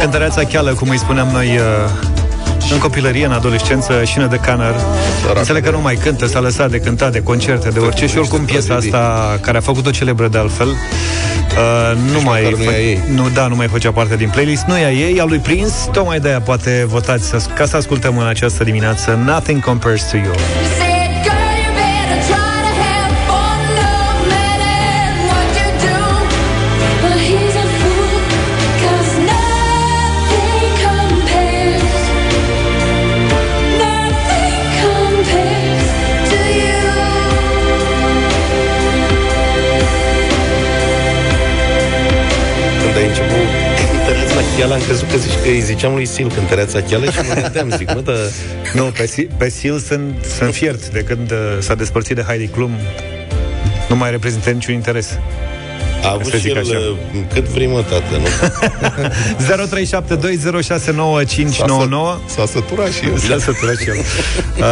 Cântăreața 0.00 0.44
cheală, 0.44 0.72
cum 0.74 0.88
îi 0.88 0.98
spuneam 0.98 1.28
noi 1.32 1.46
uh, 1.46 1.62
în 2.72 2.78
copilărie, 2.78 3.24
în 3.24 3.32
adolescență, 3.32 4.04
șină 4.04 4.26
de 4.26 4.36
canăr. 4.36 4.74
Înțeleg 5.38 5.64
că 5.64 5.70
nu 5.70 5.80
mai 5.80 5.94
cântă, 5.94 6.26
s-a 6.26 6.40
lăsat 6.40 6.70
de 6.70 6.78
cântat, 6.78 7.12
de 7.12 7.22
concerte, 7.22 7.68
de 7.68 7.78
orice 7.78 8.06
și 8.06 8.18
oricum 8.18 8.44
piesa 8.44 8.74
asta, 8.74 9.38
care 9.40 9.56
a 9.56 9.60
făcut-o 9.60 9.90
celebră 9.90 10.28
de 10.28 10.38
altfel, 10.38 10.68
uh, 10.68 10.76
nu 12.12 12.20
mai, 12.24 12.40
măcar 12.42 12.58
nu 12.58 12.64
e 12.70 12.74
a 12.74 12.78
ei. 12.80 13.00
nu, 13.14 13.28
da, 13.34 13.46
nu 13.46 13.54
mai 13.56 13.66
făcea 13.66 13.90
parte 13.92 14.16
din 14.16 14.28
playlist, 14.28 14.64
nu 14.66 14.76
e 14.78 14.84
a 14.84 14.90
ei, 14.92 15.20
a 15.20 15.24
lui 15.24 15.38
Prince, 15.38 15.72
tocmai 15.92 16.20
de-aia 16.20 16.40
poate 16.40 16.84
votați 16.88 17.28
să- 17.28 17.40
ca 17.54 17.66
să 17.66 17.76
ascultăm 17.76 18.18
în 18.18 18.26
această 18.26 18.64
dimineață 18.64 19.18
Nothing 19.24 19.60
Compares 19.64 20.02
to 20.10 20.16
You. 20.16 20.34
Cântăreața 44.60 44.60
cheală, 44.60 44.74
am 44.74 44.80
crezut 44.82 45.10
că 45.10 45.16
zici 45.16 45.42
că 45.42 45.48
îi 45.48 45.60
ziceam 45.60 45.92
lui 45.94 46.06
Sil 46.14 46.28
cântăreața 46.34 46.80
cheală 46.80 47.04
și 47.10 47.18
mă 47.28 47.34
gândeam, 47.40 47.70
zic, 47.76 47.94
mă, 47.94 48.00
dar 48.00 48.14
Nu, 48.78 48.82
pe, 48.84 49.06
Si- 49.06 49.28
pe 49.36 49.48
Seal 49.48 49.78
sunt, 49.78 50.14
sunt 50.38 50.54
fiert 50.54 50.88
de 50.88 51.00
când 51.00 51.30
uh, 51.30 51.36
s-a 51.58 51.74
despărțit 51.74 52.16
de 52.16 52.22
Heidi 52.22 52.46
Klum. 52.46 52.70
Nu 53.88 53.96
mai 53.96 54.10
reprezintă 54.10 54.50
niciun 54.50 54.74
interes. 54.74 55.18
a 56.02 56.10
avut 56.10 56.24
Să 56.30 56.36
și 56.36 56.42
zic 56.42 56.50
el 56.50 56.58
așa. 56.58 56.78
uh, 56.78 56.96
cât 57.32 57.44
vrei, 57.44 57.66
mă, 57.66 57.82
tată, 57.88 58.04
nu? 58.18 58.26
0372069599 62.26 62.28
S-a 62.34 62.46
săturat 62.52 62.92
și 62.92 63.04
el. 63.04 63.18
S-a 63.18 63.38
săturat 63.38 63.76
și 63.76 63.88
el. 63.88 63.96
Uh, 64.58 64.64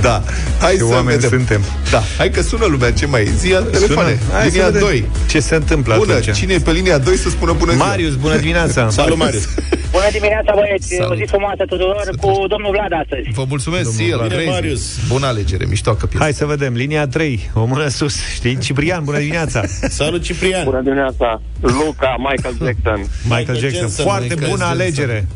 Da. 0.00 0.22
Hai 0.60 0.72
Ce 0.72 0.78
să 0.78 0.84
oameni 0.84 1.18
vedem. 1.18 1.28
suntem. 1.38 1.62
Da. 1.90 2.02
Hai 2.18 2.30
că 2.30 2.42
sună 2.42 2.66
lumea. 2.66 2.92
Ce 2.92 3.06
mai? 3.06 3.24
Zia 3.36 3.60
telefoane. 3.60 4.18
Sună. 4.26 4.32
Hai 4.32 4.42
să 4.42 4.48
Linia 4.48 4.64
vedem 4.64 4.80
2. 4.80 5.04
Ce 5.28 5.40
se 5.40 5.54
întâmplă 5.54 5.94
Bună. 5.98 6.12
atunci? 6.14 6.36
Cine 6.36 6.52
e 6.54 6.58
pe 6.58 6.72
linia 6.72 6.98
2 6.98 7.16
să 7.16 7.28
spună 7.28 7.52
bună 7.52 7.72
ziua? 7.72 7.86
Marius, 7.86 8.14
bună 8.14 8.36
dimineața! 8.36 8.88
Salut, 9.00 9.16
Marius! 9.18 9.44
Bună 9.90 10.04
dimineața, 10.12 10.52
băieți! 10.54 10.94
Salut. 10.94 11.10
O 11.12 11.14
zi 11.14 11.24
frumoasă 11.28 11.64
tuturor 11.66 12.08
cu 12.20 12.30
domnul 12.48 12.70
Vlad 12.70 12.92
astăzi. 13.02 13.28
Vă 13.32 13.44
mulțumesc, 13.48 13.90
Sil. 13.98 14.16
Bine, 14.22 14.34
Crazy. 14.34 14.48
Marius. 14.48 14.82
Bună 15.08 15.26
alegere, 15.26 15.64
mișto 15.68 15.92
că 15.94 16.06
piesă. 16.06 16.22
Hai 16.24 16.32
să 16.32 16.44
vedem, 16.44 16.72
linia 16.74 17.06
3, 17.06 17.50
o 17.54 17.64
mână 17.64 17.88
sus, 17.88 18.14
știi? 18.34 18.58
Ciprian, 18.58 19.04
bună 19.04 19.18
dimineața! 19.18 19.60
Salut, 20.00 20.22
Ciprian! 20.22 20.64
Bună 20.64 20.80
dimineața, 20.82 21.40
Luca, 21.60 22.16
Michael 22.18 22.54
Jackson. 22.64 23.00
Michael 23.34 23.58
Jackson, 23.58 23.80
Jackson, 23.80 24.04
foarte 24.04 24.22
Michael 24.28 24.50
bună 24.50 24.64
Jackson. 24.64 24.80
alegere! 24.80 25.26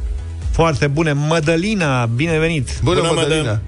Foarte 0.51 0.87
bune. 0.87 1.13
Mădălina, 1.13 2.07
binevenit! 2.07 2.69
Bună, 2.83 3.01
Bună, 3.01 3.13
Mădălina. 3.15 3.37
madame. 3.43 3.61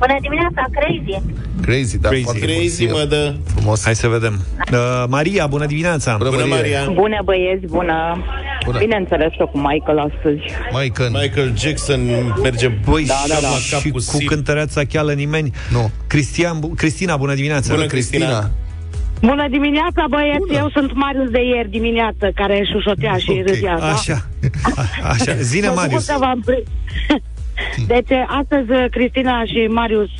Bună 0.00 0.16
dimineața, 0.20 0.62
Crazy! 0.76 1.22
Crazy, 1.62 1.98
da, 1.98 2.08
Crazy. 2.08 2.22
foarte 2.24 2.46
Crazy, 2.46 2.86
bun. 2.86 2.94
mă, 2.98 3.04
dă. 3.04 3.34
Frumos. 3.54 3.84
Hai 3.84 3.94
să 3.94 4.08
vedem. 4.08 4.34
Uh, 4.72 5.04
Maria, 5.08 5.46
bună 5.46 5.66
dimineața! 5.66 6.16
Bună, 6.16 6.30
Bună, 6.30 6.44
Maria. 6.44 6.78
Maria! 6.78 6.92
Bună 7.00 7.18
băieți, 7.24 7.66
bună. 7.66 8.24
Bună. 8.64 8.78
Bineînțeles 8.78 9.30
că 9.38 9.44
cu 9.52 9.58
Michael 9.58 9.98
astăzi. 9.98 10.40
Michael. 10.82 11.10
Michael 11.10 11.52
Jackson 11.56 12.00
merge 12.42 12.68
Băi, 12.68 13.04
da, 13.06 13.14
da, 13.28 13.34
da. 13.42 13.48
la 13.48 13.56
cap 13.70 13.80
și 13.80 13.88
cu, 13.88 13.94
cu 13.94 14.00
Sil. 14.18 14.26
cântăreața 14.28 14.80
cheală 14.92 15.12
nimeni. 15.12 15.50
Nu. 15.72 15.90
Cristian, 16.06 16.58
bu- 16.60 16.72
Cristina, 16.76 17.16
bună 17.16 17.34
dimineața! 17.34 17.74
Bună, 17.74 17.86
Cristina! 17.86 18.50
Bună 19.20 19.46
dimineața, 19.50 20.04
băieți! 20.10 20.54
Eu 20.62 20.70
sunt 20.72 20.90
Marius 20.94 21.30
de 21.30 21.40
ieri 21.54 21.68
dimineață, 21.70 22.30
care 22.34 22.66
șușotea 22.72 23.16
și 23.16 23.30
Ok, 23.30 23.46
râdea. 23.46 23.78
da? 23.78 23.86
Așa, 23.92 24.26
a, 24.76 24.84
așa. 25.08 25.34
Zine, 25.34 25.66
Mă 25.66 25.72
bucur 25.72 25.86
Marius. 25.86 26.06
că 26.06 26.16
v-am 26.18 26.42
prins. 26.44 26.66
Deci, 27.86 28.10
astăzi, 28.26 28.88
Cristina 28.90 29.44
și 29.44 29.66
Marius 29.70 30.10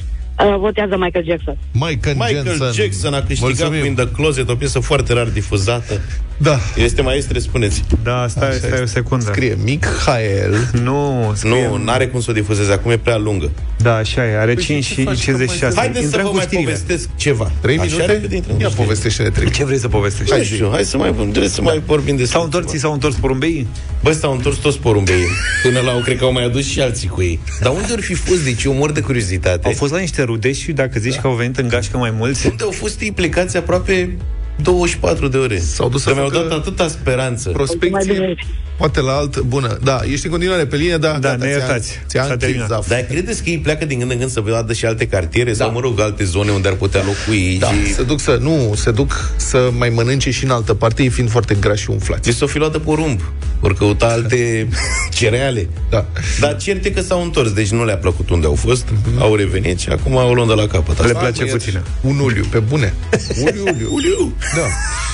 uh, 0.47 0.57
votează 0.59 0.97
Michael 0.97 1.25
Jackson. 1.25 1.57
Michael, 1.73 2.17
Michael 2.17 2.45
Jackson. 2.45 2.73
Jackson 2.73 3.15
a 3.15 3.23
câștigat 3.23 3.49
Mulțumim. 3.59 3.81
cu 3.81 3.87
In 3.87 3.95
The 3.95 4.09
Closet, 4.09 4.49
o 4.49 4.55
piesă 4.55 4.79
foarte 4.81 5.13
rar 5.13 5.27
difuzată. 5.27 6.01
Da. 6.37 6.59
Este 6.77 7.03
maestre, 7.03 7.39
spuneți. 7.39 7.85
Da, 8.03 8.27
stai, 8.29 8.49
Așa 8.49 8.57
stai 8.57 8.71
o 8.71 8.83
este. 8.83 8.87
secundă. 8.87 9.25
Scrie 9.25 9.57
Michael. 9.65 10.71
Nu, 10.83 11.33
scrie... 11.35 11.67
Nu, 11.69 11.77
n-are 11.77 12.07
cum 12.07 12.21
să 12.21 12.31
o 12.31 12.33
difuzeze, 12.35 12.73
acum 12.73 12.91
e 12.91 12.97
prea 12.97 13.17
lungă. 13.17 13.51
Da, 13.77 13.95
așa 13.97 14.27
e, 14.27 14.39
are 14.39 14.55
Păi 14.55 14.63
5 14.65 14.87
ce 14.87 14.93
și 14.95 15.03
faci, 15.03 15.15
că 15.15 15.21
56. 15.21 15.77
Haideți 15.77 15.99
să 15.99 16.05
Intrăm 16.05 16.23
vă 16.23 16.29
cu 16.29 16.35
mai 16.35 16.45
știrile. 16.45 16.71
povestesc 16.71 17.09
ceva. 17.17 17.51
3 17.61 17.79
Așa 17.79 17.85
minute? 17.91 18.13
repede 18.13 18.35
intrăm 18.35 18.57
cu 18.57 18.63
Ia 18.63 18.69
știri. 18.69 18.83
povestește-ne 18.83 19.31
3 19.31 19.51
Ce 19.51 19.65
vrei 19.65 19.79
să 19.79 19.89
povestești? 19.89 20.33
Hai, 20.33 20.45
știu, 20.45 20.69
hai 20.73 20.85
să 20.85 20.97
mai 20.97 21.13
trebuie 21.13 21.49
să 21.49 21.63
mai 21.63 21.83
vorbim 21.87 22.17
despre 22.17 22.37
S-au 22.37 22.45
întors, 22.45 22.67
ți 22.67 22.79
s-au 22.79 22.93
întors 22.93 23.15
porumbeii? 23.15 23.67
Bă, 24.03 24.13
s-au 24.13 24.33
întors 24.33 24.57
toți 24.57 24.79
porumbei. 24.79 25.25
Până 25.63 25.81
la, 25.81 26.01
cred 26.05 26.19
că 26.19 26.25
au 26.25 26.33
mai 26.33 26.45
adus 26.45 26.67
și 26.67 26.81
alții 26.81 27.09
cu 27.09 27.23
ei. 27.23 27.41
Dar 27.61 27.73
unde 27.73 27.93
ar 27.93 28.01
fi 28.01 28.15
fost? 28.15 28.45
Deci 28.45 28.65
eu 28.65 28.73
mor 28.73 28.93
de 28.93 29.01
curiozitate. 29.01 29.67
Au 29.67 29.73
fost 29.73 29.93
la 29.93 29.99
niște 29.99 30.23
rude 30.31 30.53
și 30.53 30.73
dacă 30.73 30.99
zici 30.99 31.19
că 31.19 31.27
au 31.27 31.35
venit 31.35 31.59
în 31.59 31.69
gașcă 31.69 31.97
mai 31.97 32.11
mulți, 32.11 32.47
Unde 32.47 32.65
au 32.65 32.71
fost 32.71 33.01
ei 33.01 33.13
plecați 33.13 33.57
aproape 33.57 34.17
24 34.63 35.29
de 35.29 35.37
ore. 35.37 35.59
S-au 35.59 35.89
dus 35.89 36.03
să 36.03 36.09
Că 36.09 36.15
mi-au 36.15 36.29
facă 36.29 36.47
dat 36.49 36.59
atâta 36.59 36.89
speranță. 36.89 37.51
Prospecție, 37.51 38.37
poate 38.81 39.01
la 39.01 39.13
alt... 39.13 39.39
Bună, 39.41 39.79
da, 39.83 40.01
ești 40.11 40.25
în 40.25 40.31
continuare 40.31 40.67
pe 40.67 40.77
linie, 40.77 40.97
da, 40.97 41.09
Da, 41.13 41.19
gata, 41.19 41.35
ne 41.37 41.41
ți-a- 41.45 41.49
iertați. 41.51 42.01
Ți-a 42.09 42.25
S-a 42.25 42.37
terminat. 42.37 42.71
închis, 42.71 42.89
Dar 42.89 43.01
credeți 43.01 43.43
că 43.43 43.51
ei 43.51 43.59
pleacă 43.59 43.85
din 43.85 43.99
când 43.99 44.11
în 44.11 44.19
când 44.19 44.31
să 44.31 44.41
vadă 44.41 44.73
și 44.73 44.85
alte 44.85 45.07
cartiere 45.07 45.51
da. 45.51 45.57
sau, 45.65 45.73
mă 45.73 45.81
rog, 45.81 46.01
alte 46.01 46.25
zone 46.25 46.51
unde 46.51 46.69
ar 46.69 46.75
putea 46.75 47.03
locui 47.07 47.57
Da, 47.59 47.67
și... 47.67 47.95
se 47.95 48.03
duc 48.03 48.21
să, 48.21 48.39
nu, 48.41 48.73
se 48.77 48.91
duc 48.91 49.33
să 49.37 49.71
mai 49.77 49.89
mănânce 49.89 50.31
și 50.31 50.45
în 50.45 50.51
altă 50.51 50.75
parte, 50.75 51.03
ei 51.03 51.09
fiind 51.09 51.31
foarte 51.31 51.55
grași 51.61 51.83
și 51.83 51.91
umflați. 51.91 52.23
Deci 52.23 52.35
s-o 52.35 52.47
fi 52.47 52.59
luat 52.59 52.73
de 52.73 52.79
porumb. 52.79 53.21
Ori 53.61 53.77
căuta 53.77 54.07
alte 54.07 54.69
cereale. 55.19 55.69
Da. 55.91 56.05
Dar 56.41 56.57
cert 56.57 56.85
e 56.85 56.91
că 56.91 57.01
s-au 57.01 57.23
întors, 57.23 57.53
deci 57.53 57.69
nu 57.71 57.85
le-a 57.85 57.97
plăcut 57.97 58.31
unde 58.31 58.47
au 58.47 58.55
fost, 58.55 58.89
au 59.19 59.35
revenit 59.35 59.79
și 59.79 59.89
acum 59.89 60.17
au 60.17 60.33
luat 60.33 60.47
de 60.49 60.55
la 60.55 60.67
capăt. 60.67 60.99
Le 60.99 61.05
Asta. 61.05 61.19
place 61.19 61.39
băieți, 61.43 61.57
puțină. 61.65 61.83
Un 62.01 62.19
uliu, 62.19 62.45
pe 62.51 62.59
bune. 62.59 62.95
Uliu, 63.45 63.63
uliu. 63.63 63.89
Uliu. 63.93 64.33
Da. 64.57 64.67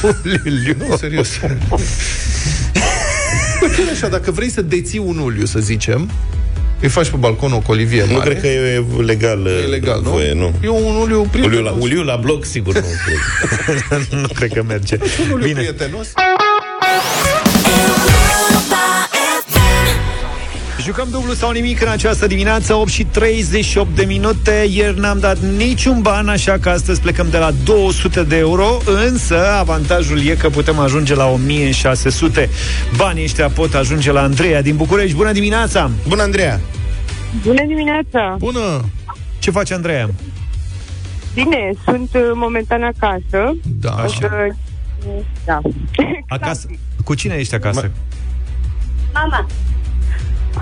Uliu. 0.45 0.75
Nu, 0.89 0.97
serios. 0.97 1.29
Păi 3.67 3.75
chiar 3.77 3.93
așa, 3.93 4.09
dacă 4.09 4.31
vrei 4.31 4.51
să 4.51 4.63
deții 4.63 4.99
un 4.99 5.19
uliu, 5.19 5.45
să 5.45 5.59
zicem, 5.59 6.11
îi 6.81 6.89
faci 6.89 7.09
pe 7.09 7.17
balcon 7.17 7.53
o 7.53 7.59
colivie 7.59 8.05
Nu 8.07 8.13
mare. 8.13 8.29
cred 8.31 8.41
că 8.41 8.47
e 8.47 8.85
legal. 9.05 9.47
E 9.47 9.67
legal, 9.67 10.01
nu? 10.03 10.11
Voie, 10.11 10.33
nu. 10.35 10.53
E 10.63 10.69
un 10.69 10.95
uliu 10.97 11.29
prietenos. 11.31 11.59
Uliu 11.59 11.63
la, 11.65 11.77
uliu 11.81 12.03
la 12.03 12.17
bloc, 12.17 12.45
sigur 12.45 12.75
nu 12.75 12.81
cred. 12.81 14.01
nu 14.23 14.29
cred 14.35 14.53
că 14.53 14.63
merge. 14.63 14.97
Un 15.25 15.31
uliu 15.33 15.45
Bine. 15.47 15.59
prietenos. 15.59 16.13
Jucăm 20.87 21.09
dublu 21.11 21.33
sau 21.33 21.51
nimic 21.51 21.81
în 21.81 21.89
această 21.89 22.27
dimineață 22.27 22.75
8 22.75 22.89
și 22.89 23.05
38 23.05 23.97
de 23.97 24.05
minute 24.05 24.67
Ieri 24.71 24.99
n-am 24.99 25.19
dat 25.19 25.39
niciun 25.39 26.01
ban 26.03 26.29
Așa 26.29 26.59
că 26.59 26.69
astăzi 26.69 27.01
plecăm 27.01 27.27
de 27.31 27.39
la 27.39 27.51
200 27.65 28.23
de 28.23 28.37
euro 28.37 28.67
Însă 29.09 29.47
avantajul 29.59 30.27
e 30.27 30.35
că 30.35 30.49
putem 30.49 30.79
ajunge 30.79 31.15
la 31.15 31.27
1600 31.27 32.49
Banii 32.97 33.23
ăștia 33.23 33.49
pot 33.49 33.75
ajunge 33.75 34.13
la 34.13 34.23
Andreea 34.23 34.63
din 34.63 34.77
București 34.77 35.17
Bună 35.17 35.33
dimineața! 35.33 35.91
Bună, 36.09 36.23
Andreea! 36.23 36.61
Bună 37.43 37.65
dimineața! 37.67 38.37
Bună! 38.39 38.85
Ce 39.39 39.51
face 39.51 39.75
Andreea? 39.75 40.11
Bine, 41.35 41.73
sunt 41.85 42.11
uh, 42.15 42.31
momentan 42.35 42.83
acasă. 42.83 43.57
Da. 43.81 43.91
Așa. 43.91 44.49
Uh, 45.07 45.23
Da. 45.45 45.61
Acasă? 46.29 46.69
Cu 47.05 47.15
cine 47.15 47.35
ești 47.35 47.55
acasă? 47.55 47.91
Mama, 49.15 49.47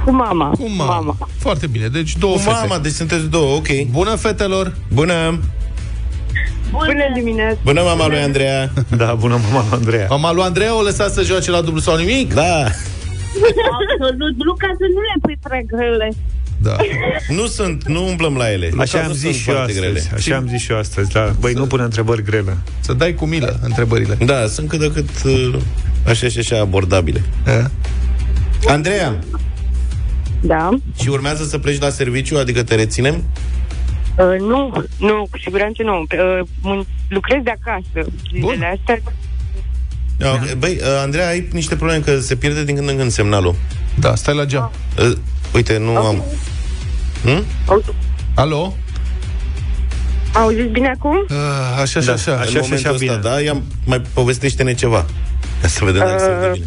Cu 0.05 0.11
mama. 0.11 0.49
Cu 0.51 0.69
mama. 0.69 0.95
mama. 0.95 1.29
Foarte 1.39 1.67
bine, 1.67 1.87
deci 1.87 2.17
două 2.17 2.33
Cu 2.33 2.39
fete. 2.39 2.51
mama, 2.61 2.79
deci 2.79 2.93
sunteți 2.93 3.27
două, 3.29 3.57
ok. 3.57 3.67
Bună, 3.91 4.15
fetelor! 4.15 4.77
Bună! 4.93 5.41
Bună 6.71 7.05
dimineața! 7.15 7.59
Bună, 7.65 7.83
mama 7.83 8.07
lui 8.07 8.19
Andreea! 8.19 8.71
Da, 8.97 9.15
bună 9.15 9.39
mama 9.53 9.65
Andreea 9.73 10.07
Mama 10.09 10.33
lui 10.33 10.43
Andreea 10.43 10.79
o 10.79 10.83
lăsat 10.83 11.13
să 11.13 11.23
joace 11.23 11.51
la 11.51 11.61
dublu 11.61 11.81
sau 11.81 11.97
nimic? 11.97 12.35
Da! 12.35 12.65
absolut. 13.81 14.45
Luca 14.45 14.67
să 14.79 14.85
nu 14.95 15.01
le 15.01 15.15
pui 15.23 15.39
prea 15.43 15.61
grele. 15.67 16.09
Da. 16.63 16.77
Nu 17.39 17.47
sunt, 17.47 17.87
nu 17.87 18.07
umblăm 18.07 18.37
la 18.37 18.53
ele. 18.53 18.71
Așa 18.79 18.99
Nu 18.99 19.05
am 19.05 19.11
sunt 19.11 19.21
zis 19.33 19.37
și 19.43 19.49
eu 19.49 19.55
foarte 19.55 19.73
astăzi 19.73 19.93
grele. 19.93 20.11
Așa 20.15 20.37
am 20.37 20.47
zis 20.49 20.61
și 20.61 20.71
eu 20.73 20.79
astăzi 20.79 21.11
da. 21.11 21.35
Băi, 21.41 21.53
nu 21.53 21.67
pune 21.67 21.83
întrebări 21.83 22.23
grele 22.23 22.59
Să 22.81 22.93
dai 22.93 23.15
cu 23.15 23.25
milă 23.27 23.59
întrebările. 23.63 24.19
Da, 24.25 24.47
sunt 24.47 24.69
cât 24.69 24.79
de 24.79 24.91
cât 24.93 25.09
uh, 25.25 25.55
așa 26.07 26.29
și 26.29 26.39
așa 26.39 26.61
abordabile. 26.61 27.25
E? 27.47 27.65
Andreea, 28.67 29.19
Da. 30.47 30.69
și 31.01 31.09
urmează 31.09 31.45
să 31.45 31.59
pleci 31.59 31.81
la 31.81 31.89
serviciu, 31.91 32.37
adică 32.39 32.63
te 32.63 32.75
reținem? 32.75 33.15
Uh, 34.19 34.39
nu, 34.39 34.85
nu, 34.99 35.27
cu 35.31 35.39
siguranță 35.39 35.83
nu. 35.83 35.99
Uh, 36.01 36.47
mun- 36.63 36.87
lucrez 37.09 37.43
de 37.43 37.51
acasă. 37.61 38.09
Zilele 38.33 38.77
astea. 38.79 38.99
Da. 40.17 40.31
Okay. 40.33 40.55
Băi, 40.59 40.73
uh, 40.81 40.87
Andreea, 41.03 41.29
ai 41.29 41.49
niște 41.53 41.77
probleme 41.77 42.03
că 42.03 42.19
se 42.19 42.37
pierde 42.37 42.65
din 42.65 42.75
când 42.75 42.89
în 42.89 42.97
când 42.97 43.11
semnalul. 43.11 43.55
Da, 43.99 44.15
stai 44.15 44.35
la 44.35 44.45
geam. 44.45 44.71
Uh, 44.99 45.17
uite, 45.55 45.79
nu 45.79 45.91
okay. 45.91 46.05
am... 46.07 46.23
Hm? 47.25 47.45
Alo? 48.35 48.77
Auziți 50.35 50.69
bine 50.69 50.89
acum? 50.89 51.17
Uh, 51.31 51.37
așa 51.81 52.01
și 52.01 52.07
Da, 52.07 52.13
așa. 52.13 52.33
așa 52.33 52.41
în 52.41 52.47
și 52.47 52.55
momentul 52.55 52.75
așa 52.77 52.91
ăsta, 52.95 53.05
bine. 53.07 53.17
da? 53.23 53.41
Ia 53.41 53.63
mai 53.87 54.01
povestește-ne 54.13 54.75
ceva. 54.75 55.07
Ca 55.61 55.69
să 55.69 55.85
vedem 55.85 56.01
dacă 56.01 56.19
se 56.19 56.31
Uh, 56.31 56.37
vede 56.41 56.51
bine. 56.53 56.67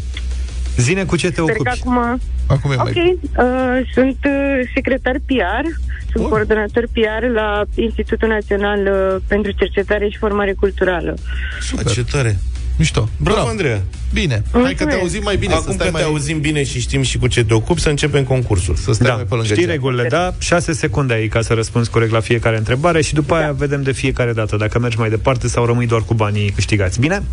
Zine 0.78 1.04
cu 1.04 1.16
ce 1.16 1.28
te 1.32 1.42
Sper 1.42 1.56
că 1.56 1.60
ocupi 1.60 1.80
acum... 1.80 2.22
Acum 2.48 2.72
e 2.72 2.76
Ok, 2.76 2.84
mai... 2.94 3.20
uh, 3.38 3.88
sunt 3.94 4.18
uh, 4.26 4.70
secretar 4.74 5.16
PR, 5.26 5.66
sunt 6.12 6.24
Bun. 6.24 6.30
coordonator 6.30 6.84
PR 6.94 7.26
la 7.34 7.64
Institutul 7.76 8.28
Național 8.28 8.80
uh, 8.80 9.22
pentru 9.28 9.52
Cercetare 9.52 10.10
și 10.10 10.18
Formare 10.18 10.54
Culturală. 10.54 11.18
Super. 11.62 11.86
Ce 11.86 12.04
tare. 12.04 12.38
Mișto. 12.78 13.10
Bravo, 13.20 13.48
Andreea. 13.48 13.82
Bine. 14.14 14.34
Hai 14.34 14.44
că 14.52 14.60
te 14.62 14.64
Mulțumesc. 14.68 14.98
auzim 15.00 15.22
mai 15.24 15.36
bine. 15.38 15.54
să 15.54 15.60
Acum 15.60 15.74
stai 15.74 15.86
că 15.86 15.92
mai... 15.92 16.02
te 16.02 16.08
auzim 16.08 16.40
bine 16.40 16.64
și 16.64 16.80
știm 16.80 17.02
și 17.02 17.18
cu 17.18 17.28
ce 17.28 17.44
te 17.44 17.54
ocupi, 17.54 17.80
să 17.82 17.90
începem 17.90 18.24
concursul. 18.24 18.76
Să 18.76 18.92
stai 18.94 19.08
da, 19.08 19.14
mai 19.14 19.24
pe 19.24 19.30
lângă 19.34 19.46
știi 19.48 19.58
geam. 19.60 19.70
regulile, 19.70 20.08
da? 20.10 20.34
6 20.40 20.74
secunde 20.74 21.14
ai 21.14 21.28
ca 21.28 21.42
să 21.42 21.54
răspunzi 21.54 21.90
corect 21.90 22.12
la 22.12 22.20
fiecare 22.20 22.58
întrebare 22.58 23.02
și 23.02 23.14
după 23.14 23.34
aia 23.36 23.52
vedem 23.52 23.82
de 23.84 23.92
fiecare 23.92 24.34
dată 24.34 24.56
dacă 24.58 24.80
mergi 24.80 24.98
mai 25.00 25.10
departe 25.10 25.48
sau 25.48 25.66
rămâi 25.66 25.88
doar 25.88 26.02
cu 26.02 26.14
banii 26.14 26.50
câștigați. 26.50 27.00
Bine? 27.00 27.24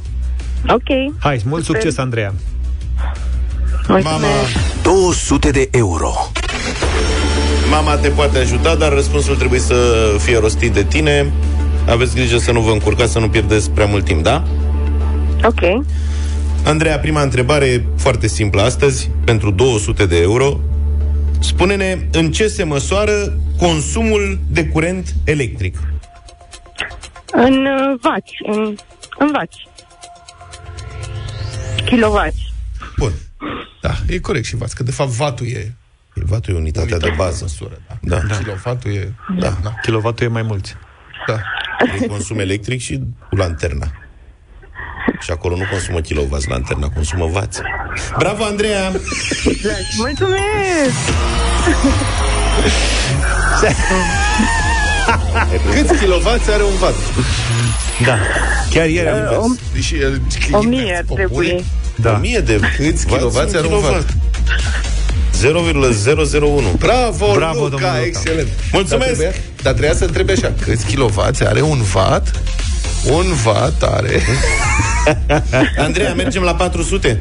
Ok. 0.68 1.14
Hai, 1.18 1.40
mult 1.44 1.64
Super. 1.64 1.80
succes, 1.80 1.98
Andreea! 1.98 2.34
Mulțumesc. 3.88 4.22
Mama, 4.22 4.28
200 4.82 5.50
de 5.50 5.68
euro. 5.70 6.12
mama 7.70 7.96
te 7.96 8.08
poate 8.08 8.38
ajuta, 8.38 8.74
dar 8.74 8.92
răspunsul 8.92 9.36
trebuie 9.36 9.60
să 9.60 9.74
fie 10.18 10.38
rostit 10.38 10.72
de 10.72 10.82
tine. 10.82 11.32
Aveți 11.88 12.14
grijă 12.14 12.38
să 12.38 12.52
nu 12.52 12.60
vă 12.60 12.70
încurcați, 12.70 13.12
să 13.12 13.18
nu 13.18 13.28
pierdeți 13.28 13.70
prea 13.70 13.86
mult 13.86 14.04
timp, 14.04 14.22
da? 14.22 14.42
Ok. 15.44 15.84
Andreea, 16.64 16.98
prima 16.98 17.22
întrebare 17.22 17.86
foarte 17.96 18.26
simplă 18.26 18.62
astăzi, 18.62 19.10
pentru 19.24 19.50
200 19.50 20.06
de 20.06 20.16
euro. 20.16 20.60
Spune-ne 21.38 22.08
în 22.12 22.32
ce 22.32 22.46
se 22.46 22.64
măsoară 22.64 23.38
consumul 23.58 24.38
de 24.50 24.66
curent 24.66 25.14
electric. 25.24 25.78
În 27.32 27.66
uh, 27.66 27.98
vaci, 28.00 28.36
în, 28.46 28.76
în 29.18 29.30
vaci. 29.32 29.68
Kilovaci. 31.84 32.52
Bun. 32.96 33.12
Da, 33.80 33.94
e 34.08 34.18
corect 34.18 34.44
și 34.44 34.56
v-ați, 34.56 34.74
că 34.74 34.82
de 34.82 34.90
fapt 34.90 35.10
vatul 35.10 35.46
e... 35.46 35.74
Kilovatul 36.12 36.54
e 36.54 36.56
unitatea 36.56 36.98
de 36.98 37.12
bază. 37.16 37.38
Măsură, 37.42 37.80
da. 37.88 37.98
Da. 38.00 38.26
da. 38.26 38.36
Kilovatul 38.36 38.90
e... 38.90 39.12
Da. 39.38 39.58
da. 39.62 39.74
Kilovatul 39.82 40.26
e 40.26 40.28
mai 40.28 40.42
mult. 40.42 40.76
da. 41.26 41.40
E 42.02 42.06
consum 42.06 42.38
electric 42.38 42.80
și 42.80 43.00
cu 43.28 43.36
lanterna. 43.36 43.92
Și 45.20 45.30
acolo 45.30 45.56
nu 45.56 45.64
consumă 45.70 46.00
kilovați 46.00 46.48
lanterna, 46.48 46.88
consumă 46.88 47.26
vați. 47.26 47.60
Bravo, 48.18 48.44
Andreea! 48.44 48.92
Exact. 49.44 49.96
Mulțumesc! 49.96 51.10
Câți 55.74 55.98
kilovați 56.00 56.50
are 56.50 56.62
un 56.62 56.76
vat? 56.80 56.94
Da. 58.04 58.16
Chiar 58.70 58.88
ieri 58.88 59.08
am... 59.08 59.18
Uh, 59.32 59.38
om, 59.38 59.56
Și 59.80 59.94
el... 60.00 60.20
o 60.52 60.62
mie 60.62 60.94
ar 60.96 61.04
trebui. 61.14 61.64
Da. 61.96 62.12
O 62.12 62.18
mie 62.18 62.38
de 62.38 62.60
Câți 62.76 63.06
vați 63.06 63.06
kilovați 63.06 63.52
în 63.54 63.58
are 63.58 63.66
un 63.66 63.80
kilovați. 63.80 64.04
vat? 64.06 64.16
0,001. 65.40 66.62
Bravo, 66.78 67.32
Bravo, 67.34 67.58
domnul 67.58 67.70
Luca, 67.70 67.86
Luca. 67.94 68.04
excelent. 68.04 68.48
Mulțumesc. 68.72 69.10
Dar 69.10 69.16
trebuia, 69.16 69.40
dar 69.62 69.72
trebuia 69.72 69.94
să 69.94 70.04
întrebe 70.04 70.32
așa, 70.32 70.52
câți 70.60 70.86
kilovați 70.86 71.46
are 71.46 71.60
un 71.60 71.82
vat? 71.92 72.40
Un 73.10 73.24
vat 73.44 73.82
are... 73.82 74.20
Andreea, 75.86 76.14
mergem 76.14 76.42
la 76.42 76.54
400? 76.54 77.20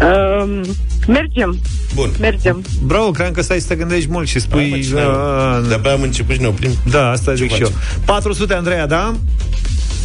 Um, 0.00 0.62
mergem, 1.06 1.58
Bun. 1.94 2.10
mergem. 2.20 2.62
Bravo, 2.86 3.10
cream 3.10 3.32
că 3.32 3.42
stai 3.42 3.58
să 3.60 3.66
te 3.68 3.74
gândești 3.74 4.10
mult 4.10 4.26
și 4.28 4.38
Hai, 4.50 4.60
mă, 4.60 4.66
spui... 4.66 4.82
cine 4.82 5.00
are? 5.00 5.56
"Ah, 5.60 5.68
De-abia 5.68 5.92
am 5.92 6.02
început 6.02 6.34
și 6.34 6.40
ne 6.40 6.46
oprim. 6.46 6.70
Da, 6.90 7.10
asta 7.10 7.34
zic 7.34 7.52
și 7.52 7.60
eu. 7.62 7.68
faci? 7.68 7.76
400, 8.04 8.54
Andreea, 8.54 8.86
da? 8.86 9.14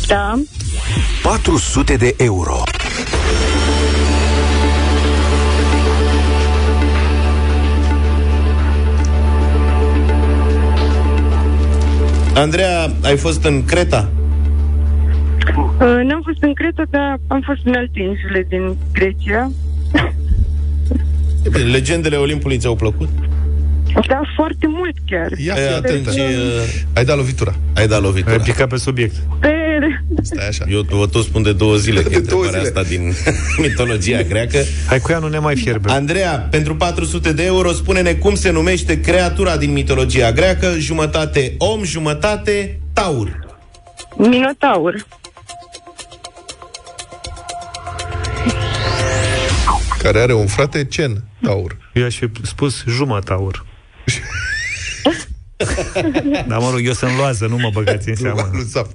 Da. 0.07 0.39
400 1.23 1.95
de 1.95 2.13
euro. 2.17 2.63
Andreea, 12.35 12.91
ai 13.03 13.17
fost 13.17 13.43
în 13.45 13.65
Creta? 13.65 14.09
Uh, 15.57 15.79
n-am 15.79 16.21
fost 16.25 16.43
în 16.43 16.53
Creta, 16.53 16.83
dar 16.89 17.19
am 17.27 17.41
fost 17.45 17.59
în 17.65 17.73
alte 17.75 17.99
insule 17.99 18.45
din 18.49 18.75
Grecia. 18.93 19.51
Legendele 21.71 22.15
Olimpului 22.15 22.57
ți-au 22.57 22.75
plăcut? 22.75 23.09
Da, 24.07 24.21
foarte 24.35 24.67
mult 24.67 24.95
chiar. 25.09 25.31
Ia 25.37 25.53
E, 25.57 25.67
fi 25.67 25.73
atunci 25.73 26.07
atent. 26.07 26.17
uh, 26.17 26.61
Ai 26.93 27.05
dat 27.05 27.15
lovitura. 27.17 27.55
ai 27.75 27.87
dat 27.87 27.97
Ai 27.97 28.03
lovitura. 28.03 28.37
picat 28.39 28.67
pe 28.67 28.77
subiect. 28.77 29.15
Pe... 29.39 29.49
Stai 30.21 30.47
așa. 30.47 30.65
Eu 30.69 30.81
vă 30.89 31.07
tot 31.07 31.23
spun 31.23 31.41
de 31.43 31.53
două 31.53 31.75
zile 31.75 32.01
că 32.03 32.09
e 32.13 32.19
De 32.19 32.19
două 32.19 32.43
întrebarea 32.43 32.69
zile. 32.69 32.79
asta 32.79 32.95
din 32.95 33.13
mitologia 33.67 34.21
greacă. 34.21 34.57
Hai 34.87 34.99
cu 34.99 35.11
ea, 35.11 35.19
nu 35.19 35.27
ne 35.27 35.39
mai 35.39 35.55
fierbe. 35.55 35.91
Andreea, 35.91 36.47
pentru 36.51 36.75
400 36.75 37.31
de 37.33 37.43
euro, 37.45 37.71
spune-ne 37.71 38.13
cum 38.13 38.35
se 38.35 38.51
numește 38.51 38.99
creatura 38.99 39.57
din 39.57 39.71
mitologia 39.71 40.31
greacă, 40.31 40.75
jumătate 40.79 41.53
om, 41.57 41.83
jumătate 41.83 42.79
taur. 42.93 43.39
Minotaur. 44.17 45.05
Care 50.05 50.21
are 50.21 50.33
un 50.33 50.47
frate 50.47 50.85
Cen 50.85 51.23
Taur. 51.41 51.77
Eu 51.93 52.05
aș 52.05 52.15
fi 52.15 52.29
spus 52.41 52.83
jumătaur. 52.87 53.65
Dar 56.47 56.59
mă 56.59 56.69
rog, 56.71 56.79
eu 56.83 56.93
sunt 56.93 57.17
loază, 57.17 57.45
nu 57.45 57.57
mă 57.57 57.69
băgați 57.73 58.09
în 58.09 58.15
seamă. 58.15 58.49
Lui 58.51 58.63
Zaf. 58.63 58.87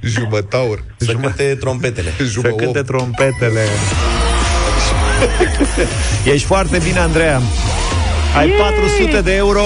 Jumătaur. 0.00 0.84
Să 0.96 1.12
cânte 1.12 1.56
trompetele. 1.60 2.12
Să 2.32 2.40
cânte 2.40 2.82
trompetele. 2.82 3.64
Ești 6.32 6.46
foarte 6.46 6.78
bine, 6.78 6.98
Andreea. 6.98 7.40
Ai 8.36 8.48
400 8.48 9.20
de 9.20 9.34
euro. 9.34 9.64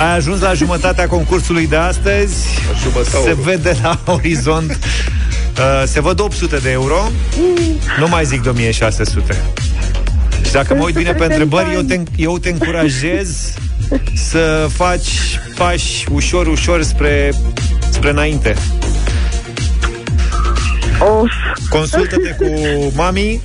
Ai 0.00 0.14
ajuns 0.16 0.40
la 0.40 0.54
jumătatea 0.54 1.08
concursului 1.08 1.66
de 1.66 1.76
astăzi. 1.76 2.46
Jumătaurul. 2.82 3.34
Se 3.34 3.50
vede 3.50 3.76
la 3.82 4.00
orizont. 4.04 4.78
Uh, 5.58 5.82
se 5.86 6.00
văd 6.00 6.20
800 6.20 6.56
de 6.56 6.70
euro. 6.70 7.10
Nu 7.98 8.08
mai 8.08 8.24
zic 8.24 8.42
de 8.42 8.48
1600. 8.48 9.42
Și 10.46 10.52
dacă 10.52 10.74
mă 10.74 10.84
uit 10.84 10.94
bine 10.94 11.12
pe 11.12 11.24
întrebări, 11.24 11.74
eu 11.74 11.80
te, 11.80 12.00
eu 12.16 12.38
te 12.38 12.48
încurajez 12.48 13.54
să 14.14 14.66
faci 14.72 15.38
pași 15.56 16.06
ușor, 16.12 16.46
ușor 16.46 16.82
spre, 16.82 17.32
spre 17.90 18.10
înainte. 18.10 18.54
Of. 20.98 21.30
Consultă-te 21.68 22.36
cu 22.38 22.50
mami, 22.94 23.40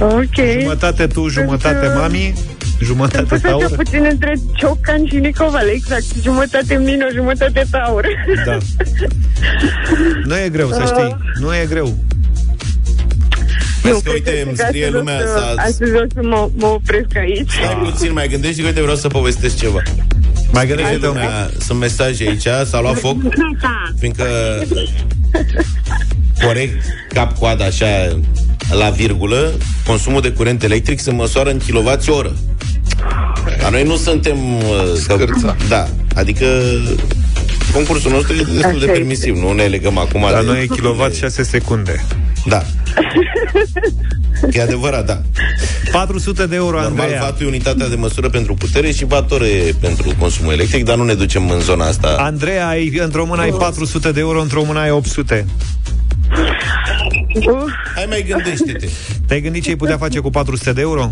Ok. 0.00 0.60
jumătate 0.60 1.06
tu, 1.06 1.28
jumătate 1.28 1.78
Deci, 1.80 1.88
uh, 1.88 1.94
mami, 1.98 2.34
jumătate 2.82 3.24
Păi 3.24 3.38
taur. 3.38 3.64
așa 3.64 3.74
puțin 3.74 4.06
între 4.10 4.34
Ciocan 4.56 5.06
și 5.06 5.16
Nicoval, 5.16 5.68
exact. 5.68 6.04
Jumătate 6.22 6.74
mină, 6.74 7.06
jumătate 7.14 7.66
taur. 7.70 8.06
Da. 8.44 8.58
Nu 10.24 10.38
e 10.38 10.48
greu, 10.48 10.68
să 10.68 10.82
știi. 10.86 11.16
Nu 11.40 11.54
e 11.54 11.66
greu. 11.68 11.94
Vezi 13.82 14.02
că, 14.02 14.10
uite, 14.12 14.42
îmi 14.46 14.56
scrie 14.56 14.84
Astăzi 14.84 14.94
o 14.94 14.98
lumea 14.98 15.18
să- 15.18 15.26
să... 15.26 15.54
Astăzi 15.56 15.92
o 15.92 16.04
să 16.14 16.20
mă, 16.22 16.48
mă 16.56 16.66
opresc 16.66 17.16
aici. 17.16 17.50
Stai 17.50 17.90
puțin, 17.90 18.12
mai 18.12 18.28
gândești 18.28 18.60
că 18.60 18.66
uite, 18.66 18.80
vreau 18.80 18.96
să 18.96 19.08
povestesc 19.08 19.56
ceva. 19.58 19.82
Mai 20.52 20.62
Scrie 20.64 20.76
gândește 20.76 21.06
un 21.06 21.12
lumea, 21.12 21.50
Sunt 21.58 21.78
mesaje 21.78 22.24
aici, 22.28 22.66
s-a 22.68 22.80
luat 22.80 22.98
foc, 22.98 23.16
fiindcă 23.98 24.24
corect, 26.44 26.82
cap-coada 27.08 27.64
așa, 27.64 28.18
la 28.70 28.90
virgulă, 28.90 29.52
consumul 29.86 30.20
de 30.20 30.30
curent 30.32 30.62
electric 30.62 31.00
se 31.00 31.10
măsoară 31.10 31.50
în 31.50 31.58
kilovați 31.58 32.10
oră. 32.10 32.36
Dar 33.60 33.70
noi 33.70 33.82
nu 33.84 33.96
suntem... 33.96 34.54
uh, 34.56 34.62
Scârța. 34.94 35.56
Da, 35.68 35.88
adică 36.14 36.46
concursul 37.72 38.10
nostru 38.10 38.32
e 38.34 38.42
destul 38.52 38.78
de 38.78 38.84
Așa 38.84 38.92
permisiv, 38.92 39.36
nu 39.36 39.52
ne 39.52 39.62
legăm 39.64 39.98
acum 39.98 40.20
La 40.30 40.40
de... 40.40 40.46
noi 40.46 40.62
e 40.62 40.66
kilovat 40.66 41.14
6 41.14 41.42
secunde. 41.42 42.04
Da. 42.46 42.62
E 44.52 44.60
adevărat, 44.62 45.06
da. 45.06 45.20
400 45.92 46.46
de 46.46 46.54
euro, 46.54 46.80
Normal, 46.80 47.00
Andreea. 47.00 47.20
vatul 47.20 47.44
e 47.46 47.48
unitatea 47.48 47.88
de 47.88 47.94
măsură 47.94 48.28
pentru 48.28 48.54
putere 48.54 48.90
și 48.92 49.04
vator 49.04 49.42
e 49.42 49.74
pentru 49.80 50.14
consumul 50.18 50.52
electric, 50.52 50.84
dar 50.84 50.96
nu 50.96 51.04
ne 51.04 51.14
ducem 51.14 51.50
în 51.50 51.60
zona 51.60 51.86
asta. 51.86 52.16
Andreea, 52.18 52.68
ai, 52.68 52.98
într-o 52.98 53.24
mână 53.24 53.42
ai 53.42 53.50
400 53.50 54.12
de 54.12 54.20
euro, 54.20 54.40
într-o 54.40 54.64
mână 54.64 54.78
ai 54.78 54.90
800. 54.90 55.46
Uh, 57.34 57.64
Hai 57.94 58.04
mai 58.08 58.24
gândește-te. 58.28 58.88
Te-ai 59.26 59.40
gândit 59.40 59.62
ce 59.62 59.68
ai 59.68 59.76
putea 59.76 59.96
face 59.96 60.18
cu 60.18 60.30
400 60.30 60.72
de 60.72 60.80
euro? 60.80 61.08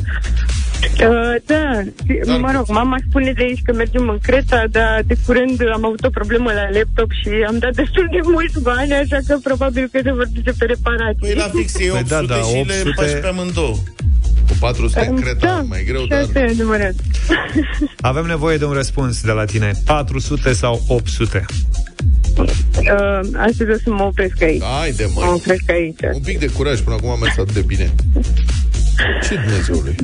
Uh, 0.83 1.35
da, 1.47 1.83
mă 2.39 2.53
rog, 2.57 2.68
mama 2.68 2.97
spune 3.09 3.33
de 3.33 3.43
aici 3.43 3.61
că 3.64 3.72
mergem 3.72 4.09
în 4.09 4.18
Creta, 4.22 4.64
dar 4.70 5.03
de 5.07 5.16
curând 5.26 5.61
am 5.72 5.85
avut 5.85 6.05
o 6.05 6.11
problemă 6.11 6.53
la 6.53 6.68
laptop 6.79 7.11
și 7.11 7.29
am 7.47 7.59
dat 7.59 7.74
destul 7.74 8.09
de 8.11 8.18
mulți 8.22 8.61
bani, 8.62 8.93
așa 8.93 9.18
că 9.26 9.37
probabil 9.43 9.89
că 9.93 10.01
se 10.03 10.12
vor 10.12 10.26
duce 10.35 10.53
pe 10.59 10.64
reparații. 10.64 11.18
Păi 11.20 11.35
la 11.35 11.51
fix 11.55 11.79
e 11.79 11.91
800 11.91 12.14
Păi 12.14 12.26
da, 12.26 12.35
da, 12.35 12.41
și 12.41 12.57
800 12.57 12.83
le 12.85 12.93
faci 12.95 13.20
pe 13.20 13.26
amândouă. 13.26 13.76
Cu 14.49 14.55
400 14.61 15.07
în 15.11 15.20
Creta, 15.20 15.47
da, 15.47 15.64
mai 15.68 15.85
greu, 15.85 16.01
și 16.03 16.09
dar... 16.09 16.20
asta 16.20 16.39
e 16.39 16.45
adevărat. 16.51 16.95
Avem 18.11 18.24
nevoie 18.24 18.57
de 18.57 18.64
un 18.64 18.72
răspuns 18.72 19.22
de 19.22 19.33
la 19.33 19.45
tine. 19.45 19.72
400 19.85 20.53
sau 20.53 20.85
800? 20.89 21.45
Uh, 22.39 22.47
astăzi 23.37 23.70
o 23.70 23.74
să 23.85 23.91
mă 23.91 24.03
opresc 24.03 24.43
aici. 24.43 24.62
Haide, 24.62 25.07
Mă 25.14 25.22
mă. 25.24 25.33
opresc 25.33 25.70
aici. 25.70 26.01
Un 26.12 26.20
pic 26.20 26.39
de 26.39 26.47
curaj, 26.47 26.81
până 26.81 26.97
acum 26.97 27.11
a 27.11 27.16
mers 27.16 27.39
atât 27.39 27.55
de 27.55 27.62
bine. 27.66 27.95
Ce 29.22 29.35
Dumnezeului? 29.35 29.95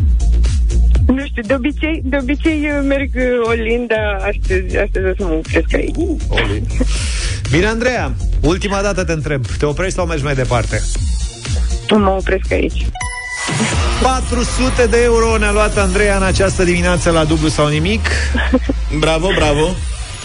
Nu 1.35 1.43
știu, 1.43 1.57
de 1.57 1.67
obicei, 1.67 2.01
de 2.05 2.17
obicei 2.21 2.71
uh, 2.71 2.85
merg 2.87 3.11
uh, 3.15 3.49
Olin, 3.49 3.87
dar 3.87 4.33
astăzi, 4.33 4.77
astăzi 4.77 5.07
o 5.07 5.13
să 5.17 5.25
mă 5.25 5.33
opresc 5.35 5.75
aici. 5.75 5.97
Oli. 6.29 6.63
Bine, 7.51 7.67
Andreea, 7.67 8.15
ultima 8.41 8.81
dată 8.83 9.05
te 9.05 9.13
întreb. 9.13 9.47
Te 9.59 9.67
oprești 9.67 9.95
sau 9.95 10.07
mergi 10.07 10.25
mai 10.25 10.35
departe? 10.35 10.83
Mă 11.91 12.11
opresc 12.11 12.53
aici. 12.53 12.87
400 14.03 14.87
de 14.87 15.03
euro 15.03 15.39
ne-a 15.39 15.53
luat 15.53 15.77
Andreea 15.77 16.17
în 16.17 16.23
această 16.23 16.65
dimineață 16.65 17.11
la 17.11 17.25
dublu 17.25 17.49
sau 17.49 17.69
nimic. 17.69 18.09
Bravo, 19.05 19.29
bravo. 19.37 19.75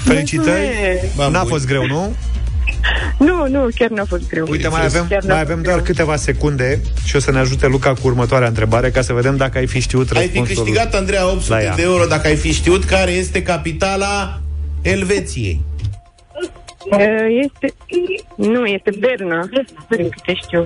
Felicitări. 0.03 0.69
Mulțumesc. 1.15 1.31
N-a 1.31 1.43
fost 1.43 1.65
greu, 1.65 1.85
nu? 1.85 2.15
Nu, 3.19 3.47
nu, 3.47 3.67
chiar 3.75 3.89
n-a 3.89 4.03
fost 4.05 4.29
greu. 4.29 4.45
Uite, 4.49 4.67
mai 4.67 4.85
avem, 4.85 5.05
Chiar 5.09 5.23
n-a 5.23 5.33
mai 5.33 5.37
fost 5.43 5.49
avem 5.51 5.61
doar 5.63 5.75
greu. 5.75 5.85
câteva 5.85 6.15
secunde 6.15 6.81
și 7.03 7.15
o 7.15 7.19
să 7.19 7.31
ne 7.31 7.39
ajute 7.39 7.67
Luca 7.67 7.89
cu 7.93 7.99
următoarea 8.03 8.47
întrebare 8.47 8.89
ca 8.91 9.01
să 9.01 9.13
vedem 9.13 9.37
dacă 9.37 9.57
ai 9.57 9.67
fi 9.67 9.79
știut 9.79 10.11
Ai 10.11 10.27
fi 10.27 10.37
răspunsul. 10.37 10.63
câștigat, 10.63 10.93
Andreea, 10.95 11.23
la 11.23 11.29
800 11.31 11.63
ea. 11.63 11.75
de 11.75 11.81
euro 11.81 12.05
dacă 12.05 12.27
ai 12.27 12.35
fi 12.35 12.51
știut 12.51 12.83
care 12.83 13.11
este 13.11 13.43
capitala 13.43 14.39
Elveției. 14.81 15.61
Uh, 16.91 16.99
Este... 17.43 17.73
Nu, 18.35 18.65
este 18.65 18.91
Berna, 18.99 19.49
din 19.89 20.09
câte 20.09 20.33
știu. 20.43 20.65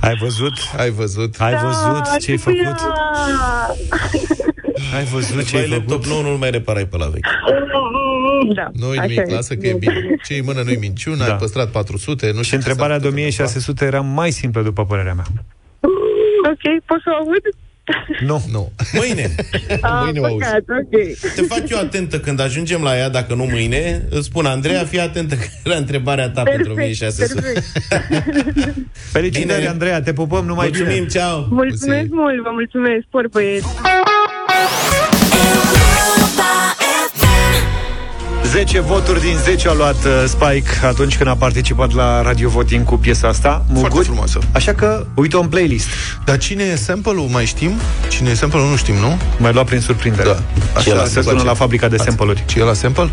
Ai 0.00 0.14
văzut? 0.20 0.52
Ai 0.76 0.90
văzut? 0.90 1.34
Ai 1.38 1.54
văzut 1.62 2.18
ce 2.20 2.30
ai 2.30 2.36
făcut? 2.36 2.62
Da. 2.64 3.74
Ai 4.96 5.04
văzut 5.04 5.44
ce 5.46 5.56
ai 5.56 5.62
Ai 5.62 5.68
făcut? 5.68 5.88
laptop 5.88 6.04
nou, 6.04 6.22
nu-l 6.22 6.36
mai 6.36 6.50
reparai 6.50 6.84
pe 6.86 6.96
la 6.96 7.06
vechi. 7.06 7.24
Da, 8.54 8.70
Nu-i 8.72 8.98
așa 8.98 9.06
nimic, 9.06 9.28
e. 9.30 9.34
lasă 9.34 9.54
că 9.54 9.66
e 9.66 9.72
bine. 9.72 10.16
Ce-i 10.26 10.40
mână 10.40 10.62
nu-i 10.62 10.76
minciună, 10.76 11.24
Da. 11.24 11.30
ai 11.32 11.36
păstrat 11.38 11.70
400, 11.70 12.26
nu 12.26 12.38
Și 12.38 12.44
știu 12.44 12.48
ce 12.48 12.54
întrebarea 12.56 12.94
s-a 12.96 13.02
de 13.02 13.08
putut 13.08 13.20
1600 13.22 13.84
era 13.84 14.00
mai 14.00 14.30
simplă, 14.30 14.62
după 14.62 14.84
părerea 14.86 15.14
mea. 15.14 15.24
Ok, 16.50 16.84
pot 16.84 17.00
să 17.04 17.10
o 17.12 17.16
aud? 17.16 17.42
Nu. 18.20 18.42
Nu. 18.52 18.72
Mâine. 18.92 19.34
Ah, 19.80 20.00
Mâine 20.04 20.18
o 20.20 20.24
auzi. 20.24 20.44
păcat, 20.44 20.58
ok. 20.82 20.90
Te 21.34 21.42
fac 21.42 21.68
eu 21.70 21.78
atentă 21.78 22.20
când 22.20 22.40
ajungem 22.40 22.82
la 22.82 22.96
ea, 22.98 23.08
dacă 23.08 23.34
nu 23.34 23.44
mâine. 23.44 24.06
Îți 24.10 24.24
spun, 24.26 24.46
Andreea, 24.46 24.84
fii 24.84 25.00
atentă 25.00 25.34
la 25.64 25.74
întrebarea 25.74 26.30
ta 26.30 26.42
pentru 26.42 26.74
Perfect, 26.74 27.02
1600. 27.02 27.40
perfect. 27.40 27.66
Felicitări, 29.12 29.58
Bine. 29.58 29.68
Andreea, 29.70 30.02
te 30.02 30.12
pupăm 30.12 30.44
numai 30.44 30.66
Mulțumim, 30.66 30.94
bine. 30.94 31.06
ceau! 31.06 31.46
Mulțumesc 31.50 32.06
mult, 32.10 32.42
vă 32.42 32.50
mulțumesc, 32.52 33.04
spor 33.06 33.28
băieți. 33.28 33.66
10 38.54 38.80
voturi 38.80 39.20
din 39.20 39.36
10 39.44 39.68
a 39.68 39.72
luat 39.72 40.04
uh, 40.04 40.24
Spike 40.26 40.86
atunci 40.86 41.16
când 41.16 41.28
a 41.28 41.34
participat 41.34 41.92
la 41.92 42.22
Radio 42.22 42.48
Voting 42.48 42.84
cu 42.84 42.96
piesa 42.96 43.28
asta, 43.28 43.48
Foarte 43.66 43.72
Muguri. 43.72 44.04
frumoasă. 44.04 44.38
Așa 44.52 44.72
că 44.74 45.06
uite-o 45.14 45.40
în 45.40 45.46
playlist. 45.46 45.86
Dar 46.24 46.38
cine 46.38 46.62
e 46.64 46.76
sample-ul, 46.76 47.28
mai 47.28 47.44
știm? 47.44 47.72
Cine 48.08 48.30
e 48.30 48.34
sample-ul, 48.34 48.68
nu 48.68 48.76
știm, 48.76 48.94
nu? 48.94 49.18
Mai 49.38 49.52
luat 49.52 49.66
prin 49.66 49.80
surprindere. 49.80 50.28
Da. 50.28 50.38
Așa 50.76 50.90
Așa 50.92 51.04
se 51.04 51.14
îmi 51.14 51.24
sună 51.24 51.30
place. 51.30 51.44
la 51.46 51.54
fabrica 51.54 51.88
de 51.88 51.96
sample-uri. 51.96 52.42
Ce 52.46 52.58
e 52.58 52.62
la 52.62 52.72
sample? 52.72 53.10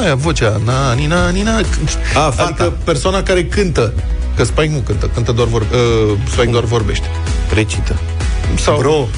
Aia, 0.00 0.14
vocea, 0.14 0.60
na, 0.64 0.92
ni, 0.92 1.06
na, 1.06 1.28
ni, 1.28 1.42
na. 1.42 1.56
A, 1.56 2.30
fata. 2.30 2.42
Adică 2.42 2.72
persoana 2.84 3.22
care 3.22 3.44
cântă. 3.44 3.92
Că 4.36 4.44
Spike 4.44 4.70
nu 4.72 4.78
cântă, 4.78 5.10
cântă 5.14 5.32
doar 5.32 5.48
vor, 5.48 5.60
uh, 5.60 6.16
Spike 6.30 6.50
doar 6.50 6.64
vorbește. 6.64 7.06
Recită. 7.54 7.96
Sau 8.54 8.78
Bro, 8.78 9.08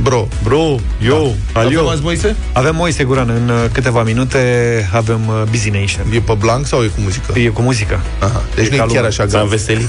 Bro. 0.00 0.28
bro, 0.42 0.76
yo, 1.00 1.16
Avem 1.52 1.66
alio. 1.66 1.88
azi 1.88 2.02
Moise? 2.02 2.36
Avem 2.52 2.74
Moise 2.74 3.04
Guran 3.04 3.28
în 3.28 3.48
uh, 3.48 3.64
câteva 3.72 4.02
minute, 4.02 4.88
avem 4.92 5.28
uh, 5.28 5.42
Busy 5.50 5.70
Nation. 5.70 6.06
E 6.12 6.20
pe 6.20 6.34
blank 6.38 6.66
sau 6.66 6.82
e 6.82 6.86
cu 6.86 7.00
muzică? 7.00 7.38
E 7.38 7.48
cu 7.48 7.62
muzică. 7.62 8.00
Aha. 8.18 8.42
Deci 8.54 8.66
E 8.66 8.68
nu 8.68 8.74
e 8.74 8.78
ca 8.78 8.84
chiar 8.84 8.92
lumea. 8.94 9.08
așa 9.08 9.22
S-a 9.22 9.28
grav. 9.28 9.42
înveselit. 9.42 9.88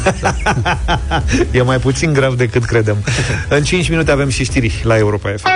e 1.51 1.61
mai 1.61 1.77
puțin 1.77 2.13
grav 2.13 2.35
decât 2.35 2.63
credem. 2.65 2.97
în 3.49 3.63
5 3.63 3.89
minute 3.89 4.11
avem 4.11 4.29
și 4.29 4.43
știri 4.43 4.81
la 4.83 4.97
Europa 4.97 5.29
FM. 5.37 5.47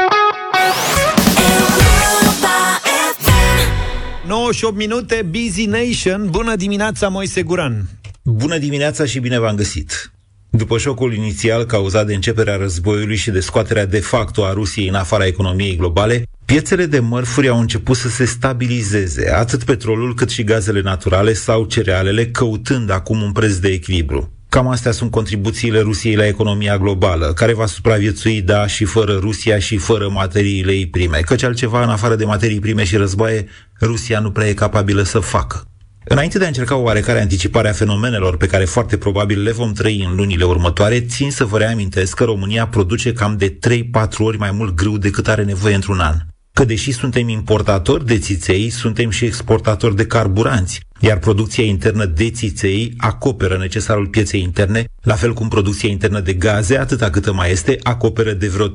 98 4.28 4.76
minute, 4.78 5.26
Busy 5.30 5.66
Nation. 5.66 6.28
Bună 6.30 6.56
dimineața, 6.56 7.08
Moise 7.08 7.42
Guran. 7.42 7.90
Bună 8.24 8.58
dimineața 8.58 9.06
și 9.06 9.20
bine 9.20 9.40
v-am 9.40 9.56
găsit! 9.56 10.12
După 10.50 10.78
șocul 10.78 11.14
inițial 11.14 11.64
cauzat 11.64 12.06
de 12.06 12.14
începerea 12.14 12.56
războiului 12.56 13.16
și 13.16 13.32
de 13.32 13.40
scoaterea 13.40 13.86
de 13.86 14.00
facto 14.00 14.46
a 14.46 14.54
Rusiei 14.54 14.88
în 14.88 14.96
afara 14.96 15.26
economiei 15.26 15.76
globale, 15.76 16.28
piețele 16.46 16.86
de 16.86 17.00
mărfuri 17.00 17.48
au 17.48 17.60
început 17.60 17.96
să 17.96 18.10
se 18.10 18.26
stabilizeze, 18.26 19.32
atât 19.32 19.64
petrolul 19.64 20.14
cât 20.14 20.30
și 20.30 20.44
gazele 20.44 20.82
naturale 20.82 21.34
sau 21.34 21.66
cerealele, 21.66 22.28
căutând 22.28 22.90
acum 22.90 23.22
un 23.22 23.32
preț 23.32 23.56
de 23.56 23.68
echilibru. 23.68 24.32
Cam 24.50 24.68
astea 24.68 24.92
sunt 24.92 25.12
contribuțiile 25.12 25.80
Rusiei 25.80 26.16
la 26.16 26.28
economia 26.28 26.78
globală, 26.78 27.34
care 27.34 27.54
va 27.54 27.66
supraviețui, 27.66 28.42
da, 28.42 28.68
și 28.68 28.86
fără 28.86 29.18
Rusia 29.20 29.60
și 29.60 29.78
fără 29.78 30.10
materiile 30.10 30.72
ei 30.72 30.88
prime, 30.88 31.18
căci 31.18 31.44
altceva 31.44 31.84
în 31.84 31.90
afară 31.90 32.16
de 32.16 32.26
materii 32.26 32.60
prime 32.60 32.84
și 32.84 32.96
războaie, 32.96 33.48
Rusia 33.82 34.20
nu 34.20 34.32
prea 34.32 34.48
e 34.48 34.54
capabilă 34.54 35.02
să 35.02 35.20
facă. 35.20 35.68
Înainte 36.10 36.38
de 36.38 36.44
a 36.44 36.48
încerca 36.48 36.76
o 36.76 36.82
oarecare 36.82 37.22
anticipare 37.22 37.70
a 37.70 37.74
fenomenelor 37.74 38.38
pe 38.38 38.48
care 38.48 38.66
foarte 38.66 38.98
probabil 38.98 39.42
le 39.44 39.52
vom 39.52 39.74
trăi 39.74 40.06
în 40.10 40.16
lunile 40.16 40.44
următoare, 40.44 41.02
țin 41.02 41.32
să 41.32 41.46
vă 41.46 41.58
reamintesc 41.58 42.16
că 42.16 42.24
România 42.24 42.68
produce 42.68 43.14
cam 43.14 43.38
de 43.38 43.58
3-4 43.68 44.18
ori 44.18 44.38
mai 44.38 44.52
mult 44.52 44.76
grâu 44.76 44.98
decât 44.98 45.28
are 45.28 45.44
nevoie 45.44 45.76
într-un 45.76 46.00
an. 46.00 46.16
Că 46.54 46.66
deși 46.66 46.92
suntem 46.92 47.30
importatori 47.30 48.06
de 48.06 48.18
țiței, 48.18 48.70
suntem 48.70 49.10
și 49.10 49.26
exportatori 49.26 49.96
de 49.96 50.06
carburanți, 50.06 50.80
iar 51.00 51.18
producția 51.18 51.64
internă 51.64 52.06
de 52.06 52.30
țiței 52.30 52.94
acoperă 52.98 53.58
necesarul 53.58 54.08
pieței 54.08 54.42
interne, 54.42 54.86
la 55.02 55.14
fel 55.14 55.34
cum 55.34 55.48
producția 55.48 55.90
internă 55.90 56.20
de 56.20 56.34
gaze, 56.34 56.78
atâta 56.78 57.10
câtă 57.10 57.34
mai 57.34 57.52
este, 57.52 57.78
acoperă 57.84 58.32
de 58.32 58.48
vreo 58.48 58.68
3-4 58.68 58.74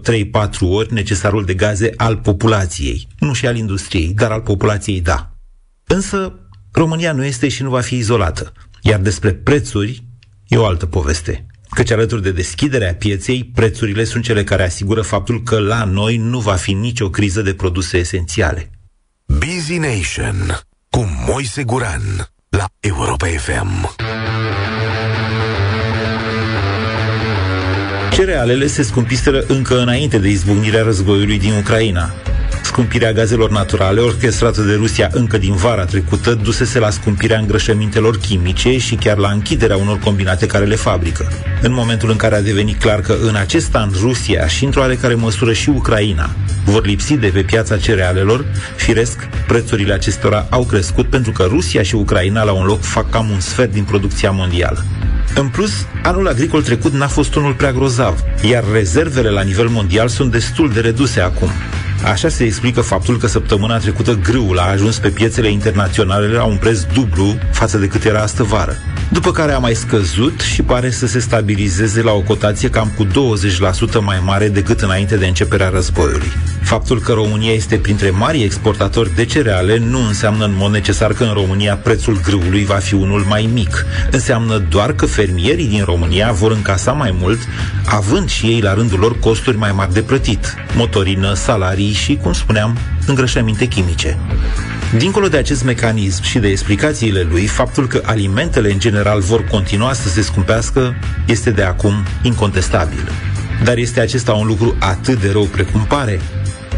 ori 0.60 0.92
necesarul 0.92 1.44
de 1.44 1.54
gaze 1.54 1.92
al 1.96 2.16
populației. 2.16 3.08
Nu 3.18 3.32
și 3.32 3.46
al 3.46 3.56
industriei, 3.56 4.12
dar 4.14 4.30
al 4.30 4.40
populației 4.40 5.00
da. 5.00 5.32
Însă, 5.86 6.41
România 6.72 7.12
nu 7.12 7.24
este 7.24 7.48
și 7.48 7.62
nu 7.62 7.70
va 7.70 7.80
fi 7.80 7.96
izolată. 7.96 8.52
Iar 8.82 9.00
despre 9.00 9.32
prețuri 9.32 10.04
e 10.46 10.56
o 10.56 10.64
altă 10.64 10.86
poveste. 10.86 11.46
Căci 11.70 11.90
alături 11.90 12.22
de 12.22 12.32
deschiderea 12.32 12.94
pieței, 12.94 13.50
prețurile 13.54 14.04
sunt 14.04 14.24
cele 14.24 14.44
care 14.44 14.62
asigură 14.64 15.02
faptul 15.02 15.42
că 15.42 15.58
la 15.58 15.84
noi 15.84 16.16
nu 16.16 16.40
va 16.40 16.54
fi 16.54 16.72
nicio 16.72 17.10
criză 17.10 17.42
de 17.42 17.54
produse 17.54 17.96
esențiale. 17.98 18.70
Busy 19.26 19.78
Nation 19.78 20.58
cu 20.90 21.08
Moise 21.26 21.62
Guran 21.64 22.02
la 22.48 22.64
Europa 22.80 23.26
FM. 23.26 23.96
Cerealele 28.12 28.66
se 28.66 28.82
scumpiseră 28.82 29.44
încă 29.46 29.80
înainte 29.80 30.18
de 30.18 30.28
izbucnirea 30.28 30.82
războiului 30.82 31.38
din 31.38 31.52
Ucraina. 31.52 32.14
Scumpirea 32.72 33.12
gazelor 33.12 33.50
naturale, 33.50 34.00
orchestrată 34.00 34.62
de 34.62 34.74
Rusia 34.74 35.08
încă 35.12 35.38
din 35.38 35.54
vara 35.54 35.84
trecută, 35.84 36.34
dusese 36.34 36.78
la 36.78 36.90
scumpirea 36.90 37.38
îngrășămintelor 37.38 38.18
chimice 38.18 38.78
și 38.78 38.94
chiar 38.94 39.16
la 39.16 39.30
închiderea 39.30 39.76
unor 39.76 39.98
combinate 39.98 40.46
care 40.46 40.64
le 40.64 40.74
fabrică. 40.74 41.28
În 41.62 41.72
momentul 41.72 42.10
în 42.10 42.16
care 42.16 42.34
a 42.34 42.42
devenit 42.42 42.80
clar 42.80 43.00
că 43.00 43.16
în 43.22 43.34
acest 43.34 43.74
an 43.74 43.90
Rusia 44.00 44.46
și 44.46 44.64
într-o 44.64 44.80
oarecare 44.80 45.14
măsură 45.14 45.52
și 45.52 45.68
Ucraina 45.68 46.30
vor 46.64 46.86
lipsi 46.86 47.16
de 47.16 47.26
pe 47.26 47.42
piața 47.42 47.78
cerealelor, 47.78 48.44
firesc, 48.76 49.28
prețurile 49.46 49.92
acestora 49.92 50.46
au 50.50 50.64
crescut 50.64 51.06
pentru 51.06 51.32
că 51.32 51.46
Rusia 51.48 51.82
și 51.82 51.94
Ucraina 51.94 52.42
la 52.42 52.52
un 52.52 52.64
loc 52.64 52.82
fac 52.82 53.10
cam 53.10 53.30
un 53.30 53.40
sfert 53.40 53.72
din 53.72 53.84
producția 53.84 54.30
mondială. 54.30 54.84
În 55.34 55.48
plus, 55.48 55.86
anul 56.02 56.28
agricol 56.28 56.62
trecut 56.62 56.92
n-a 56.92 57.08
fost 57.08 57.34
unul 57.34 57.54
prea 57.54 57.72
grozav, 57.72 58.20
iar 58.50 58.64
rezervele 58.72 59.28
la 59.28 59.42
nivel 59.42 59.68
mondial 59.68 60.08
sunt 60.08 60.30
destul 60.30 60.70
de 60.72 60.80
reduse 60.80 61.20
acum. 61.20 61.50
Așa 62.04 62.28
se 62.28 62.44
explică 62.44 62.80
faptul 62.80 63.18
că 63.18 63.26
săptămâna 63.26 63.78
trecută 63.78 64.18
grâul 64.22 64.58
a 64.58 64.70
ajuns 64.70 64.98
pe 64.98 65.08
piețele 65.08 65.50
internaționale 65.50 66.26
la 66.26 66.44
un 66.44 66.56
preț 66.56 66.80
dublu 66.80 67.38
față 67.50 67.78
de 67.78 67.86
cât 67.86 68.04
era 68.04 68.20
astă 68.20 68.42
vară. 68.42 68.76
După 69.12 69.30
care 69.30 69.52
a 69.52 69.58
mai 69.58 69.74
scăzut 69.74 70.40
și 70.40 70.62
pare 70.62 70.90
să 70.90 71.06
se 71.06 71.18
stabilizeze 71.18 72.02
la 72.02 72.12
o 72.12 72.20
cotație 72.20 72.70
cam 72.70 72.92
cu 72.96 73.06
20% 73.06 73.08
mai 74.00 74.22
mare 74.24 74.48
decât 74.48 74.80
înainte 74.80 75.16
de 75.16 75.26
începerea 75.26 75.68
războiului. 75.68 76.32
Faptul 76.62 77.00
că 77.00 77.12
România 77.12 77.52
este 77.52 77.76
printre 77.76 78.10
mari 78.10 78.42
exportatori 78.42 79.14
de 79.14 79.24
cereale 79.24 79.78
nu 79.78 80.06
înseamnă 80.06 80.44
în 80.44 80.54
mod 80.56 80.72
necesar 80.72 81.12
că 81.12 81.24
în 81.24 81.32
România 81.32 81.76
prețul 81.76 82.20
grâului 82.22 82.64
va 82.64 82.74
fi 82.74 82.94
unul 82.94 83.24
mai 83.28 83.50
mic. 83.52 83.86
Înseamnă 84.10 84.58
doar 84.58 84.92
că 84.92 85.06
fermierii 85.06 85.68
din 85.68 85.84
România 85.84 86.32
vor 86.32 86.52
încasa 86.52 86.92
mai 86.92 87.16
mult, 87.20 87.38
având 87.84 88.28
și 88.28 88.46
ei 88.46 88.60
la 88.60 88.74
rândul 88.74 88.98
lor 88.98 89.18
costuri 89.18 89.56
mai 89.56 89.72
mari 89.72 89.92
de 89.92 90.02
plătit, 90.02 90.54
motorină, 90.76 91.34
salarii 91.34 91.91
și, 91.92 92.18
cum 92.22 92.32
spuneam, 92.32 92.78
îngrășăminte 93.06 93.66
chimice. 93.66 94.18
Dincolo 94.98 95.28
de 95.28 95.36
acest 95.36 95.64
mecanism 95.64 96.22
și 96.22 96.38
de 96.38 96.48
explicațiile 96.48 97.26
lui, 97.30 97.46
faptul 97.46 97.86
că 97.86 98.02
alimentele 98.04 98.72
în 98.72 98.78
general 98.78 99.20
vor 99.20 99.44
continua 99.44 99.92
să 99.92 100.08
se 100.08 100.22
scumpească 100.22 100.94
este 101.26 101.50
de 101.50 101.62
acum 101.62 101.94
incontestabil. 102.22 103.08
Dar 103.64 103.76
este 103.76 104.00
acesta 104.00 104.32
un 104.32 104.46
lucru 104.46 104.76
atât 104.78 105.20
de 105.20 105.30
rău 105.30 105.44
precum 105.44 105.80
pare? 105.80 106.20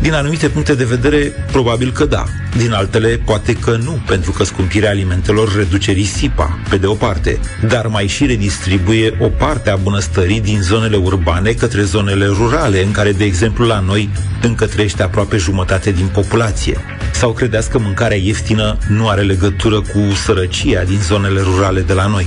Din 0.01 0.13
anumite 0.13 0.49
puncte 0.49 0.75
de 0.75 0.85
vedere, 0.85 1.33
probabil 1.53 1.93
că 1.93 2.05
da. 2.05 2.25
Din 2.57 2.73
altele, 2.73 3.21
poate 3.25 3.53
că 3.53 3.77
nu, 3.83 4.01
pentru 4.07 4.31
că 4.31 4.45
scumpirea 4.45 4.91
alimentelor 4.91 5.57
reduce 5.57 5.93
risipa, 5.93 6.59
pe 6.69 6.77
de 6.77 6.87
o 6.87 6.95
parte, 6.95 7.39
dar 7.69 7.87
mai 7.87 8.07
și 8.07 8.27
redistribuie 8.27 9.17
o 9.21 9.29
parte 9.29 9.71
a 9.71 9.77
bunăstării 9.77 10.41
din 10.41 10.61
zonele 10.63 10.97
urbane 10.97 11.53
către 11.53 11.83
zonele 11.83 12.27
rurale, 12.27 12.83
în 12.83 12.93
care, 12.93 13.13
de 13.13 13.25
exemplu, 13.25 13.67
la 13.67 13.81
noi 13.81 14.09
încă 14.43 14.67
trăiește 14.67 15.03
aproape 15.03 15.37
jumătate 15.37 15.91
din 15.91 16.07
populație. 16.07 16.79
Sau 17.13 17.33
credeți 17.33 17.71
că 17.71 17.79
mâncarea 17.79 18.17
ieftină 18.17 18.79
nu 18.89 19.09
are 19.09 19.23
legătură 19.23 19.81
cu 19.81 20.01
sărăcia 20.25 20.83
din 20.83 20.99
zonele 20.99 21.41
rurale 21.41 21.81
de 21.81 21.93
la 21.93 22.07
noi? 22.07 22.27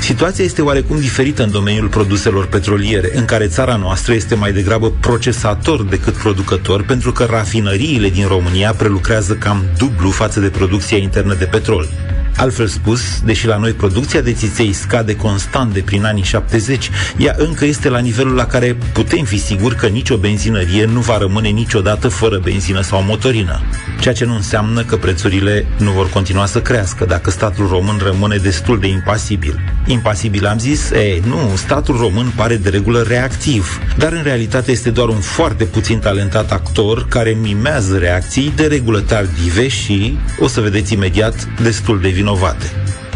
Situația 0.00 0.44
este 0.44 0.62
oarecum 0.62 1.00
diferită 1.00 1.42
în 1.42 1.50
domeniul 1.50 1.88
produselor 1.88 2.46
petroliere, 2.46 3.10
în 3.14 3.24
care 3.24 3.46
țara 3.46 3.76
noastră 3.76 4.14
este 4.14 4.34
mai 4.34 4.52
degrabă 4.52 4.90
procesator 4.90 5.82
decât 5.82 6.14
producător, 6.14 6.82
pentru 6.82 7.12
că 7.12 7.24
rafinăriile 7.24 8.08
din 8.08 8.26
România 8.26 8.72
prelucrează 8.72 9.34
cam 9.34 9.64
dublu 9.78 10.10
față 10.10 10.40
de 10.40 10.48
producția 10.48 10.96
internă 10.96 11.34
de 11.34 11.44
petrol. 11.44 11.88
Altfel 12.36 12.66
spus, 12.66 13.20
deși 13.24 13.46
la 13.46 13.56
noi 13.56 13.72
producția 13.72 14.20
de 14.20 14.32
țiței 14.32 14.72
scade 14.72 15.16
constant 15.16 15.72
de 15.72 15.80
prin 15.80 16.04
anii 16.04 16.22
70, 16.22 16.90
ea 17.16 17.34
încă 17.38 17.64
este 17.64 17.88
la 17.88 17.98
nivelul 17.98 18.34
la 18.34 18.46
care 18.46 18.76
putem 18.92 19.24
fi 19.24 19.38
siguri 19.38 19.76
că 19.76 19.86
nicio 19.86 20.16
benzinărie 20.16 20.84
nu 20.84 21.00
va 21.00 21.18
rămâne 21.18 21.48
niciodată 21.48 22.08
fără 22.08 22.40
benzină 22.42 22.80
sau 22.80 23.02
motorină. 23.02 23.60
Ceea 24.00 24.14
ce 24.14 24.24
nu 24.24 24.34
înseamnă 24.34 24.82
că 24.82 24.96
prețurile 24.96 25.66
nu 25.78 25.90
vor 25.90 26.10
continua 26.10 26.46
să 26.46 26.60
crească 26.60 27.04
dacă 27.04 27.30
statul 27.30 27.66
român 27.66 28.00
rămâne 28.02 28.36
destul 28.36 28.78
de 28.80 28.86
impasibil. 28.86 29.60
Impasibil 29.86 30.46
am 30.46 30.58
zis? 30.58 30.90
E, 30.90 31.20
nu, 31.26 31.52
statul 31.56 31.96
român 31.96 32.32
pare 32.36 32.56
de 32.56 32.68
regulă 32.68 33.04
reactiv, 33.08 33.78
dar 33.96 34.12
în 34.12 34.22
realitate 34.22 34.70
este 34.70 34.90
doar 34.90 35.08
un 35.08 35.20
foarte 35.20 35.64
puțin 35.64 35.98
talentat 35.98 36.52
actor 36.52 37.08
care 37.08 37.36
mimează 37.40 37.96
reacții 37.96 38.52
de 38.56 38.66
regulă 38.66 39.00
tardive 39.00 39.68
și, 39.68 40.18
o 40.38 40.46
să 40.46 40.60
vedeți 40.60 40.92
imediat, 40.92 41.48
destul 41.62 42.00
de 42.00 42.08
vinovate. 42.24 42.70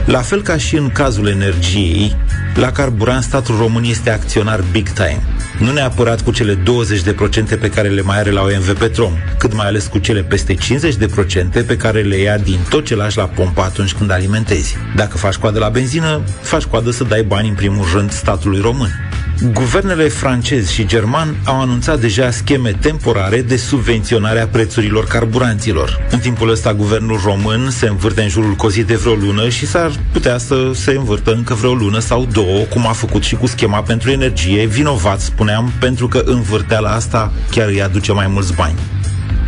La 0.04 0.20
fel 0.20 0.42
ca 0.42 0.56
și 0.56 0.76
în 0.76 0.88
cazul 0.88 1.28
energiei, 1.28 2.16
la 2.54 2.72
carburant 2.72 3.22
statul 3.22 3.56
român 3.56 3.84
este 3.84 4.10
acționar 4.10 4.64
big 4.70 4.88
time. 4.88 5.22
Nu 5.58 5.72
neapărat 5.72 6.20
cu 6.20 6.30
cele 6.30 6.54
20% 6.54 7.60
pe 7.60 7.70
care 7.70 7.88
le 7.88 8.02
mai 8.02 8.18
are 8.18 8.30
la 8.30 8.42
OMV 8.42 8.78
Petrom, 8.78 9.12
cât 9.38 9.54
mai 9.54 9.66
ales 9.66 9.86
cu 9.86 9.98
cele 9.98 10.22
peste 10.22 10.54
50% 10.54 11.66
pe 11.66 11.76
care 11.76 12.02
le 12.02 12.16
ia 12.16 12.38
din 12.38 12.58
tot 12.68 12.84
ce 12.84 12.96
lași 12.96 13.16
la 13.16 13.24
pompă 13.24 13.60
atunci 13.60 13.92
când 13.94 14.10
alimentezi. 14.10 14.76
Dacă 14.96 15.16
faci 15.16 15.36
coadă 15.36 15.58
la 15.58 15.68
benzină, 15.68 16.20
faci 16.40 16.64
coadă 16.64 16.90
să 16.90 17.04
dai 17.04 17.22
bani 17.22 17.48
în 17.48 17.54
primul 17.54 17.86
rând 17.94 18.10
statului 18.10 18.60
român. 18.60 19.07
Guvernele 19.42 20.08
francez 20.08 20.68
și 20.68 20.86
german 20.86 21.36
au 21.44 21.60
anunțat 21.60 22.00
deja 22.00 22.30
scheme 22.30 22.70
temporare 22.70 23.42
de 23.42 23.56
subvenționare 23.56 24.40
a 24.40 24.46
prețurilor 24.46 25.04
carburanților. 25.04 26.06
În 26.10 26.18
timpul 26.18 26.50
ăsta, 26.50 26.74
guvernul 26.74 27.20
român 27.24 27.70
se 27.70 27.86
învârte 27.86 28.22
în 28.22 28.28
jurul 28.28 28.54
cozii 28.54 28.84
de 28.84 28.94
vreo 28.94 29.14
lună 29.14 29.48
și 29.48 29.66
s-ar 29.66 29.90
putea 30.12 30.38
să 30.38 30.70
se 30.74 30.90
învârtă 30.90 31.32
încă 31.32 31.54
vreo 31.54 31.74
lună 31.74 31.98
sau 31.98 32.26
două, 32.32 32.58
cum 32.58 32.86
a 32.86 32.92
făcut 32.92 33.22
și 33.22 33.34
cu 33.34 33.46
schema 33.46 33.82
pentru 33.82 34.10
energie, 34.10 34.66
vinovat, 34.66 35.20
spuneam, 35.20 35.72
pentru 35.80 36.08
că 36.08 36.22
învârteala 36.24 36.90
asta 36.90 37.32
chiar 37.50 37.68
îi 37.68 37.82
aduce 37.82 38.12
mai 38.12 38.26
mulți 38.26 38.54
bani. 38.54 38.78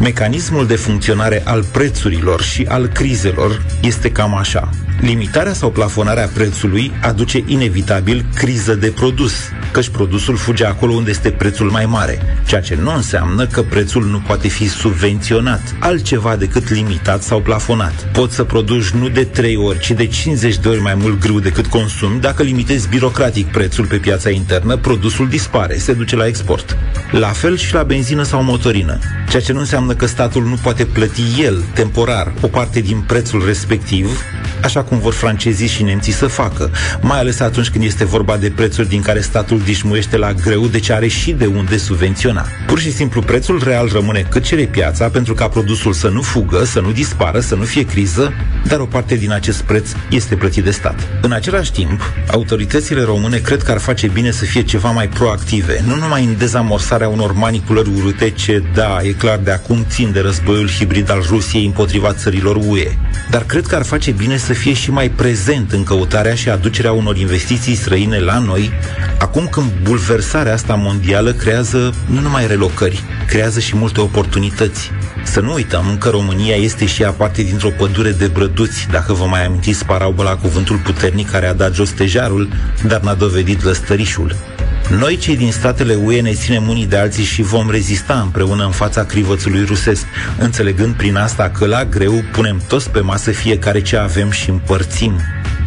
Mecanismul 0.00 0.66
de 0.66 0.76
funcționare 0.76 1.42
al 1.44 1.64
prețurilor 1.72 2.42
și 2.42 2.66
al 2.68 2.86
crizelor 2.86 3.62
este 3.82 4.10
cam 4.10 4.34
așa. 4.34 4.70
Limitarea 5.00 5.52
sau 5.52 5.70
plafonarea 5.70 6.30
prețului 6.34 6.92
aduce 7.02 7.42
inevitabil 7.46 8.24
criză 8.34 8.74
de 8.74 8.86
produs, 8.86 9.32
căci 9.72 9.88
produsul 9.88 10.36
fuge 10.36 10.64
acolo 10.64 10.92
unde 10.92 11.10
este 11.10 11.30
prețul 11.30 11.70
mai 11.70 11.86
mare, 11.86 12.18
ceea 12.46 12.60
ce 12.60 12.78
nu 12.82 12.94
înseamnă 12.94 13.46
că 13.46 13.62
prețul 13.62 14.04
nu 14.04 14.22
poate 14.26 14.48
fi 14.48 14.68
subvenționat, 14.68 15.74
altceva 15.78 16.36
decât 16.36 16.70
limitat 16.70 17.22
sau 17.22 17.40
plafonat. 17.40 18.08
Poți 18.12 18.34
să 18.34 18.44
produci 18.44 18.88
nu 18.88 19.08
de 19.08 19.24
3 19.24 19.56
ori, 19.56 19.78
ci 19.78 19.90
de 19.90 20.06
50 20.06 20.56
de 20.56 20.68
ori 20.68 20.80
mai 20.80 20.94
mult 20.94 21.20
grâu 21.20 21.38
decât 21.38 21.66
consumi, 21.66 22.20
dacă 22.20 22.42
limitezi 22.42 22.88
birocratic 22.88 23.46
prețul 23.46 23.86
pe 23.86 23.96
piața 23.96 24.30
internă, 24.30 24.76
produsul 24.76 25.28
dispare, 25.28 25.78
se 25.78 25.92
duce 25.92 26.16
la 26.16 26.26
export. 26.26 26.76
La 27.10 27.28
fel 27.28 27.56
și 27.56 27.74
la 27.74 27.82
benzină 27.82 28.22
sau 28.22 28.42
motorină, 28.42 28.98
ceea 29.28 29.42
ce 29.42 29.52
nu 29.52 29.58
înseamnă 29.58 29.89
că 29.94 30.06
statul 30.06 30.44
nu 30.44 30.54
poate 30.62 30.84
plăti 30.84 31.22
el, 31.42 31.64
temporar, 31.74 32.32
o 32.40 32.46
parte 32.46 32.80
din 32.80 33.04
prețul 33.06 33.46
respectiv, 33.46 34.22
așa 34.62 34.82
cum 34.82 34.98
vor 34.98 35.12
francezii 35.12 35.68
și 35.68 35.82
nemții 35.82 36.12
să 36.12 36.26
facă, 36.26 36.70
mai 37.00 37.18
ales 37.18 37.40
atunci 37.40 37.70
când 37.70 37.84
este 37.84 38.04
vorba 38.04 38.36
de 38.36 38.50
prețuri 38.50 38.88
din 38.88 39.02
care 39.02 39.20
statul 39.20 39.60
dișmuiește 39.60 40.16
la 40.16 40.32
greu, 40.32 40.66
deci 40.66 40.90
are 40.90 41.06
și 41.06 41.32
de 41.32 41.46
unde 41.46 41.76
subvenționa. 41.76 42.46
Pur 42.66 42.78
și 42.78 42.92
simplu 42.92 43.22
prețul 43.22 43.62
real 43.64 43.90
rămâne 43.92 44.26
cât 44.28 44.42
cere 44.42 44.64
piața 44.64 45.08
pentru 45.08 45.34
ca 45.34 45.48
produsul 45.48 45.92
să 45.92 46.08
nu 46.08 46.22
fugă, 46.22 46.64
să 46.64 46.80
nu 46.80 46.92
dispară, 46.92 47.40
să 47.40 47.54
nu 47.54 47.62
fie 47.62 47.84
criză, 47.84 48.32
dar 48.66 48.80
o 48.80 48.84
parte 48.84 49.14
din 49.14 49.32
acest 49.32 49.60
preț 49.60 49.90
este 50.10 50.34
plătit 50.34 50.64
de 50.64 50.70
stat. 50.70 51.08
În 51.22 51.32
același 51.32 51.72
timp, 51.72 52.12
autoritățile 52.30 53.02
române 53.02 53.36
cred 53.36 53.62
că 53.62 53.70
ar 53.70 53.78
face 53.78 54.06
bine 54.06 54.30
să 54.30 54.44
fie 54.44 54.62
ceva 54.62 54.90
mai 54.90 55.08
proactive, 55.08 55.84
nu 55.86 55.94
numai 55.94 56.24
în 56.24 56.36
dezamorsarea 56.38 57.08
unor 57.08 57.32
manipulări 57.32 57.90
urâte 57.96 58.30
ce, 58.30 58.62
da, 58.74 58.98
e 59.02 59.10
clar 59.10 59.38
de 59.38 59.50
acum 59.50 59.84
țin 59.88 60.12
de 60.12 60.20
războiul 60.20 60.68
hibrid 60.68 61.10
al 61.10 61.24
Rusiei 61.28 61.64
împotriva 61.64 62.12
țărilor 62.12 62.56
UE, 62.56 62.92
dar 63.30 63.42
cred 63.42 63.66
că 63.66 63.74
ar 63.74 63.84
face 63.84 64.10
bine 64.10 64.36
să 64.36 64.49
fie 64.52 64.72
și 64.72 64.90
mai 64.90 65.08
prezent 65.08 65.72
în 65.72 65.84
căutarea 65.84 66.34
și 66.34 66.48
aducerea 66.48 66.92
unor 66.92 67.16
investiții 67.16 67.74
străine 67.74 68.18
la 68.18 68.38
noi, 68.38 68.70
acum 69.18 69.46
când 69.46 69.70
bulversarea 69.82 70.52
asta 70.52 70.74
mondială 70.74 71.32
creează 71.32 71.94
nu 72.06 72.20
numai 72.20 72.46
relocări, 72.46 73.02
creează 73.26 73.60
și 73.60 73.76
multe 73.76 74.00
oportunități. 74.00 74.90
Să 75.24 75.40
nu 75.40 75.52
uităm 75.52 75.96
că 75.98 76.08
România 76.08 76.54
este 76.54 76.86
și 76.86 77.02
ea 77.02 77.10
parte 77.10 77.42
dintr-o 77.42 77.70
pădure 77.70 78.10
de 78.10 78.26
brăduți, 78.26 78.86
dacă 78.90 79.12
vă 79.12 79.24
mai 79.24 79.46
amintiți 79.46 79.84
parabola 79.84 80.36
cuvântul 80.36 80.76
puternic 80.76 81.30
care 81.30 81.46
a 81.46 81.54
dat 81.54 81.74
jos 81.74 81.90
tejarul, 81.90 82.48
dar 82.86 83.00
n-a 83.00 83.14
dovedit 83.14 83.64
lăstărișul. 83.64 84.49
Noi, 84.98 85.16
cei 85.16 85.36
din 85.36 85.52
statele 85.52 85.94
UE, 85.94 86.20
ne 86.20 86.32
ținem 86.32 86.68
unii 86.68 86.86
de 86.86 86.96
alții 86.96 87.24
și 87.24 87.42
vom 87.42 87.70
rezista 87.70 88.20
împreună 88.20 88.64
în 88.64 88.70
fața 88.70 89.04
crivățului 89.04 89.64
rusesc, 89.64 90.04
înțelegând 90.38 90.94
prin 90.94 91.16
asta 91.16 91.50
că 91.50 91.66
la 91.66 91.84
greu 91.84 92.24
punem 92.32 92.62
toți 92.68 92.90
pe 92.90 93.00
masă 93.00 93.30
fiecare 93.30 93.82
ce 93.82 93.96
avem 93.96 94.30
și 94.30 94.50
împărțim. 94.50 95.20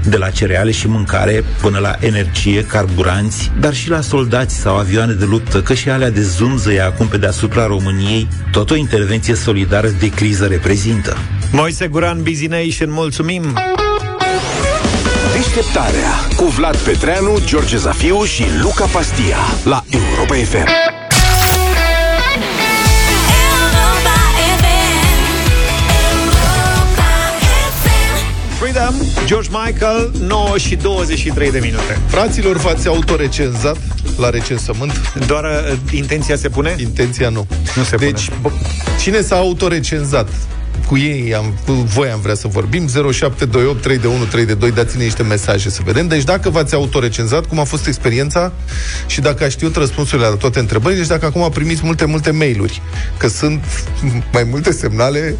De 0.03 0.17
la 0.17 0.29
cereale 0.29 0.71
și 0.71 0.87
mâncare 0.87 1.43
până 1.61 1.79
la 1.79 1.95
energie, 1.99 2.65
carburanți, 2.65 3.51
dar 3.59 3.73
și 3.73 3.89
la 3.89 4.01
soldați 4.01 4.55
sau 4.55 4.75
avioane 4.75 5.13
de 5.13 5.25
luptă, 5.25 5.61
că 5.61 5.73
și 5.73 5.89
alea 5.89 6.11
de 6.11 6.21
zumzăie 6.21 6.79
acum 6.79 7.07
pe 7.07 7.17
deasupra 7.17 7.65
României, 7.65 8.27
tot 8.51 8.69
o 8.69 8.75
intervenție 8.75 9.35
solidară 9.35 9.89
de 9.99 10.09
criză 10.09 10.45
reprezintă. 10.45 11.17
Moise 11.51 11.87
Guran, 11.87 12.23
Busy 12.23 12.47
Nation, 12.47 12.91
mulțumim! 12.91 13.43
Deșteptarea 15.53 16.11
cu 16.35 16.45
Vlad 16.45 16.77
Petreanu, 16.77 17.39
George 17.45 17.77
Zafiu 17.77 18.23
și 18.23 18.43
Luca 18.61 18.85
Pastia 18.85 19.37
la 19.63 19.83
Europa 19.89 20.33
FM. 20.33 20.67
Freedom, 28.59 28.95
George 29.25 29.49
Michael, 29.65 30.11
9 30.19 30.57
și 30.57 30.75
23 30.75 31.51
de 31.51 31.59
minute. 31.59 31.99
Fraților, 32.07 32.57
v-ați 32.57 32.87
autorecenzat 32.87 33.77
la 34.17 34.29
recensământ? 34.29 35.13
Doar 35.27 35.43
uh, 35.43 35.77
intenția 35.91 36.35
se 36.35 36.49
pune? 36.49 36.75
Intenția 36.79 37.29
nu. 37.29 37.47
Nu 37.75 37.83
se 37.83 37.95
deci, 37.95 38.25
pune. 38.25 38.39
Bă, 38.41 38.49
cine 39.01 39.21
s-a 39.21 39.35
autorecenzat? 39.35 40.29
Cu 40.87 40.97
ei 40.97 41.35
am, 41.35 41.53
cu 41.65 41.71
voi 41.71 42.09
am 42.09 42.19
vrea 42.19 42.35
să 42.35 42.47
vorbim 42.47 42.87
0728 42.87 43.81
3 43.81 43.97
de 43.97 44.07
1 44.07 44.23
3 44.23 44.45
de 44.45 44.53
2 44.53 44.71
Dați-ne 44.71 45.03
niște 45.03 45.23
mesaje 45.23 45.69
să 45.69 45.81
vedem 45.85 46.07
Deci 46.07 46.23
dacă 46.23 46.49
v-ați 46.49 46.73
autorecenzat, 46.73 47.45
cum 47.45 47.59
a 47.59 47.63
fost 47.63 47.87
experiența 47.87 48.51
Și 49.07 49.21
dacă 49.21 49.43
a 49.43 49.49
știut 49.49 49.75
răspunsurile 49.75 50.27
la 50.27 50.35
toate 50.35 50.59
întrebările 50.59 50.99
Deci 50.99 51.09
dacă 51.09 51.25
acum 51.25 51.49
primiți 51.49 51.81
multe, 51.83 52.05
multe 52.05 52.31
mail-uri 52.31 52.81
Că 53.17 53.27
sunt 53.27 53.63
mai 54.33 54.43
multe 54.43 54.71
semnale 54.71 55.35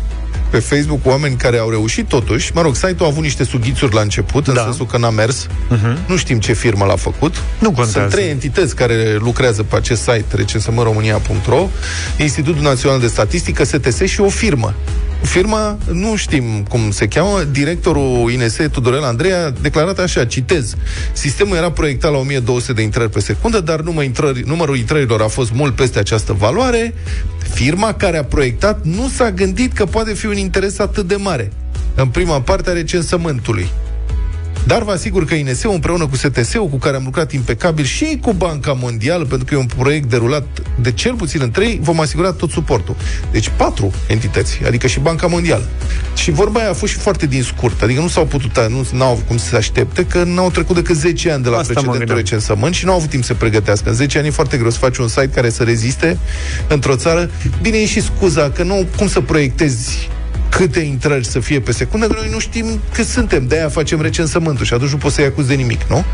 pe 0.54 0.60
Facebook 0.60 1.06
oameni 1.06 1.36
care 1.36 1.58
au 1.58 1.70
reușit 1.70 2.08
totuși, 2.08 2.52
mă 2.54 2.62
rog, 2.62 2.76
site-ul 2.76 3.04
a 3.04 3.06
avut 3.06 3.24
niște 3.24 3.44
sughițuri 3.44 3.94
la 3.94 4.02
început, 4.02 4.48
în 4.48 4.54
Da. 4.54 4.62
sensul 4.62 4.86
că 4.86 4.98
n-a 4.98 5.10
mers. 5.10 5.46
Uh-huh. 5.46 6.08
Nu 6.08 6.18
știm 6.18 6.40
ce 6.40 6.54
firmă 6.54 6.86
l-a 6.86 6.96
făcut. 6.96 7.36
Nu 7.60 7.72
contează. 7.72 8.00
Sunt 8.00 8.10
trei 8.10 8.30
entități 8.30 8.76
care 8.76 9.18
lucrează 9.20 9.64
pe 9.64 9.76
acest 9.76 10.02
site, 10.02 10.26
recensământromânia.ro, 10.36 11.70
Institutul 12.18 12.62
Național 12.62 13.00
de 13.00 13.08
Statistică, 13.08 13.64
STS 13.64 14.02
și 14.02 14.22
o 14.22 14.30
firmă. 14.30 14.74
Firma, 15.24 15.78
nu 15.92 16.16
știm 16.16 16.66
cum 16.70 16.92
se 16.92 17.08
cheamă, 17.08 17.44
directorul 17.52 18.32
INS, 18.32 18.58
Tudorel 18.72 19.04
Andrei, 19.04 19.32
a 19.32 19.50
declarat 19.50 20.00
așa, 20.00 20.26
citez, 20.26 20.76
sistemul 21.14 21.56
era 21.56 21.72
proiectat 21.72 22.12
la 22.12 22.18
1200 22.18 22.74
de 22.74 22.82
intrări 22.82 23.10
pe 23.10 23.20
secundă, 23.20 23.60
dar 23.60 23.80
numărul, 23.80 24.04
intrări, 24.04 24.44
numărul 24.46 24.78
intrărilor 24.78 25.22
a 25.22 25.28
fost 25.28 25.54
mult 25.54 25.76
peste 25.76 26.00
această 26.00 26.34
valoare. 26.34 26.94
Firma 27.54 27.94
care 27.94 28.18
a 28.18 28.24
proiectat 28.24 28.84
nu 28.84 29.08
s-a 29.08 29.32
gândit 29.32 29.74
că 29.74 29.86
poate 29.86 30.14
fi 30.14 30.26
un 30.26 30.38
interes 30.38 30.80
atât 30.80 31.08
de 31.08 31.16
mare 31.16 31.52
în 31.96 32.08
prima 32.08 32.42
parte 32.42 32.70
a 32.70 32.74
recensământului. 32.74 33.68
Dar 34.66 34.84
vă 34.84 34.92
asigur 34.92 35.26
că 35.26 35.34
INS 35.34 35.64
împreună 35.64 36.08
cu 36.08 36.16
STS-ul, 36.16 36.68
cu 36.68 36.78
care 36.78 36.96
am 36.96 37.04
lucrat 37.04 37.32
impecabil, 37.32 37.86
și 37.86 38.18
cu 38.22 38.34
Banca 38.34 38.74
Mondială, 38.74 39.26
pentru 39.26 39.46
că 39.46 39.54
e 39.54 39.58
un 39.58 39.66
proiect 39.78 40.10
derulat 40.10 40.46
de 40.82 40.92
cel 40.92 41.14
puțin 41.14 41.42
în 41.44 41.52
trei, 41.52 41.80
vom 41.82 42.00
asigura 42.00 42.32
tot 42.32 42.50
suportul. 42.50 42.96
Deci 43.32 43.52
patru 43.56 43.92
entități, 44.08 44.60
adică 44.66 44.88
și 44.88 45.00
Banca 45.00 45.28
Mondială. 45.28 45.64
Și 46.16 46.32
vorba 46.32 46.60
aia 46.60 46.70
a 46.70 46.74
fost 46.74 46.92
și 46.92 46.98
foarte 46.98 47.26
din 47.26 47.44
scurt, 47.44 47.82
adică 47.82 48.02
nu 48.02 48.08
s-au 48.08 48.26
putut, 48.26 48.60
nu 48.92 49.04
au 49.04 49.22
cum 49.28 49.38
să 49.38 49.46
se 49.46 49.56
aștepte, 49.56 50.06
că 50.06 50.24
n-au 50.24 50.52
trecut 50.52 50.76
decât 50.76 50.96
10 50.96 51.32
ani 51.32 51.44
de 51.44 51.50
la 51.50 51.58
Asta 51.58 51.68
mă 51.68 51.74
precedentul 51.74 51.98
gândeam. 51.98 52.18
recensământ 52.18 52.74
și 52.74 52.86
nu 52.86 52.92
au 52.92 52.98
avut 52.98 53.10
timp 53.10 53.24
să 53.24 53.34
pregătească. 53.34 53.90
În 53.90 53.96
10 53.96 54.18
ani 54.18 54.28
e 54.28 54.32
foarte 54.32 54.58
greu 54.58 54.70
să 54.70 54.78
faci 54.78 54.98
un 54.98 55.08
site 55.08 55.30
care 55.34 55.50
să 55.50 55.64
reziste 55.64 56.18
într-o 56.68 56.96
țară. 56.96 57.30
Bine, 57.62 57.78
e 57.78 57.86
și 57.86 58.02
scuza 58.02 58.50
că 58.50 58.64
nu 58.64 58.88
cum 58.98 59.08
să 59.08 59.22
proiectezi 59.22 60.10
câte 60.56 60.80
intrări 60.80 61.26
să 61.26 61.40
fie 61.40 61.60
pe 61.60 61.72
secundă, 61.72 62.08
că 62.08 62.14
noi 62.18 62.30
nu 62.32 62.40
știm 62.40 62.82
cât 62.94 63.06
suntem, 63.06 63.48
de-aia 63.48 63.70
facem 63.70 64.02
recensământul 64.02 64.66
și 64.66 64.74
atunci 64.74 64.90
nu 64.92 64.98
poți 64.98 65.16
să-i 65.16 65.26
acuzi 65.26 65.48
de 65.48 65.54
nimic, 65.54 65.84
nu? 65.90 66.06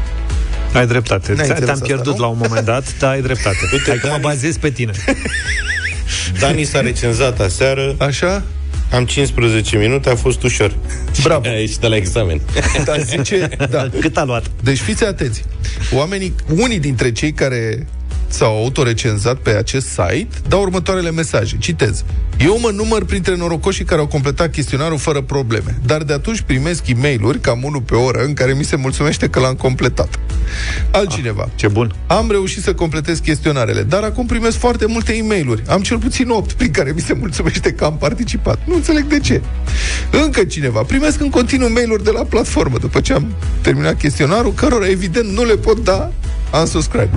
Ai 0.73 0.87
dreptate. 0.87 1.33
N-ai 1.33 1.35
Ți- 1.45 1.49
înțeles 1.49 1.59
Te-am 1.65 1.73
asta, 1.73 1.85
pierdut 1.85 2.13
nu? 2.15 2.19
la 2.21 2.27
un 2.27 2.37
moment 2.41 2.65
dat, 2.65 2.97
dar 2.99 3.11
ai 3.11 3.21
dreptate. 3.21 3.57
Uite, 3.71 3.83
Hai 3.89 3.97
că 3.97 4.07
mă 4.07 4.13
Dani- 4.13 4.21
bazez 4.21 4.57
pe 4.57 4.69
tine. 4.69 4.91
Dani 6.39 6.63
s-a 6.63 6.81
recenzat 6.81 7.39
aseară. 7.39 7.95
Așa? 7.99 8.43
Am 8.91 9.05
15 9.05 9.77
minute, 9.77 10.09
a 10.09 10.15
fost 10.15 10.43
ușor. 10.43 10.75
Bravo. 11.23 11.47
A 11.49 11.51
ieșit 11.51 11.77
de 11.77 11.87
la 11.87 11.95
examen. 11.95 12.41
Dar 12.85 12.99
zice, 12.99 13.49
da. 13.69 13.89
Cât 13.99 14.17
a 14.17 14.23
luat? 14.23 14.45
Deci 14.63 14.77
fiți 14.79 15.03
atenți. 15.05 15.43
Oamenii, 15.93 16.33
unii 16.55 16.79
dintre 16.79 17.11
cei 17.11 17.31
care 17.31 17.87
s-au 18.29 18.57
autorecenzat 18.57 19.37
pe 19.37 19.49
acest 19.49 19.87
site 19.87 20.27
dau 20.47 20.61
următoarele 20.61 21.11
mesaje. 21.11 21.57
Citez. 21.57 22.03
Eu 22.39 22.59
mă 22.59 22.71
număr 22.75 23.05
printre 23.05 23.35
norocoșii 23.35 23.85
care 23.85 24.01
au 24.01 24.07
completat 24.07 24.51
chestionarul 24.51 24.97
fără 24.97 25.21
probleme, 25.21 25.77
dar 25.85 26.03
de 26.03 26.13
atunci 26.13 26.41
primesc 26.41 26.87
e 26.87 26.93
mail 26.93 27.37
cam 27.41 27.63
unul 27.63 27.81
pe 27.81 27.95
oră 27.95 28.23
în 28.23 28.33
care 28.33 28.53
mi 28.53 28.63
se 28.63 28.75
mulțumește 28.75 29.29
că 29.29 29.39
l-am 29.39 29.53
completat. 29.53 30.19
Altcineva. 30.91 31.49
Ce 31.55 31.67
bun. 31.67 31.95
Am 32.07 32.31
reușit 32.31 32.63
să 32.63 32.73
completez 32.73 33.19
chestionarele, 33.19 33.83
dar 33.83 34.03
acum 34.03 34.25
primesc 34.25 34.57
foarte 34.57 34.85
multe 34.85 35.13
e 35.13 35.21
mail 35.21 35.63
Am 35.67 35.81
cel 35.81 35.97
puțin 35.97 36.29
8 36.29 36.51
prin 36.51 36.71
care 36.71 36.91
mi 36.95 37.01
se 37.01 37.13
mulțumește 37.13 37.71
că 37.71 37.85
am 37.85 37.97
participat. 37.97 38.59
Nu 38.65 38.75
înțeleg 38.75 39.03
de 39.03 39.19
ce. 39.19 39.41
Încă 40.11 40.43
cineva. 40.43 40.81
Primesc 40.81 41.21
în 41.21 41.29
continuu 41.29 41.69
mail 41.69 41.99
de 42.03 42.11
la 42.11 42.23
platformă 42.23 42.77
după 42.77 42.99
ce 42.99 43.13
am 43.13 43.33
terminat 43.61 43.97
chestionarul, 43.97 44.53
cărora 44.53 44.89
evident 44.89 45.29
nu 45.29 45.43
le 45.43 45.55
pot 45.55 45.83
da 45.83 46.11
unsubscribe. 46.57 47.09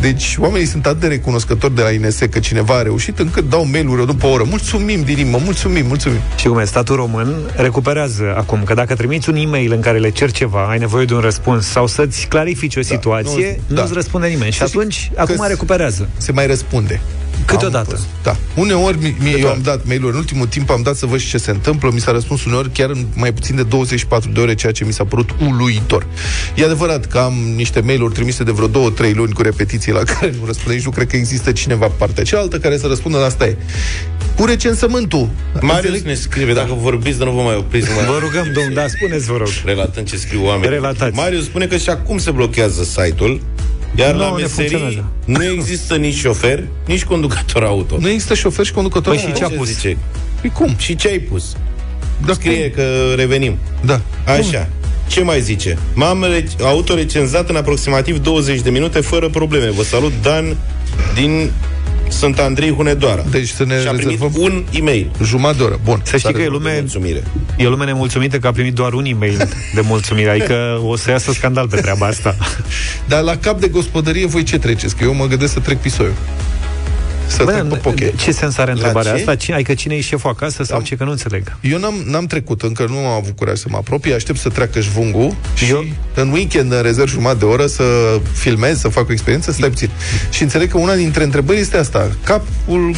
Deci 0.00 0.36
oamenii 0.38 0.66
sunt 0.66 0.86
atât 0.86 1.00
de 1.00 1.06
recunoscători 1.06 1.74
de 1.74 1.82
la 1.82 1.90
INS 1.90 2.18
că 2.30 2.38
cineva 2.38 2.74
a 2.74 2.82
reușit 2.82 3.18
încât 3.18 3.48
dau 3.48 3.64
mail-uri 3.66 4.06
după 4.06 4.26
o 4.26 4.30
oră. 4.30 4.44
Mulțumim 4.48 5.02
din 5.02 5.18
inimă, 5.18 5.38
mulțumim, 5.44 5.86
mulțumim. 5.86 6.18
Și 6.36 6.46
cum 6.46 6.58
e, 6.58 6.64
statul 6.64 6.96
român 6.96 7.34
recuperează 7.56 8.34
acum 8.36 8.62
că 8.64 8.74
dacă 8.74 8.94
trimiți 8.94 9.28
un 9.28 9.36
e-mail 9.36 9.72
în 9.72 9.80
care 9.80 9.98
le 9.98 10.10
cer 10.10 10.30
ceva, 10.30 10.66
ai 10.68 10.78
nevoie 10.78 11.04
de 11.04 11.14
un 11.14 11.20
răspuns 11.20 11.66
sau 11.66 11.86
să-ți 11.86 12.26
clarifici 12.26 12.76
o 12.76 12.82
situație, 12.82 13.60
nu- 13.66 13.76
nu-ți 13.76 13.88
da. 13.88 13.94
răspunde 13.94 14.26
nimeni. 14.26 14.52
Și 14.52 14.58
Să 14.58 14.64
zic 14.66 14.76
atunci, 14.76 15.10
că 15.14 15.20
acum 15.20 15.44
s- 15.44 15.48
recuperează. 15.48 16.08
Se 16.16 16.32
mai 16.32 16.46
răspunde. 16.46 17.00
Câteodată. 17.46 17.90
Am 17.90 17.96
fost- 17.96 18.06
Da. 18.22 18.36
Uneori 18.54 18.98
mi- 18.98 19.16
mie, 19.20 19.38
eu 19.38 19.48
am 19.48 19.60
dat 19.62 19.84
mail-uri, 19.86 20.12
în 20.12 20.18
ultimul 20.18 20.46
timp 20.46 20.70
am 20.70 20.82
dat 20.82 20.96
să 20.96 21.06
văd 21.06 21.18
și 21.18 21.28
ce 21.28 21.38
se 21.38 21.50
întâmplă, 21.50 21.90
mi 21.92 22.00
s-a 22.00 22.12
răspuns 22.12 22.44
uneori 22.44 22.70
chiar 22.70 22.90
în 22.90 23.06
mai 23.14 23.32
puțin 23.32 23.56
de 23.56 23.62
24 23.62 24.30
de 24.30 24.40
ore, 24.40 24.54
ceea 24.54 24.72
ce 24.72 24.84
mi 24.84 24.92
s-a 24.92 25.04
părut 25.04 25.30
uluitor. 25.48 26.06
E 26.54 26.64
adevărat 26.64 27.06
că 27.06 27.18
am 27.18 27.34
niște 27.56 27.80
mail-uri 27.80 28.14
trimise 28.14 28.44
de 28.44 28.50
vreo 28.50 28.68
2-3 28.68 29.12
luni 29.14 29.32
cu 29.32 29.42
repetiții 29.42 29.92
la 29.92 30.02
care 30.18 30.34
nu 30.40 30.46
răspunde, 30.46 30.74
nici 30.74 30.84
nu 30.84 30.90
cred 30.90 31.06
că 31.06 31.16
există 31.16 31.52
cineva 31.52 31.86
pe 31.86 31.92
partea 31.98 32.24
cealaltă 32.24 32.58
care 32.58 32.78
să 32.78 32.86
răspundă 32.86 33.18
la 33.18 33.24
asta 33.24 33.46
e. 33.46 33.56
Cu 34.36 34.44
recensământul. 34.44 35.28
Marius 35.60 36.02
ne 36.02 36.14
scrie, 36.14 36.54
dacă 36.54 36.72
vorbiți, 36.80 37.18
dar 37.18 37.26
nu 37.26 37.32
vă 37.34 37.40
mai 37.42 37.54
opriți. 37.56 37.88
Mai... 37.96 38.04
Vă 38.04 38.18
rugăm, 38.20 38.52
domn, 38.54 38.74
da, 38.74 38.84
spuneți, 38.88 39.26
vă 39.26 39.36
rog. 39.36 39.48
Relatând 39.64 40.06
ce 40.08 40.16
scriu 40.16 40.44
oamenii. 40.44 40.68
Relatați. 40.68 41.14
Marius 41.16 41.44
spune 41.44 41.66
că 41.66 41.76
și 41.76 41.88
acum 41.90 42.18
se 42.18 42.30
blochează 42.30 42.84
site-ul, 42.84 43.40
iar 43.94 44.12
Nu, 44.14 44.18
la 44.20 44.26
ne 44.36 44.42
meserii 44.42 44.68
funcționează. 44.70 45.04
nu 45.24 45.44
există 45.44 45.96
nici 45.96 46.14
șofer, 46.14 46.62
nici 46.86 47.04
conducător 47.04 47.62
auto. 47.64 47.96
Nu 48.00 48.08
există 48.08 48.34
șofer 48.34 48.64
și 48.64 48.72
conducător. 48.72 49.14
Păi 49.14 49.24
și 49.26 49.32
ce 49.32 49.44
a 49.44 49.48
pus? 49.48 49.66
Zice? 49.68 49.96
Păi 50.40 50.50
cum? 50.50 50.74
Și 50.78 50.96
ce 50.96 51.08
ai 51.08 51.18
pus? 51.18 51.56
Da, 52.26 52.32
Scrie 52.32 52.70
că 52.70 52.82
revenim. 53.16 53.56
Da. 53.84 54.00
Așa. 54.26 54.68
Ce 55.06 55.22
mai 55.22 55.40
zice? 55.40 55.78
M-am 55.94 56.22
re- 56.24 56.46
autorecenzat 56.62 57.48
în 57.48 57.56
aproximativ 57.56 58.18
20 58.18 58.60
de 58.60 58.70
minute 58.70 59.00
fără 59.00 59.28
probleme. 59.28 59.70
Vă 59.70 59.82
salut, 59.82 60.12
Dan, 60.22 60.56
din 61.14 61.50
Sunt 62.08 62.38
Andrei 62.38 62.70
Hunedoara. 62.72 63.24
Deci 63.30 63.48
să 63.48 63.64
ne 63.64 63.80
și 63.80 63.86
a 63.86 63.90
primit 63.90 64.04
rezervăm 64.20 64.42
un 64.42 64.64
e-mail. 64.70 65.10
Jumătate 65.22 65.56
de 65.56 65.62
oră. 65.62 65.80
Bun. 65.84 66.00
Să 66.04 66.16
știi 66.16 66.32
că 66.32 66.40
e 66.40 66.46
lume, 66.48 66.72
Mulțumire. 66.80 67.22
e 67.56 67.66
lume 67.68 67.84
nemulțumită 67.84 68.38
că 68.38 68.46
a 68.46 68.52
primit 68.52 68.74
doar 68.74 68.92
un 68.92 69.04
e-mail 69.04 69.48
de 69.74 69.80
mulțumire. 69.80 70.30
Adică 70.30 70.80
o 70.84 70.96
să 70.96 71.10
iasă 71.10 71.32
scandal 71.32 71.68
pe 71.68 71.76
treaba 71.80 72.06
asta. 72.06 72.36
Dar 73.08 73.22
la 73.22 73.36
cap 73.36 73.60
de 73.60 73.68
gospodărie 73.68 74.26
voi 74.26 74.42
ce 74.42 74.58
treceți? 74.58 74.96
Că 74.96 75.04
eu 75.04 75.14
mă 75.14 75.26
gândesc 75.26 75.52
să 75.52 75.60
trec 75.60 75.78
pisoiul. 75.80 76.14
Să 77.26 77.44
trec 77.44 77.68
pe 77.68 77.76
poche. 77.76 78.12
ce 78.16 78.32
sens 78.32 78.58
are 78.58 78.70
întrebarea 78.70 79.12
ce? 79.12 79.18
asta? 79.18 79.34
Cine, 79.34 79.54
adică 79.56 79.74
cine 79.74 79.94
e 79.94 80.00
șeful 80.00 80.30
acasă 80.30 80.62
sau 80.62 80.80
ce? 80.80 80.96
Că 80.96 81.04
nu 81.04 81.10
înțeleg. 81.10 81.56
Eu 81.60 81.78
n-am, 81.78 81.94
n-am 82.06 82.26
trecut, 82.26 82.62
încă 82.62 82.86
nu 82.88 82.96
am 82.96 83.12
avut 83.12 83.36
curaj 83.36 83.58
să 83.58 83.66
mă 83.70 83.76
apropii, 83.76 84.14
aștept 84.14 84.38
să 84.38 84.48
treacă 84.48 84.80
șvungul 84.80 85.36
și 85.54 85.70
eu? 85.70 85.84
în 86.14 86.30
weekend 86.30 86.72
în 86.72 86.82
rezerv 86.82 87.08
jumătate 87.10 87.38
de 87.38 87.44
oră 87.44 87.66
să 87.66 87.84
filmez, 88.32 88.78
să 88.78 88.88
fac 88.88 89.08
o 89.08 89.12
experiență, 89.12 89.52
stai 89.52 89.68
puțin. 89.68 89.90
Și 90.30 90.42
înțeleg 90.42 90.70
că 90.70 90.78
una 90.78 90.94
dintre 90.94 91.24
întrebări 91.24 91.58
este 91.58 91.76
asta, 91.76 92.10
capul 92.24 92.94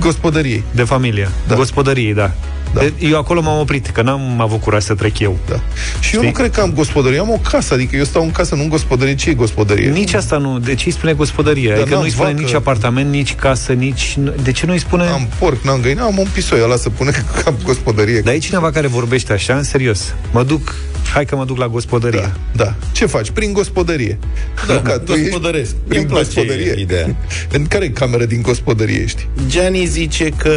gospodăriei. 0.00 0.62
De 0.70 0.82
familie. 0.82 1.28
Da. 1.48 1.54
Gospodăriei, 1.54 2.14
da. 2.14 2.32
Da. 2.78 3.06
Eu 3.06 3.18
acolo 3.18 3.40
m-am 3.40 3.58
oprit, 3.60 3.86
că 3.86 4.02
n-am 4.02 4.40
avut 4.40 4.60
curaj 4.60 4.82
să 4.82 4.94
trec 4.94 5.18
eu. 5.18 5.38
Da. 5.48 5.60
Și 6.00 6.16
eu 6.16 6.22
nu 6.22 6.30
cred 6.30 6.50
că 6.50 6.60
am 6.60 6.72
gospodărie, 6.72 7.18
am 7.18 7.30
o 7.30 7.40
casă, 7.50 7.74
adică 7.74 7.96
eu 7.96 8.04
stau 8.04 8.22
în 8.22 8.30
casă, 8.30 8.54
nu 8.54 8.62
în 8.62 8.68
gospodărie, 8.68 9.14
ce 9.14 9.30
e 9.30 9.34
gospodărie? 9.34 9.90
Nici 9.90 10.14
asta 10.14 10.36
nu. 10.38 10.58
De 10.58 10.74
ce 10.74 10.82
îi 10.86 10.92
spune 10.92 11.12
gospodărie? 11.12 11.68
Dar 11.68 11.76
adică 11.78 11.90
n-am 11.90 11.98
nu 11.98 12.04
îi 12.04 12.12
spune 12.12 12.30
vacă. 12.30 12.40
nici 12.40 12.54
apartament, 12.54 13.10
nici 13.10 13.34
casă, 13.34 13.72
nici... 13.72 14.18
De 14.42 14.52
ce 14.52 14.66
nu 14.66 14.72
îi 14.72 14.78
spune... 14.78 15.04
Am 15.04 15.28
porc, 15.38 15.62
n-am 15.62 15.80
găină, 15.80 16.02
am 16.02 16.18
un 16.18 16.26
pisoi, 16.32 16.60
ăla 16.62 16.76
să 16.76 16.90
pune 16.90 17.10
că 17.34 17.42
am 17.46 17.54
gospodărie. 17.64 18.20
Dar 18.20 18.34
e 18.34 18.38
cineva 18.38 18.70
care 18.70 18.86
vorbește 18.86 19.32
așa, 19.32 19.54
în 19.54 19.62
serios. 19.62 20.14
Mă 20.32 20.42
duc, 20.42 20.74
hai 21.12 21.24
că 21.24 21.36
mă 21.36 21.44
duc 21.44 21.56
la 21.58 21.68
gospodărie. 21.68 22.20
Da, 22.20 22.64
da. 22.64 22.74
Ce 22.92 23.06
faci? 23.06 23.30
Prin 23.30 23.52
gospodărie. 23.52 24.18
Da, 24.66 24.72
Nu 24.74 24.80
ca 24.80 24.98
tu 24.98 25.12
ești 25.12 25.22
gospodăresc. 25.22 25.74
Prin 25.88 26.00
Îmi 26.00 26.08
place 26.08 26.24
gospodărie. 26.24 26.74
ideea. 26.80 27.16
În 27.52 27.66
care 27.66 27.90
cameră 27.90 28.24
din 28.24 28.42
gospodărie 28.42 28.96
ești? 29.02 29.26
Gianni 29.48 29.84
zice 29.86 30.28
că 30.36 30.52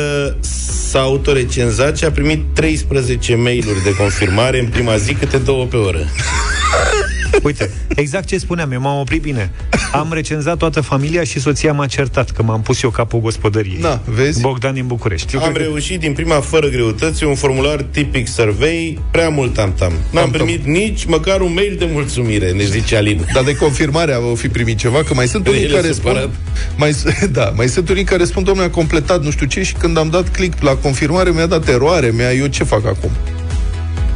s-a 0.90 1.00
autorecenzat 1.00 1.98
și 1.98 2.04
a 2.04 2.11
primit 2.12 2.44
13 2.54 3.36
mail-uri 3.36 3.84
de 3.84 3.96
confirmare 3.96 4.60
în 4.60 4.68
prima 4.68 4.98
zi, 4.98 5.14
câte 5.14 5.38
două 5.38 5.66
pe 5.66 5.78
oră. 5.78 6.00
Uite, 7.44 7.72
exact 7.96 8.28
ce 8.28 8.38
spuneam, 8.38 8.72
eu 8.72 8.82
m-am 8.82 9.00
oprit 9.00 9.22
bine. 9.22 9.52
Am 9.92 10.10
recenzat 10.14 10.58
toată 10.58 10.82
familia 10.82 11.24
și 11.24 11.40
soția 11.40 11.74
m-a 11.74 11.86
certat 11.86 12.30
că 12.32 12.44
m-am 12.44 12.62
pus 12.62 12.82
eu 12.84 12.90
capul 12.90 13.20
gospodăriei. 13.20 13.78
Da, 13.82 14.02
vezi? 14.06 14.42
Bogdan 14.42 14.74
din 14.74 14.88
București. 14.88 15.36
Am 15.38 15.54
reușit 15.56 16.00
din 16.00 16.14
prima 16.14 16.40
fără 16.40 16.68
greutăți 16.68 17.24
un 17.24 17.36
formular 17.36 17.82
tipic 17.92 18.28
survey, 18.28 19.00
prea 19.12 19.30
mult 19.30 19.54
tam-tam. 19.54 19.92
N-am 20.12 20.24
Tam-tam. 20.24 20.32
primit 20.32 20.66
nici 20.66 21.06
măcar 21.06 21.42
un 21.42 21.54
mail 21.54 21.76
de 21.80 21.90
mulțumire, 21.92 22.52
ne 22.52 22.64
zice 22.64 22.96
Alin. 22.96 23.26
Dar 23.34 23.44
de 23.44 23.56
confirmare 23.56 24.12
o 24.14 24.36
fi 24.36 24.48
primit 24.50 24.78
ceva, 24.78 25.04
că 25.04 25.14
mai 25.14 25.28
sunt 25.28 25.48
unii 25.48 25.64
El 25.64 25.74
care 25.74 25.92
supărat. 25.92 26.22
spun... 26.22 26.32
Mai, 26.78 26.96
da, 27.32 27.54
mai 27.56 27.68
sunt 27.68 27.90
unii 27.90 28.04
care 28.04 28.24
spun, 28.24 28.44
domnule, 28.44 28.68
a 28.68 28.70
completat 28.72 29.24
nu 29.24 29.32
știu 29.32 29.46
ce 29.46 29.64
și 29.64 29.74
când 29.74 29.98
am 29.98 30.10
dat 30.10 30.30
click 30.30 30.62
la 30.62 30.76
confirmare 30.76 31.30
mi-a 31.30 31.46
dat 31.46 31.68
eroare, 31.68 32.12
mi-a, 32.16 32.34
eu 32.34 32.48
ce 32.48 32.64
fac 32.64 32.86
acum? 32.86 33.10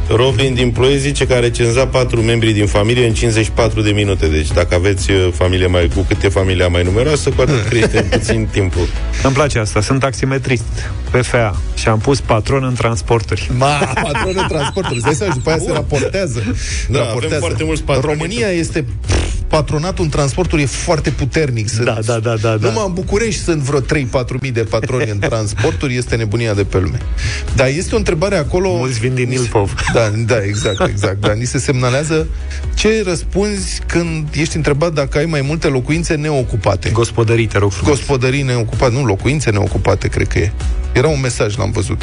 Robin 0.08 0.54
din 0.54 0.70
Ploiești 0.70 1.00
zice 1.00 1.26
că 1.26 1.34
a 1.34 1.38
recenzat 1.38 1.90
patru 1.90 2.20
membri 2.20 2.52
din 2.52 2.66
familie 2.66 3.06
în 3.06 3.14
54 3.14 3.80
de 3.80 3.90
minute. 3.90 4.26
Deci 4.26 4.52
dacă 4.52 4.74
aveți 4.74 5.10
uh, 5.10 5.28
familie 5.32 5.66
mai, 5.66 5.90
cu 5.94 6.00
cât 6.00 6.22
e 6.22 6.28
familia 6.28 6.68
mai 6.68 6.82
numeroasă, 6.82 7.30
cu 7.30 7.40
atât 7.40 7.62
crește 7.68 7.98
în 7.98 8.18
puțin 8.18 8.48
timpul. 8.50 8.88
Îmi 9.22 9.34
place 9.34 9.58
asta, 9.58 9.80
sunt 9.80 10.00
taximetrist, 10.00 10.64
PFA 11.10 11.60
și 11.74 11.88
am 11.88 11.98
pus 11.98 12.20
patron 12.20 12.64
în 12.64 12.74
transporturi. 12.74 13.50
Ma, 13.56 13.92
patronul 14.02 14.44
transportului, 14.48 14.96
îți 14.96 15.04
dai 15.04 15.14
seama, 15.14 15.32
și 15.32 15.38
după 15.38 15.50
aia 15.50 15.58
se 15.58 15.72
raportează. 15.72 16.42
Da, 16.88 16.98
raportează. 16.98 17.26
avem 17.26 17.38
foarte 17.38 17.64
mulți 17.64 17.82
patroni. 17.82 18.16
România 18.16 18.48
este 18.48 18.84
patronatul 19.48 20.04
în 20.04 20.10
transporturi 20.10 20.62
e 20.62 20.66
foarte 20.66 21.10
puternic. 21.10 21.68
Sunt, 21.68 21.84
Da, 21.84 21.98
da, 22.04 22.18
da, 22.18 22.34
da, 22.36 22.56
da. 22.56 22.68
Numai 22.68 22.84
în 22.86 22.92
București 22.92 23.42
sunt 23.42 23.60
vreo 23.60 23.80
3-4 23.80 23.84
mii 24.40 24.50
de 24.50 24.62
patroni 24.62 25.10
în 25.10 25.18
transporturi, 25.18 25.96
este 25.96 26.16
nebunia 26.16 26.54
de 26.54 26.64
pe 26.64 26.78
lume. 26.78 26.98
Dar 27.54 27.66
este 27.66 27.94
o 27.94 27.98
întrebare 27.98 28.36
acolo... 28.36 28.76
Mulți 28.76 28.98
vin 28.98 29.14
din 29.14 29.30
Ilfov. 29.30 29.74
Da, 29.92 30.12
da, 30.26 30.42
exact, 30.44 30.88
exact. 30.88 31.20
Da, 31.20 31.32
ni 31.32 31.44
se 31.44 31.58
semnalează 31.58 32.26
ce 32.74 33.02
răspunzi 33.06 33.80
când 33.86 34.28
ești 34.32 34.56
întrebat 34.56 34.92
dacă 34.92 35.18
ai 35.18 35.26
mai 35.26 35.40
multe 35.40 35.68
locuințe 35.68 36.14
neocupate. 36.14 36.90
Gospodării, 36.90 37.46
te 37.46 37.58
rog 37.58 37.72
frumos. 37.72 37.96
Gospodării 37.96 38.42
neocupate, 38.42 38.92
nu, 38.92 39.04
locuințe 39.04 39.50
neocupate, 39.50 40.08
cred 40.08 40.28
că 40.28 40.38
e. 40.38 40.52
Era 40.92 41.08
un 41.08 41.20
mesaj, 41.20 41.56
l-am 41.56 41.70
văzut. 41.70 42.02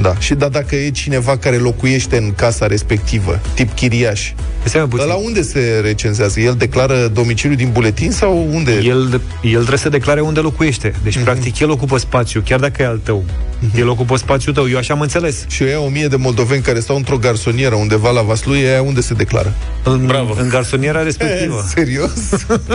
Da, 0.00 0.18
și 0.18 0.34
da, 0.34 0.48
dacă 0.48 0.76
e 0.76 0.90
cineva 0.90 1.36
care 1.36 1.56
locuiește 1.56 2.16
în 2.16 2.32
casa 2.34 2.66
respectivă, 2.66 3.40
tip 3.54 3.74
chiriaș, 3.74 4.32
la 5.06 5.14
unde 5.14 5.42
se 5.42 5.80
recenzează? 5.82 6.40
El 6.40 6.54
declară 6.58 7.08
domiciliul 7.12 7.56
din 7.56 7.70
buletin 7.72 8.10
sau 8.10 8.48
unde? 8.52 8.72
El, 8.72 9.20
el 9.42 9.56
trebuie 9.58 9.78
să 9.78 9.88
declare 9.88 10.20
unde 10.20 10.40
locuiește. 10.40 10.92
Deci, 11.02 11.14
Mhm. 11.14 11.24
practic, 11.24 11.58
el 11.58 11.70
ocupă 11.70 11.98
spațiu, 11.98 12.42
chiar 12.44 12.58
dacă 12.60 12.82
e 12.82 12.86
al 12.86 13.00
tău. 13.02 13.24
El 13.76 13.88
ocupă 13.88 14.16
spațiul 14.16 14.54
tău, 14.54 14.68
eu 14.68 14.76
așa 14.76 14.94
am 14.94 15.00
înțeles. 15.00 15.44
Și 15.48 15.62
eu 15.62 15.84
o 15.84 15.88
mie 15.88 16.06
de 16.06 16.16
moldoveni 16.16 16.62
care 16.62 16.80
stau 16.80 16.96
într-o 16.96 17.16
garsonieră 17.16 17.74
undeva 17.74 18.10
la 18.10 18.22
Vaslui, 18.22 18.66
aia 18.66 18.82
unde 18.82 19.00
se 19.00 19.14
declară? 19.14 19.54
În, 19.84 20.06
Bravo. 20.06 20.34
în 20.38 20.48
garsoniera 20.48 21.02
respectivă. 21.02 21.64
Serios? 21.74 22.12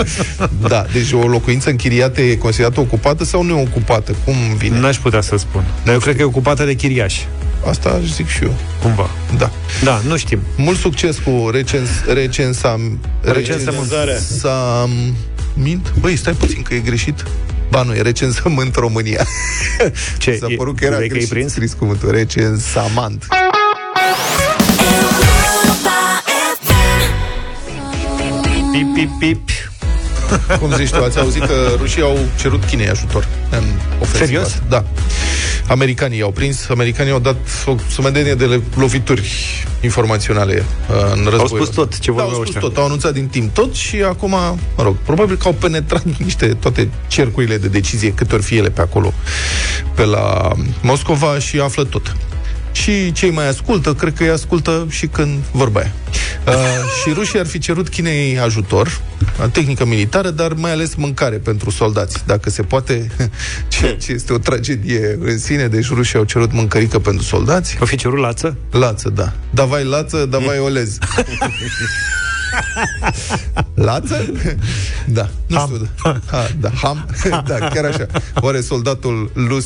da, 0.68 0.86
deci 0.94 1.12
o 1.12 1.28
locuință 1.28 1.70
închiriată 1.70 2.22
e 2.22 2.36
considerată 2.36 2.80
ocupată 2.80 3.24
sau 3.24 3.44
neocupată? 3.44 4.16
Cum 4.26 4.36
vine? 4.58 4.80
N-aș 4.80 4.98
putea 4.98 5.22
să 5.22 5.36
spun. 5.38 5.64
Dar 5.84 5.94
eu 5.94 6.00
cred 6.00 6.16
că 6.16 6.22
e 6.22 6.26
ocupată 6.26 6.64
de 6.66 6.74
chiriași. 6.74 7.28
Asta 7.68 7.90
aș 7.90 8.10
zic 8.10 8.28
și 8.28 8.44
eu. 8.44 8.56
Cumva. 8.82 9.10
Da. 9.38 9.52
Da, 9.84 10.02
nu 10.08 10.18
știm. 10.18 10.40
Mult 10.58 10.78
succes 10.78 11.18
cu 11.18 11.50
recens, 11.52 11.90
recensam, 12.14 13.00
Recensământarea. 13.22 14.14
Recensament? 14.14 15.94
Băi, 16.00 16.16
stai 16.16 16.34
puțin 16.34 16.62
că 16.62 16.74
e 16.74 16.80
greșit. 16.80 17.24
Ba 17.74 17.82
nu, 17.84 17.94
e 17.96 18.02
recensământ 18.02 18.76
România. 18.76 19.26
Ce? 20.18 20.38
S-a 20.38 20.46
E- 20.50 20.56
părut 20.56 20.78
că 20.78 20.86
era 20.86 20.98
vei 20.98 21.08
că 21.08 21.14
ai 21.14 21.20
greșit 21.20 21.30
prins? 21.30 21.52
scris 21.52 21.74
cuvântul. 21.74 22.12
Recensament. 22.12 23.26
Pip, 28.72 28.94
pip, 28.94 29.10
pip. 29.20 29.50
Cum 30.60 30.76
zici 30.76 30.90
tu, 30.90 31.04
ați 31.04 31.20
auzit 31.20 31.46
că 31.46 31.54
rușii 31.78 32.02
au 32.02 32.18
cerut 32.40 32.64
Chinei 32.64 32.90
ajutor 32.90 33.28
în 33.50 33.64
ofensiva 34.00 34.26
Serios? 34.26 34.44
asta. 34.46 34.64
Da. 34.70 34.84
Americanii 35.68 36.18
i-au 36.18 36.32
prins, 36.32 36.70
americanii 36.70 37.12
au 37.12 37.20
dat 37.20 37.38
o 37.66 37.76
sumedenie 37.90 38.34
de 38.36 38.46
le- 38.46 38.62
lovituri 38.76 39.32
informaționale 39.82 40.66
uh, 40.90 40.96
în 41.16 41.24
război. 41.24 41.40
Au 41.40 41.48
spus 41.48 41.70
tot 41.70 42.00
ce 42.00 42.12
da, 42.12 42.14
vorbeau 42.14 42.28
au 42.28 42.34
spus 42.34 42.46
ăștia. 42.46 42.62
tot, 42.62 42.78
au 42.78 42.86
anunțat 42.86 43.14
din 43.14 43.28
timp 43.28 43.54
tot 43.54 43.74
și 43.74 43.96
acum, 43.96 44.30
mă 44.30 44.84
rog, 44.84 44.96
probabil 45.06 45.36
că 45.36 45.48
au 45.48 45.54
penetrat 45.54 46.04
niște 46.26 46.48
toate 46.48 46.90
cercurile 47.08 47.58
de 47.58 47.68
decizie, 47.68 48.14
cât 48.14 48.32
ori 48.32 48.44
fi 48.44 48.58
ele 48.58 48.70
pe 48.70 48.82
acolo, 48.82 49.14
pe 49.96 50.06
la 50.06 50.52
Moscova 50.82 51.40
și 51.40 51.60
află 51.60 51.84
tot. 51.84 52.16
Și 52.72 53.12
cei 53.12 53.32
mai 53.32 53.48
ascultă, 53.48 53.94
cred 53.94 54.14
că 54.14 54.24
îi 54.24 54.30
ascultă 54.30 54.88
și 54.90 55.08
când 55.08 55.40
vorba 55.52 55.80
aia. 55.80 55.92
Uh, 56.48 56.54
și 57.04 57.14
rușii 57.14 57.40
ar 57.40 57.46
fi 57.46 57.60
cerut 57.60 57.90
Chinei 57.90 58.40
ajutor, 58.40 58.88
uh, 59.42 59.46
tehnică 59.52 59.86
militară, 59.86 60.30
dar 60.30 60.54
mai 60.54 60.72
ales 60.72 60.96
mâncare 60.96 61.36
pentru 61.38 61.70
soldați, 61.70 62.24
dacă 62.26 62.50
se 62.50 62.62
poate, 62.62 63.12
ceea 63.68 63.96
ce 63.96 64.12
este 64.12 64.34
o 64.34 64.38
tragedie 64.38 65.18
în 65.22 65.40
sine, 65.40 65.68
deci 65.68 65.88
rușii 65.90 66.18
au 66.18 66.24
cerut 66.24 66.52
mâncărică 66.54 67.00
pentru 67.00 67.24
soldați. 67.24 67.78
O 67.82 67.86
fi 67.86 67.96
cerut 67.96 68.20
lață? 68.20 68.58
Lață, 68.72 69.10
da. 69.10 69.34
Davai 69.50 69.84
lață, 69.84 70.26
davai 70.26 70.60
olez. 70.60 70.98
Lață? 73.74 74.26
Da, 75.06 75.30
nu 75.48 75.58
Ham. 75.58 75.68
știu. 75.74 75.90
Ha, 76.32 76.50
da, 76.60 76.70
ham. 76.82 77.06
Da, 77.48 77.58
chiar 77.68 77.86
așa. 77.86 78.06
Oare 78.40 78.62
soldatul 78.62 79.32
lus 79.34 79.66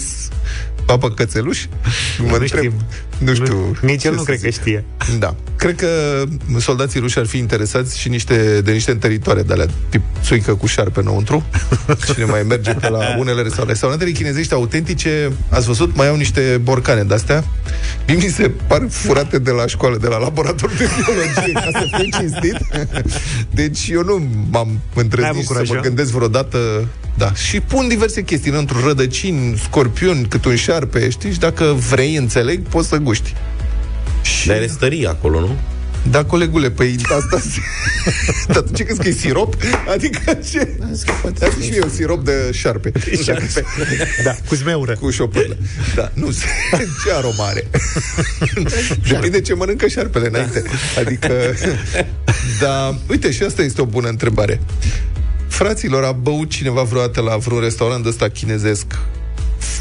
papă 0.85 1.09
cățeluș? 1.09 1.65
Mă 2.19 2.25
Nu 2.27 2.33
întreb. 2.33 2.47
știm. 2.63 2.73
Nu 3.17 3.33
știu. 3.33 3.77
Nici 3.81 3.91
el 3.91 3.97
ce 3.97 4.09
nu 4.09 4.17
să 4.17 4.23
cred 4.23 4.41
că 4.41 4.49
zic. 4.49 4.59
știe. 4.59 4.83
Da. 5.19 5.35
Cred 5.55 5.75
că 5.75 6.23
soldații 6.59 6.99
ruși 6.99 7.19
ar 7.19 7.25
fi 7.25 7.37
interesați 7.37 7.99
și 7.99 8.09
niște, 8.09 8.61
de 8.61 8.71
niște 8.71 8.93
teritoare 8.93 9.41
de 9.41 9.53
alea, 9.53 9.65
tip 9.89 10.01
țuică 10.23 10.55
cu 10.55 10.65
șarpe 10.65 10.99
înăuntru. 10.99 11.45
Cine 12.13 12.25
mai 12.25 12.43
merge 12.43 12.73
pe 12.73 12.89
la 12.89 13.15
unele 13.17 13.41
restaurante. 13.41 13.71
Restaurantele 13.71 14.11
chinezești 14.11 14.53
autentice, 14.53 15.31
ați 15.49 15.65
văzut, 15.65 15.95
mai 15.95 16.07
au 16.07 16.15
niște 16.15 16.59
borcane 16.63 17.03
de-astea. 17.03 17.43
Mie 18.07 18.15
mi 18.15 18.21
se 18.21 18.51
par 18.67 18.85
furate 18.89 19.39
de 19.39 19.51
la 19.51 19.67
școală, 19.67 19.97
de 19.97 20.07
la 20.07 20.17
laborator 20.17 20.69
de 20.77 20.89
biologie, 20.95 21.53
ca 21.53 21.69
să 21.71 21.85
fie 21.97 22.09
cinstit. 22.19 22.57
Deci 23.59 23.87
eu 23.91 24.03
nu 24.03 24.27
m-am 24.49 24.67
N-ai 24.67 25.03
întrezit 25.03 25.29
avut 25.29 25.43
să 25.43 25.47
curaj, 25.51 25.69
mă 25.69 25.75
eu? 25.75 25.81
gândesc 25.81 26.11
vreodată 26.11 26.87
da, 27.17 27.33
și 27.33 27.59
pun 27.59 27.87
diverse 27.87 28.23
chestii 28.23 28.51
într 28.51 28.73
rădăcini, 28.83 29.57
scorpioni, 29.63 30.25
cât 30.25 30.45
un 30.45 30.55
șarpe, 30.55 31.09
știi? 31.09 31.31
Și 31.31 31.39
dacă 31.39 31.77
vrei, 31.89 32.15
înțeleg, 32.15 32.67
poți 32.67 32.87
să 32.87 32.97
guști. 32.97 33.33
Și... 34.21 34.47
Dar 34.47 34.55
are 34.55 34.67
stării 34.67 35.07
acolo, 35.07 35.39
nu? 35.39 35.55
Da, 36.09 36.25
colegule, 36.25 36.69
păi 36.69 36.95
asta... 37.17 37.41
Dar 38.53 38.61
tu 38.61 38.73
ce 38.73 38.83
crezi 38.83 38.99
că 38.99 39.07
e 39.07 39.11
sirop? 39.11 39.55
Adică 39.93 40.33
ce? 40.51 40.77
Dar 41.39 41.51
și 41.61 41.69
eu 41.75 41.87
sirop 41.93 42.25
de 42.25 42.49
șarpe. 42.53 42.89
De 42.89 43.19
șarpe. 43.23 43.63
Da, 44.23 44.35
cu 44.47 44.55
zmeură. 44.55 44.95
Cu 44.99 45.09
șopârlă. 45.09 45.57
Da, 45.95 46.11
nu, 46.13 46.31
ce 47.05 47.13
aromă 47.13 47.43
are? 47.43 47.67
Depinde 49.09 49.41
ce 49.41 49.53
mănâncă 49.53 49.87
șarpele 49.87 50.27
înainte. 50.27 50.63
Adică... 50.97 51.55
Da, 52.59 52.97
uite, 53.09 53.31
și 53.31 53.43
asta 53.43 53.61
este 53.61 53.81
o 53.81 53.85
bună 53.85 54.07
întrebare. 54.07 54.59
Fraților, 55.47 56.03
a 56.03 56.11
băut 56.11 56.49
cineva 56.49 56.81
vreodată 56.81 57.21
la 57.21 57.37
vreun 57.37 57.61
restaurant 57.61 58.03
de 58.03 58.09
ăsta 58.09 58.27
chinezesc 58.29 58.85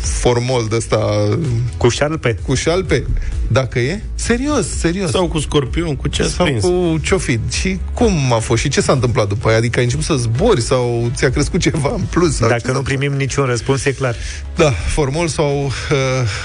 formol 0.03 0.67
de 0.69 0.77
ăsta 0.77 1.29
Cu 1.77 1.89
șarpe? 1.89 2.39
cu 2.47 2.55
șalpe? 2.55 3.05
Dacă 3.49 3.79
e? 3.79 4.03
Serios, 4.15 4.69
serios. 4.79 5.11
Sau 5.11 5.29
cu 5.29 5.39
scorpion, 5.39 5.97
cu 5.97 6.09
ce 6.09 6.23
ați 6.23 6.33
sau 6.33 6.45
prins? 6.47 6.63
cu 6.65 6.99
ce 7.03 7.17
fi. 7.17 7.39
Și 7.51 7.79
cum 7.95 8.33
a 8.33 8.39
fost? 8.39 8.63
Și 8.63 8.69
ce 8.69 8.81
s-a 8.81 8.93
întâmplat 8.93 9.29
după 9.29 9.49
aia? 9.49 9.57
Adică 9.57 9.79
ai 9.79 9.85
început 9.85 10.05
să 10.05 10.15
zbori 10.15 10.61
sau 10.61 11.11
ți-a 11.15 11.31
crescut 11.31 11.61
ceva 11.61 11.93
în 11.95 12.03
plus? 12.11 12.37
Sau 12.37 12.49
ce 12.49 12.53
Dacă 12.55 12.67
s-a 12.67 12.73
nu 12.73 12.83
primim 12.83 13.13
niciun 13.13 13.45
răspuns, 13.45 13.85
e 13.85 13.93
clar. 13.93 14.15
da, 14.57 14.71
formol 14.71 15.29
sau 15.29 15.65
uh, 15.65 15.71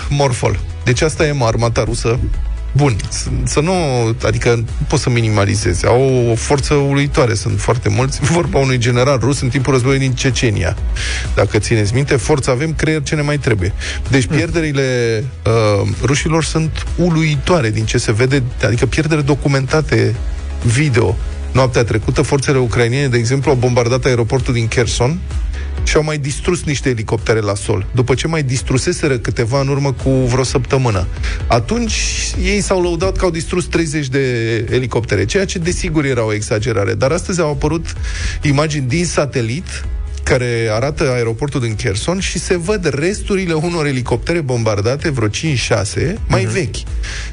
morfol. 0.09 0.59
Deci 0.84 1.01
asta 1.01 1.26
e 1.26 1.36
armata 1.39 1.84
rusă. 1.84 2.19
Bun, 2.72 2.95
să, 3.09 3.30
să 3.43 3.59
nu, 3.59 3.74
adică 4.26 4.55
nu 4.55 4.86
poți 4.88 5.01
să 5.01 5.09
minimalizezi. 5.09 5.86
Au 5.86 6.30
o 6.32 6.36
forță 6.36 6.74
uluitoare, 6.74 7.34
sunt 7.34 7.59
foarte 7.59 7.89
mulți. 7.89 8.19
Vorba 8.22 8.59
unui 8.59 8.78
general 8.78 9.19
rus 9.19 9.41
în 9.41 9.49
timpul 9.49 9.74
războiului 9.74 10.07
din 10.07 10.15
Cecenia. 10.15 10.78
Dacă 11.36 11.59
țineți 11.59 11.93
minte, 11.93 12.15
forță 12.15 12.51
avem, 12.51 12.74
creier 12.74 13.03
ce 13.03 13.15
ne 13.15 13.22
mai 13.22 13.38
trebuie. 13.38 13.74
Deci 14.09 14.26
pierderile 14.26 15.24
uh, 15.45 15.88
rușilor 16.01 16.43
sunt 16.43 16.86
uluitoare 16.95 17.69
din 17.69 17.86
ce 17.86 17.97
se 17.97 18.11
vede, 18.11 18.43
adică 18.65 18.86
pierderi 18.86 19.26
documentate 19.26 20.15
video. 20.63 21.17
Noaptea 21.51 21.84
trecută, 21.84 22.22
forțele 22.22 22.57
ucrainiene, 22.57 23.07
de 23.07 23.17
exemplu, 23.17 23.51
au 23.51 23.57
bombardat 23.57 24.05
aeroportul 24.05 24.53
din 24.53 24.67
Kherson 24.67 25.19
și 25.84 25.95
au 25.95 26.03
mai 26.03 26.17
distrus 26.17 26.63
niște 26.63 26.89
elicoptere 26.89 27.39
la 27.39 27.55
sol, 27.55 27.86
după 27.95 28.13
ce 28.13 28.27
mai 28.27 28.43
distruseseră 28.43 29.17
câteva 29.17 29.59
în 29.61 29.67
urmă 29.67 29.91
cu 30.03 30.09
vreo 30.09 30.43
săptămână. 30.43 31.07
Atunci 31.47 31.93
ei 32.43 32.61
s-au 32.61 32.82
lăudat 32.82 33.17
că 33.17 33.25
au 33.25 33.32
distrus 33.32 33.65
30 33.65 34.07
de 34.07 34.55
elicoptere, 34.69 35.25
ceea 35.25 35.45
ce 35.45 35.59
desigur 35.59 36.05
era 36.05 36.25
o 36.25 36.34
exagerare, 36.34 36.93
dar 36.93 37.11
astăzi 37.11 37.41
au 37.41 37.49
apărut 37.49 37.86
imagini 38.41 38.88
din 38.88 39.05
satelit 39.05 39.86
care 40.24 40.69
arată 40.72 41.11
aeroportul 41.11 41.59
din 41.59 41.76
Kherson 41.76 42.19
și 42.19 42.39
se 42.39 42.57
văd 42.57 42.93
resturile 42.93 43.53
unor 43.53 43.86
elicoptere 43.86 44.41
bombardate, 44.41 45.09
vreo 45.09 45.28
5-6, 45.28 45.32
mai 46.28 46.45
vechi. 46.45 46.76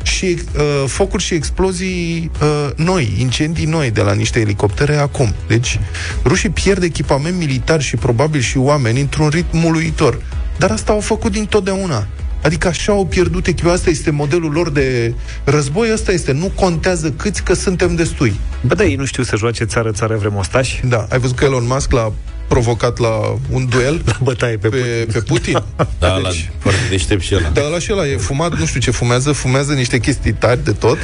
Și 0.02 0.24
uh, 0.24 0.84
focuri 0.86 1.22
și 1.22 1.34
explozii 1.34 2.30
uh, 2.42 2.70
noi, 2.76 3.12
incendii 3.18 3.66
noi 3.66 3.90
de 3.90 4.00
la 4.00 4.12
niște 4.12 4.40
elicoptere 4.40 4.96
acum. 4.96 5.34
Deci, 5.46 5.78
rușii 6.24 6.50
pierd 6.50 6.82
echipament 6.82 7.36
militar 7.36 7.82
și 7.82 7.96
probabil 7.96 8.40
și 8.40 8.58
oameni 8.58 9.00
într-un 9.00 9.28
ritm 9.28 9.64
uluitor. 9.64 10.22
Dar 10.58 10.70
asta 10.70 10.92
au 10.92 11.00
făcut 11.00 11.32
dintotdeauna. 11.32 12.06
Adică 12.42 12.68
așa 12.68 12.92
au 12.92 13.06
pierdut 13.06 13.46
echipul. 13.46 13.70
Asta 13.70 13.90
este 13.90 14.10
modelul 14.10 14.52
lor 14.52 14.70
de 14.70 15.14
război, 15.44 15.90
asta 15.90 16.12
este. 16.12 16.32
Nu 16.32 16.52
contează 16.54 17.10
câți, 17.10 17.42
că 17.42 17.54
suntem 17.54 17.94
destui. 17.94 18.34
Bă, 18.66 18.74
da, 18.74 18.84
ei 18.84 18.94
nu 18.94 19.04
știu 19.04 19.22
să 19.22 19.36
joace 19.36 19.64
țară-țară 19.64 20.16
vremostași. 20.16 20.80
Da, 20.86 21.06
ai 21.10 21.18
văzut 21.18 21.36
că 21.36 21.44
Elon 21.44 21.66
Musk 21.66 21.92
l-a 21.92 22.12
provocat 22.48 22.98
la 22.98 23.38
un 23.50 23.66
duel 23.68 24.02
La 24.04 24.16
bătaie 24.22 24.56
pe, 24.56 24.68
pe, 24.68 24.76
Putin. 24.76 25.12
pe 25.12 25.20
Putin. 25.20 25.62
Da, 25.98 26.16
la, 26.16 26.28
foarte 26.58 26.80
deștept 26.90 27.22
și 27.22 27.34
ăla. 27.34 27.48
Da, 27.48 27.62
la 27.62 27.78
și 27.78 27.92
ăla 27.92 28.06
e 28.06 28.16
fumat, 28.16 28.58
nu 28.58 28.66
știu 28.66 28.80
ce 28.80 28.90
fumează, 28.90 29.32
fumează 29.32 29.72
niște 29.72 29.98
chestii 29.98 30.32
tari 30.32 30.64
de 30.64 30.72
tot 30.72 30.98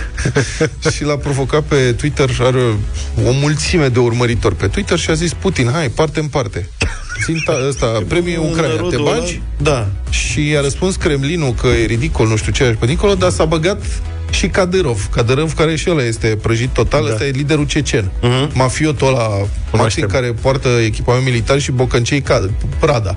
și 0.94 1.04
l-a 1.04 1.16
provocat 1.16 1.62
pe 1.62 1.92
Twitter, 1.92 2.30
are 2.40 2.62
o 3.26 3.32
mulțime 3.32 3.88
de 3.88 3.98
urmăritori 3.98 4.56
pe 4.56 4.66
Twitter 4.66 4.98
și 4.98 5.10
a 5.10 5.14
zis 5.14 5.32
Putin, 5.32 5.70
hai, 5.72 5.88
parte 5.88 6.20
în 6.20 6.26
parte. 6.26 6.68
Ținta 7.24 7.58
ăsta, 7.68 8.02
premiul 8.08 8.42
Un 8.42 8.50
Ucraina, 8.50 8.74
te 8.74 8.80
rodul 8.80 9.04
bagi? 9.04 9.18
ăla? 9.18 9.42
Da. 9.56 9.88
Și 10.10 10.48
i-a 10.48 10.60
răspuns 10.60 10.96
Kremlinul 10.96 11.54
că 11.60 11.66
e 11.66 11.84
ridicol, 11.84 12.28
nu 12.28 12.36
știu 12.36 12.52
ce, 12.52 12.76
pe 12.78 12.86
dincolo, 12.86 13.14
dar 13.14 13.30
s-a 13.30 13.44
băgat 13.44 13.82
și 14.34 14.48
Kadyrov. 14.48 15.08
Kadyrov, 15.10 15.52
care 15.54 15.76
și 15.76 15.90
ăla 15.90 16.02
este 16.02 16.38
prăjit 16.42 16.68
total, 16.68 17.04
da. 17.04 17.10
ăsta 17.10 17.24
e 17.24 17.30
liderul 17.30 17.66
cecen. 17.66 18.04
Uh-huh. 18.04 18.52
Mafiotul 18.52 19.06
ăla 19.06 19.28
maxim 19.72 20.06
care 20.06 20.32
poartă 20.40 20.68
echipament 20.68 21.24
militar 21.24 21.60
și 21.60 21.70
bocăncei 21.70 22.20
ca 22.20 22.50
Prada. 22.78 23.16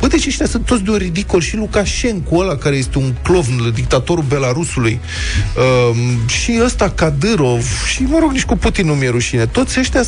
Bă, 0.00 0.06
deci 0.06 0.26
ăștia 0.26 0.46
sunt 0.46 0.64
toți 0.64 0.82
de 0.82 0.90
un 0.90 0.96
ridicol. 0.96 1.40
Și 1.40 1.56
Lukashenko 1.56 2.36
ăla, 2.36 2.56
care 2.56 2.76
este 2.76 2.98
un 2.98 3.14
clovn, 3.22 3.72
dictatorul 3.74 4.24
Belarusului. 4.28 5.00
Um, 5.90 6.26
și 6.26 6.60
ăsta 6.64 6.92
Kadyrov. 6.94 7.64
Și, 7.86 8.02
mă 8.02 8.18
rog, 8.20 8.30
nici 8.30 8.44
cu 8.44 8.56
Putin 8.56 8.86
nu 8.86 8.94
mi-e 8.94 9.08
rușine. 9.08 9.46
Toți 9.46 9.78
ăștia 9.78 10.02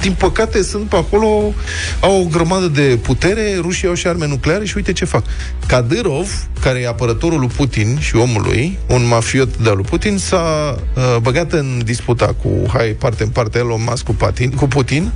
din 0.00 0.12
păcate, 0.12 0.62
sunt 0.62 0.88
pe 0.88 0.96
acolo, 0.96 1.54
au 2.00 2.20
o 2.20 2.24
grămadă 2.24 2.66
de 2.66 2.98
putere, 3.02 3.56
rușii 3.60 3.88
au 3.88 3.94
și 3.94 4.06
arme 4.06 4.26
nucleare 4.26 4.64
și 4.64 4.76
uite 4.76 4.92
ce 4.92 5.04
fac. 5.04 5.24
Kadyrov, 5.66 6.48
care 6.60 6.80
e 6.80 6.88
apărătorul 6.88 7.38
lui 7.38 7.48
Putin 7.56 7.98
și 8.00 8.16
omului, 8.16 8.78
un 8.86 9.06
mafiot 9.06 9.56
de 9.56 9.68
lui 9.80 9.88
Putin, 9.90 10.18
s-a 10.18 10.76
uh, 10.96 11.16
băgat 11.22 11.52
în 11.52 11.80
disputa 11.84 12.34
cu, 12.42 12.48
hai, 12.72 12.88
parte 12.88 13.22
în 13.22 13.28
parte, 13.28 13.58
Elon 13.58 13.80
Musk 13.88 14.04
cu 14.04 14.12
Putin, 14.12 14.50
cu 14.50 14.66
Putin 14.66 15.12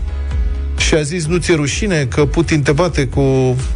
și 0.76 0.94
a 0.94 1.02
zis, 1.02 1.26
nu 1.26 1.36
ți-e 1.36 1.54
rușine 1.54 2.04
că 2.04 2.24
Putin 2.26 2.62
te 2.62 2.72
bate 2.72 3.06
cu... 3.06 3.20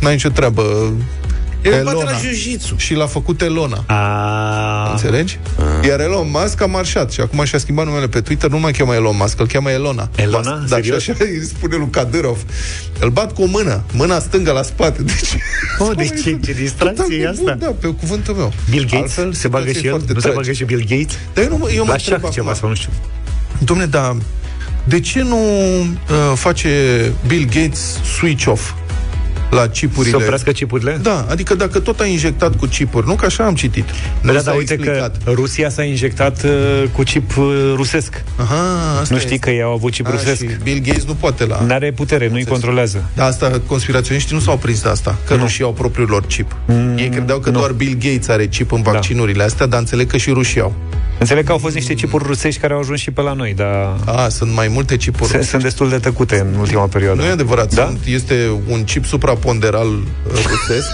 N-ai 0.01 0.13
nicio 0.13 0.29
treabă, 0.29 0.63
El 0.63 0.67
îl 0.67 0.95
bate 0.95 1.28
Elona. 1.63 2.03
la 2.11 2.13
jiu-jitsu. 2.19 2.75
Și 2.77 2.95
l-a 2.95 3.07
făcut 3.07 3.41
Elona. 3.41 3.85
A... 3.87 4.91
Înțelegi? 4.91 5.39
Iar 5.89 6.01
Elon 6.01 6.31
Musk 6.31 6.61
a 6.63 6.67
marșat 6.67 7.11
și 7.13 7.21
acum 7.21 7.45
și-a 7.45 7.59
schimbat 7.59 7.87
numele 7.87 8.09
pe 8.09 8.21
Twitter, 8.21 8.51
nu 8.51 8.59
mai 8.59 8.73
cheamă 8.73 8.95
Elon 8.95 9.17
Musk, 9.17 9.41
îl 9.41 9.47
cheamă 9.47 9.71
Elona. 9.71 10.11
Elona? 10.17 10.51
Musk. 10.55 10.69
Da, 10.69 10.77
și 10.77 10.83
Serios? 10.83 11.09
așa 11.09 11.15
îi 11.19 11.45
spune 11.45 11.77
lui 11.77 11.89
Kadyrov. 11.91 12.39
Îl 13.01 13.11
bat 13.11 13.33
cu 13.35 13.43
o 13.43 13.47
mână, 13.47 13.83
mâna 13.93 14.19
stângă 14.19 14.53
la 14.53 14.63
spate. 14.63 15.03
Deci, 15.03 15.37
Oh, 15.79 15.91
deci 15.97 16.23
ce, 16.23 16.39
ce 16.45 16.53
distracție 16.53 17.17
e 17.17 17.19
total 17.19 17.31
asta? 17.33 17.43
nebun, 17.45 17.59
Da, 17.59 17.75
pe 17.81 17.87
cuvântul 17.95 18.35
meu. 18.35 18.53
Bill 18.71 18.83
Gates? 18.91 19.01
Altfel, 19.01 19.33
se 19.33 19.49
bagă 19.49 19.65
situație 19.67 19.81
și 19.81 19.87
el? 19.87 19.93
foarte 19.93 20.13
Nu 20.13 20.21
se 20.21 20.29
tragică. 20.29 20.41
bagă 20.43 20.53
și 20.57 20.65
Bill 20.65 20.85
Gates? 20.89 21.19
Dar 21.35 21.45
eu, 21.45 21.59
nu, 21.59 21.69
eu 21.75 21.85
mă 21.85 21.91
La 21.91 21.97
întreb 21.97 22.21
șah 22.21 22.31
ceva 22.33 22.47
acum, 22.49 22.59
sau 22.61 22.69
nu 22.69 22.75
știu. 22.75 22.91
Domne, 23.59 23.87
dar 23.87 24.17
de 24.85 25.01
ce 25.01 25.23
nu 25.23 25.37
uh, 25.81 25.87
face 26.35 26.69
Bill 27.27 27.45
Gates 27.45 27.99
switch 28.19 28.47
off 28.47 28.73
la 29.51 29.67
chipurile? 29.67 30.11
Să 30.17 30.23
oprească 30.23 30.51
chipurile? 30.51 30.99
Da, 31.03 31.27
adică 31.31 31.55
dacă 31.55 31.79
tot 31.79 32.01
a 32.01 32.05
injectat 32.07 32.57
cu 32.57 32.67
chipuri, 32.67 33.07
nu 33.07 33.15
că 33.15 33.25
așa 33.27 33.45
am 33.45 33.55
citit. 33.55 33.85
Da, 33.85 33.93
Nu 34.23 34.33
da, 34.33 34.41
s-a 34.41 34.53
uite 34.55 34.73
explicat. 34.73 35.17
că 35.25 35.31
Rusia 35.31 35.69
s-a 35.71 35.83
injectat 35.83 36.43
uh, 36.45 36.85
cu 36.93 37.03
chip 37.03 37.37
uh, 37.37 37.73
rusesc. 37.77 38.25
Aha, 38.37 38.55
asta 39.01 39.15
nu 39.15 39.21
știi 39.21 39.35
este. 39.35 39.37
că 39.39 39.51
ei 39.51 39.63
au 39.63 39.73
avut 39.73 39.93
chip 39.93 40.07
A, 40.07 40.11
rusesc? 40.11 40.37
și 40.43 40.49
Bill 40.63 40.81
Gates 40.85 41.05
nu 41.05 41.15
poate 41.15 41.47
la... 41.47 41.61
N-are 41.67 41.93
putere, 41.93 42.29
nu-i 42.29 42.39
Înțeles. 42.39 42.59
controlează. 42.59 43.05
Da, 43.15 43.25
asta, 43.25 43.61
conspiraționiștii 43.67 44.35
nu 44.35 44.41
s-au 44.41 44.57
prins 44.57 44.83
de 44.83 44.89
asta, 44.89 45.17
că 45.27 45.35
nu, 45.35 45.41
nu 45.41 45.49
și 45.49 45.63
au 45.63 45.73
propriul 45.73 46.09
lor 46.09 46.27
chip. 46.27 46.57
Mm, 46.67 46.97
Ei 46.97 47.09
credeau 47.09 47.39
că 47.39 47.51
nu. 47.51 47.59
doar 47.59 47.71
Bill 47.73 47.95
Gates 47.95 48.29
are 48.29 48.47
chip 48.47 48.73
în 48.73 48.83
vaccinurile 48.83 49.43
astea, 49.43 49.67
dar 49.67 49.79
înțeleg 49.79 50.07
că 50.11 50.17
și 50.17 50.31
rușii 50.31 50.61
au. 50.61 50.75
Înțeleg 51.19 51.45
că 51.45 51.53
au 51.53 51.59
fost 51.59 51.75
niște 51.75 51.95
chipuri 51.95 52.25
rusești 52.27 52.61
care 52.61 52.73
au 52.73 52.79
ajuns 52.81 53.01
și 53.01 53.11
pe 53.11 53.21
la 53.21 53.33
noi, 53.33 53.53
dar 53.57 53.97
A, 54.05 54.29
sunt 54.29 54.53
mai 54.55 54.69
multe 54.69 54.97
chipuri 54.97 55.17
sunt, 55.31 55.31
rusești. 55.31 55.51
sunt 55.51 55.63
destul 55.63 55.89
de 55.89 55.99
tăcute 55.99 56.39
în 56.53 56.61
ultima 56.61 56.87
perioadă. 56.87 57.21
Nu 57.21 57.27
e 57.27 57.31
adevărat, 57.31 57.75
Da? 57.75 57.85
sunt, 57.87 57.99
este 58.07 58.51
un 58.69 58.85
chip 58.85 59.05
supraponderal 59.05 59.37
uh, 59.45 60.33
rusesc. 60.33 60.89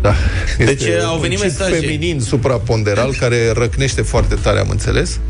Da. 0.00 0.14
Deci, 0.58 0.68
Este 0.82 1.00
au 1.04 1.14
un 1.14 1.20
venit 1.20 1.38
chip 1.40 1.46
mesaje. 1.46 1.74
feminin 1.74 2.20
supraponderal 2.20 3.14
care 3.18 3.52
răcnește 3.54 4.02
foarte 4.02 4.34
tare, 4.34 4.58
am 4.58 4.68
înțeles. 4.70 5.20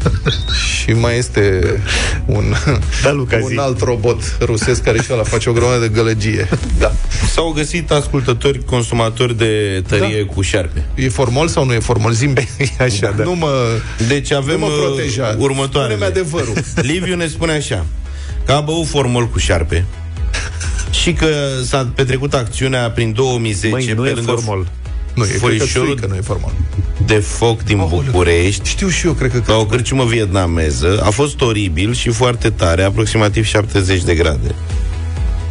și 0.83 0.91
mai 0.93 1.19
este 1.19 1.61
un, 2.27 2.55
Da, 3.03 3.13
Luca, 3.13 3.37
un 3.43 3.49
zi. 3.49 3.57
alt 3.59 3.81
robot 3.81 4.37
rusesc 4.41 4.83
care 4.83 4.99
și 5.03 5.09
ăla 5.13 5.23
face 5.23 5.49
o 5.51 5.53
grămadă 5.53 5.79
de 5.81 5.89
gălăgie. 5.89 6.49
Da. 6.79 6.93
S-au 7.33 7.51
găsit 7.51 7.91
ascultători, 7.91 8.65
consumatori 8.65 9.37
de 9.37 9.83
tărie 9.89 10.23
da. 10.27 10.33
cu 10.35 10.43
șarpe. 10.43 10.85
E 10.95 11.09
formol 11.09 11.49
sau 11.49 11.65
nu 11.65 11.73
e 11.73 11.79
formol? 11.79 12.13
Zimbe. 12.13 12.49
Așa, 12.81 13.15
da. 13.17 13.23
Nu 13.23 13.35
mă, 13.35 13.53
Deci 14.09 14.33
avem 14.33 14.59
nu 14.59 14.67
mă 14.67 14.73
uh, 14.73 14.79
proteja. 14.87 15.37
următoarele. 15.39 15.95
Spune-mi 15.95 16.17
adevărul. 16.19 16.55
Liviu 16.93 17.17
ne 17.17 17.27
spune 17.27 17.53
așa 17.53 17.87
că 18.47 18.53
a 18.53 18.61
băut 18.61 18.87
formol 18.87 19.29
cu 19.29 19.39
șarpe 19.39 19.85
și 20.91 21.13
că 21.13 21.27
s-a 21.65 21.91
petrecut 21.95 22.35
acțiunea 22.35 22.91
prin 22.91 23.13
2010 23.13 23.73
Măi, 23.73 23.93
nu 23.97 24.03
pe 24.03 24.09
e 24.09 24.13
lângă 24.13 24.31
formol. 24.31 24.67
Nu, 25.15 25.25
e 25.25 25.27
cred 25.27 25.41
că 25.41 25.47
furișorul 25.47 25.99
că 26.01 26.07
nu 26.07 26.15
e 26.15 26.21
formal. 26.21 26.53
de 27.07 27.15
foc 27.15 27.63
din 27.63 27.77
București 27.89 28.69
Știu 28.69 28.89
și 28.89 29.07
eu, 29.07 29.13
cred 29.13 29.31
că... 29.31 29.43
la 29.47 29.57
o 29.57 29.67
cârciumă 29.67 30.05
vietnameză. 30.05 31.03
A 31.05 31.11
fost 31.11 31.41
oribil 31.41 31.95
și 31.95 32.11
foarte 32.11 32.51
tare, 32.51 32.83
aproximativ 32.83 33.45
70 33.45 34.03
de 34.03 34.15
grade. 34.15 34.55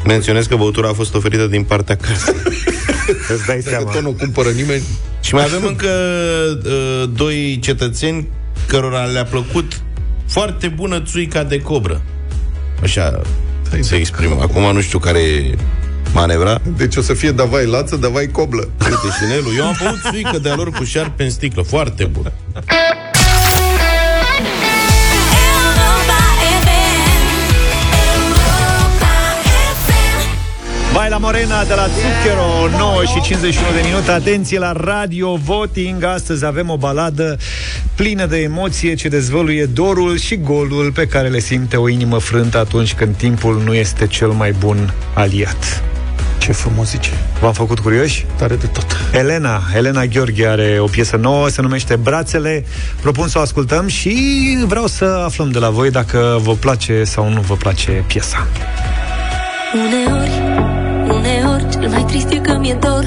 Menționez 0.06 0.46
că 0.46 0.56
băutura 0.56 0.90
a 0.90 0.94
fost 0.94 1.14
oferită 1.14 1.48
din 1.48 1.64
partea 1.64 1.96
casei. 1.96 2.34
Îți 3.36 3.46
dai 3.46 3.60
Dacă 3.60 3.70
seama. 3.70 3.92
tot 3.92 4.02
nu 4.02 4.12
cumpără 4.12 4.50
nimeni... 4.50 4.82
Și 5.22 5.34
mai 5.34 5.44
avem 5.44 5.66
încă 5.66 5.90
uh, 6.66 7.10
doi 7.16 7.60
cetățeni 7.62 8.28
cărora 8.68 9.04
le-a 9.04 9.24
plăcut 9.24 9.82
foarte 10.28 10.68
bună 10.68 11.02
țuica 11.02 11.44
de 11.44 11.60
cobră. 11.62 12.02
Așa 12.82 13.22
se 13.80 13.96
exprimă. 13.96 14.38
Acum 14.42 14.74
nu 14.74 14.82
știu 14.82 15.00
care 15.00 15.20
e 15.20 15.56
manevra. 16.14 16.62
Deci 16.78 16.96
o 16.96 17.02
să 17.02 17.14
fie 17.14 17.32
davai 17.32 17.66
lață, 17.66 17.96
davai 17.96 18.28
coblă. 18.28 18.70
Uite, 18.80 19.08
și 19.18 19.30
Nelu, 19.30 19.56
eu 19.58 19.66
am 19.66 19.76
băut 19.84 20.00
țuică 20.12 20.40
de-a 20.40 20.56
lor 20.56 20.70
cu 20.70 20.84
șarpe 20.84 21.24
în 21.24 21.30
sticlă. 21.30 21.62
Foarte 21.62 22.06
bună. 22.06 22.32
Vai 30.94 31.10
la 31.10 31.18
Morena 31.18 31.64
de 31.64 31.74
la 31.74 31.88
Zucchero 31.88 32.78
9 32.78 33.04
și 33.04 33.22
51 33.22 33.72
de 33.72 33.82
minute 33.84 34.12
Atenție 34.12 34.60
la 34.60 34.72
Radio 34.72 35.36
Voting 35.36 36.04
Astăzi 36.04 36.46
avem 36.46 36.70
o 36.70 36.78
baladă 36.78 37.38
plină 37.96 38.26
de 38.26 38.38
emoție 38.38 38.94
Ce 38.94 39.08
dezvăluie 39.08 39.66
dorul 39.66 40.18
și 40.18 40.36
golul 40.38 40.92
Pe 40.92 41.08
care 41.08 41.28
le 41.28 41.40
simte 41.40 41.78
o 41.78 41.90
inimă 41.90 42.18
frântă 42.18 42.58
Atunci 42.58 42.94
când 42.94 43.16
timpul 43.16 43.62
nu 43.66 43.74
este 43.74 44.08
cel 44.08 44.28
mai 44.28 44.52
bun 44.52 44.94
aliat 45.14 45.84
Ce 46.38 46.52
frumos 46.52 46.90
zice. 46.90 47.10
V-am 47.40 47.54
făcut 47.54 47.80
curioși? 47.80 48.26
Tare 48.38 48.56
de 48.56 48.66
tot. 48.66 48.86
Elena, 49.14 49.62
Elena 49.76 50.06
Gheorghe 50.06 50.48
are 50.48 50.78
o 50.80 50.86
piesă 50.86 51.16
nouă, 51.16 51.50
se 51.50 51.62
numește 51.62 51.96
Brațele. 51.96 52.66
Propun 53.02 53.28
să 53.28 53.38
o 53.38 53.42
ascultăm 53.42 53.88
și 53.88 54.16
vreau 54.68 54.88
să 54.88 55.06
aflăm 55.26 55.52
de 55.52 55.60
la 55.60 55.70
voi 55.70 55.92
dacă 55.92 56.40
vă 56.42 56.54
place 56.54 57.04
sau 57.04 57.30
nu 57.30 57.42
vă 57.42 57.56
place 57.56 58.04
piesa. 58.08 58.48
Uneori, 59.74 60.10
uneori 60.10 60.41
Cel 61.82 61.90
mai 61.90 62.04
trist 62.04 62.30
e 62.30 62.38
că 62.38 62.58
mi-e 62.60 62.78
dor. 62.80 63.06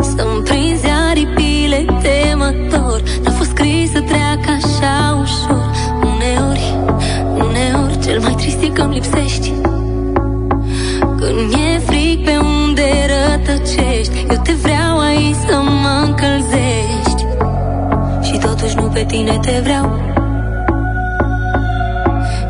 Să-mi 0.00 0.42
prinzi 0.44 0.86
aripile 1.10 1.84
temător 2.02 3.02
N-a 3.22 3.30
fost 3.30 3.50
scris 3.50 3.90
să 3.90 4.00
treacă 4.00 4.50
așa 4.62 5.18
ușor. 5.20 5.70
Uneori, 6.00 6.76
uneori 7.34 7.98
Cel 8.04 8.20
mai 8.20 8.34
trist 8.34 8.62
e 8.62 8.68
că-mi 8.68 8.94
lipsești. 8.94 9.52
Când 11.00 11.52
e 11.52 11.78
frig 11.78 12.24
pe 12.24 12.36
unde 12.36 12.90
rătăcești 13.12 14.26
Eu 14.30 14.40
te 14.42 14.52
vreau 14.52 14.98
aici 14.98 15.36
să 15.48 15.56
mă 15.82 16.04
încălzești. 16.06 17.24
Și 18.22 18.38
totuși 18.38 18.76
nu 18.76 18.82
pe 18.82 19.04
tine 19.04 19.38
te 19.42 19.60
vreau. 19.62 20.00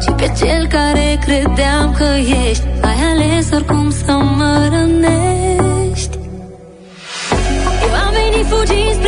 Și 0.00 0.10
pe 0.10 0.32
cel 0.38 0.66
care 0.66 1.18
credeam 1.20 1.92
că 1.92 2.06
ești 2.48 2.77
Ai 2.98 3.04
ales 3.04 3.50
oricum 3.52 3.90
să 3.90 4.12
mă 4.12 4.68
rănești. 4.72 6.18
Eu 7.82 7.94
am 8.04 8.12
venit 8.18 8.46
fugind 8.46 9.07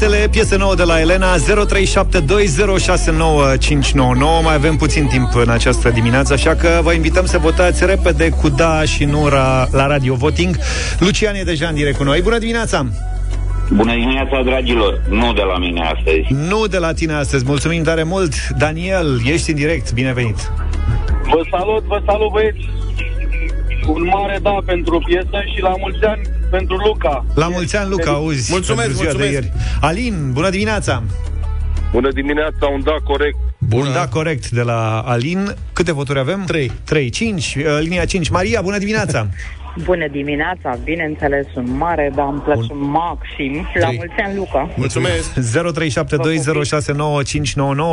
jos 0.00 0.08
Brațele, 0.08 0.28
piesă 0.28 0.56
nouă 0.56 0.74
de 0.74 0.82
la 0.82 1.00
Elena 1.00 1.34
0372069599 1.36 1.40
Mai 4.42 4.54
avem 4.54 4.76
puțin 4.76 5.06
timp 5.06 5.34
în 5.34 5.48
această 5.48 5.90
dimineață 5.90 6.32
Așa 6.32 6.54
că 6.54 6.80
vă 6.82 6.92
invităm 6.92 7.26
să 7.26 7.38
votați 7.38 7.86
repede 7.86 8.28
cu 8.28 8.48
da 8.48 8.82
și 8.84 9.04
nu 9.04 9.28
ra, 9.28 9.68
la 9.72 9.86
Radio 9.86 10.14
Voting 10.14 10.56
Lucian 10.98 11.34
e 11.34 11.42
deja 11.42 11.68
în 11.68 11.74
direct 11.74 11.96
cu 11.96 12.02
noi 12.02 12.20
Bună 12.20 12.38
dimineața! 12.38 12.86
Bună 13.70 13.92
dimineața, 13.94 14.42
dragilor! 14.42 15.00
Nu 15.08 15.32
de 15.32 15.42
la 15.42 15.58
mine 15.58 15.80
astăzi. 15.80 16.26
Nu 16.48 16.66
de 16.66 16.78
la 16.78 16.92
tine 16.92 17.12
astăzi, 17.12 17.44
mulțumim 17.46 17.82
tare 17.82 18.02
mult 18.02 18.48
Daniel, 18.48 19.20
ești 19.24 19.50
în 19.50 19.56
direct, 19.56 19.92
binevenit 19.92 20.50
Vă 21.30 21.46
salut, 21.50 21.84
vă 21.84 22.02
salut 22.06 22.32
băieți! 22.32 22.68
Un 23.86 24.04
mare 24.04 24.38
da 24.42 24.56
pentru 24.66 25.02
piesă 25.06 25.38
și 25.54 25.60
la 25.60 25.74
mulți 25.78 26.04
ani 26.04 26.20
pentru 26.50 26.76
Luca. 26.76 27.24
La 27.34 27.48
mulți 27.48 27.76
ani, 27.76 27.90
Luca, 27.90 28.10
auzi 28.10 28.52
Mulțumesc, 28.52 28.86
pentru 28.88 29.02
ziua 29.02 29.12
mulțumesc. 29.12 29.40
de 29.40 29.46
ieri. 29.48 29.52
Alin, 29.80 30.30
bună 30.32 30.50
dimineața! 30.50 31.02
Bună 31.92 32.10
dimineața, 32.12 32.66
un 32.74 32.82
da 32.84 32.96
corect. 33.04 33.36
Bună. 33.58 33.86
Un 33.88 33.92
da 33.92 34.08
corect 34.08 34.50
de 34.50 34.62
la 34.62 35.00
Alin. 35.00 35.54
Câte 35.72 35.92
voturi 35.92 36.18
avem? 36.18 36.44
3. 36.46 36.72
3, 36.84 37.10
5, 37.10 37.54
uh, 37.56 37.64
linia 37.80 38.04
5. 38.04 38.28
Maria, 38.28 38.60
bună 38.60 38.78
dimineața! 38.78 39.26
Bună 39.84 40.08
dimineața, 40.08 40.78
bineînțeles, 40.84 41.46
un 41.54 41.76
mare, 41.76 42.12
dar 42.14 42.26
îmi 42.30 42.40
place 42.40 42.72
maxim. 42.72 43.68
La 43.74 43.86
Trei. 43.86 43.96
mulți 43.96 44.14
ani, 44.24 44.36
Luca. 44.36 44.70
Mulțumesc! 44.76 45.32
0372069599 45.32 45.38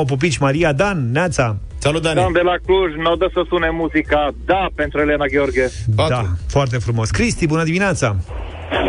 Pupici, 0.08 0.38
Maria, 0.38 0.74
Dan, 0.74 1.12
Neața! 1.12 1.58
Salut, 1.78 2.02
Dan 2.02 2.32
de 2.34 2.40
la 2.40 2.56
Cluj, 2.66 2.96
mi-au 2.96 3.16
dat 3.16 3.30
să 3.34 3.44
sune 3.48 3.70
muzica 3.70 4.30
Da 4.46 4.68
pentru 4.76 5.00
Elena 5.00 5.26
Gheorghe. 5.26 5.70
Da, 5.86 6.26
foarte 6.48 6.78
frumos. 6.78 7.10
Cristi, 7.10 7.48
bună 7.48 7.64
dimineața! 7.64 8.16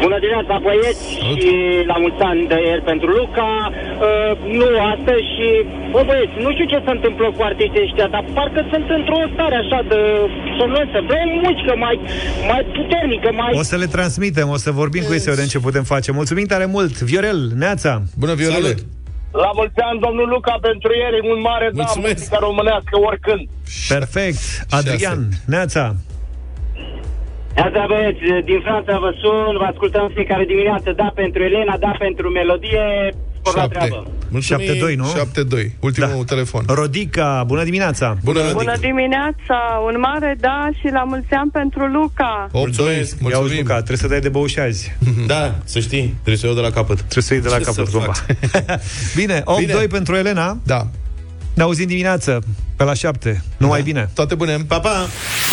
Bună 0.04 0.16
dimineața, 0.22 0.54
băieți, 0.66 1.04
și 1.18 1.42
la 1.90 1.96
mulți 2.02 2.22
ani 2.30 2.42
de 2.52 2.58
ieri 2.66 2.84
pentru 2.90 3.08
Luca. 3.18 3.50
Uh, 3.70 4.32
nu 4.58 4.66
astăzi 4.92 5.26
și, 5.34 5.48
bă, 5.92 6.00
băieți, 6.08 6.36
nu 6.44 6.50
știu 6.54 6.66
ce 6.72 6.78
se 6.86 6.92
întâmplă 6.96 7.26
cu 7.36 7.42
artiștii 7.48 7.84
ăștia, 7.86 8.08
dar 8.14 8.24
parcă 8.36 8.60
sunt 8.72 8.86
într-o 8.98 9.20
stare 9.34 9.56
așa 9.62 9.80
de 9.92 10.00
somnolență. 10.58 10.98
Vrem 11.10 11.28
muzică 11.44 11.74
mai, 11.86 11.96
mai 12.50 12.62
puternică, 12.76 13.28
mai... 13.40 13.50
O 13.62 13.64
să 13.72 13.76
le 13.82 13.88
transmitem, 13.96 14.48
o 14.56 14.58
să 14.64 14.70
vorbim 14.82 15.02
cu 15.06 15.12
ei 15.16 15.24
să 15.26 15.30
vedem 15.34 15.48
ce 15.54 15.66
putem 15.68 15.84
face. 15.94 16.08
Mulțumim 16.20 16.46
tare 16.52 16.66
mult! 16.76 16.94
Viorel, 17.10 17.40
Neața! 17.62 17.92
Bună, 18.20 18.34
Viorel! 18.40 18.66
La 19.44 19.50
mulți 19.54 19.80
ani, 19.88 20.00
domnul 20.00 20.28
Luca, 20.34 20.54
pentru 20.68 20.90
ieri, 21.00 21.28
un 21.32 21.40
mare 21.40 21.70
da, 21.74 21.84
muzica 21.96 22.38
românească 22.40 22.94
oricând. 23.08 23.42
Perfect! 23.88 24.42
Adrian, 24.78 25.20
Neața! 25.46 25.84
Asta, 27.66 27.84
băieți, 27.88 28.44
din 28.44 28.60
Franța 28.66 28.98
vă 28.98 29.10
sun, 29.22 29.52
vă 29.58 29.64
ascultăm 29.72 30.10
fiecare 30.14 30.44
dimineață, 30.44 30.92
da 30.96 31.12
pentru 31.14 31.42
Elena, 31.42 31.76
da 31.86 31.92
pentru 31.98 32.28
melodie, 32.28 32.84
spor 33.38 33.54
la 33.56 33.68
treabă. 33.68 34.06
7-2, 34.92 34.94
nu? 34.96 35.04
7-2, 35.04 35.64
ultimul 35.80 36.24
telefon. 36.24 36.62
Rodica, 36.68 37.44
bună 37.46 37.64
dimineața! 37.64 38.16
Bună, 38.24 38.40
Bună 38.52 38.76
dimineața, 38.80 39.58
un 39.86 39.96
mare 40.00 40.36
da 40.40 40.68
și 40.78 40.88
la 40.92 41.02
mulți 41.04 41.32
ani 41.32 41.50
pentru 41.50 41.84
Luca. 41.86 42.48
Mulțumesc, 42.52 43.16
Ia 43.30 43.38
uzi, 43.38 43.56
Luca, 43.56 43.74
trebuie 43.74 43.96
să 43.96 44.08
dai 44.08 44.20
de 44.20 44.28
băuși 44.28 44.60
azi. 44.60 44.96
Da, 45.26 45.54
să 45.64 45.78
știi, 45.80 46.06
trebuie 46.22 46.36
să 46.36 46.46
o 46.46 46.48
iau 46.48 46.56
de 46.56 46.62
la 46.62 46.70
capăt. 46.70 46.96
Trebuie 46.96 47.22
să 47.22 47.32
iei 47.34 47.42
de 47.42 47.48
la 47.48 47.58
Ce 47.58 47.64
capăt 47.64 47.86
să 47.86 47.96
bomba. 47.96 48.12
fac? 48.12 48.26
Bine, 49.20 49.42
8-2 49.86 49.90
pentru 49.90 50.14
Elena. 50.16 50.58
Da. 50.64 50.86
Ne 51.58 51.64
auzim 51.64 51.86
dimineață, 51.86 52.38
pe 52.76 52.84
la 52.84 52.94
7. 52.94 53.42
Numai 53.56 53.82
bine. 53.82 54.10
Toate 54.14 54.34
bune. 54.34 54.56
Pa, 54.68 54.80
pa! 54.80 55.06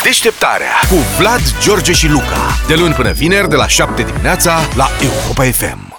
Deșteptarea 0.04 0.74
cu 0.90 0.96
Vlad, 1.18 1.42
George 1.62 1.92
și 1.92 2.08
Luca. 2.08 2.58
De 2.68 2.76
luni 2.76 2.94
până 2.94 3.12
vineri, 3.12 3.50
de 3.50 3.56
la 3.56 3.68
7 3.68 4.04
dimineața, 4.04 4.60
la 4.76 4.88
Europa 5.02 5.44
FM. 5.44 5.95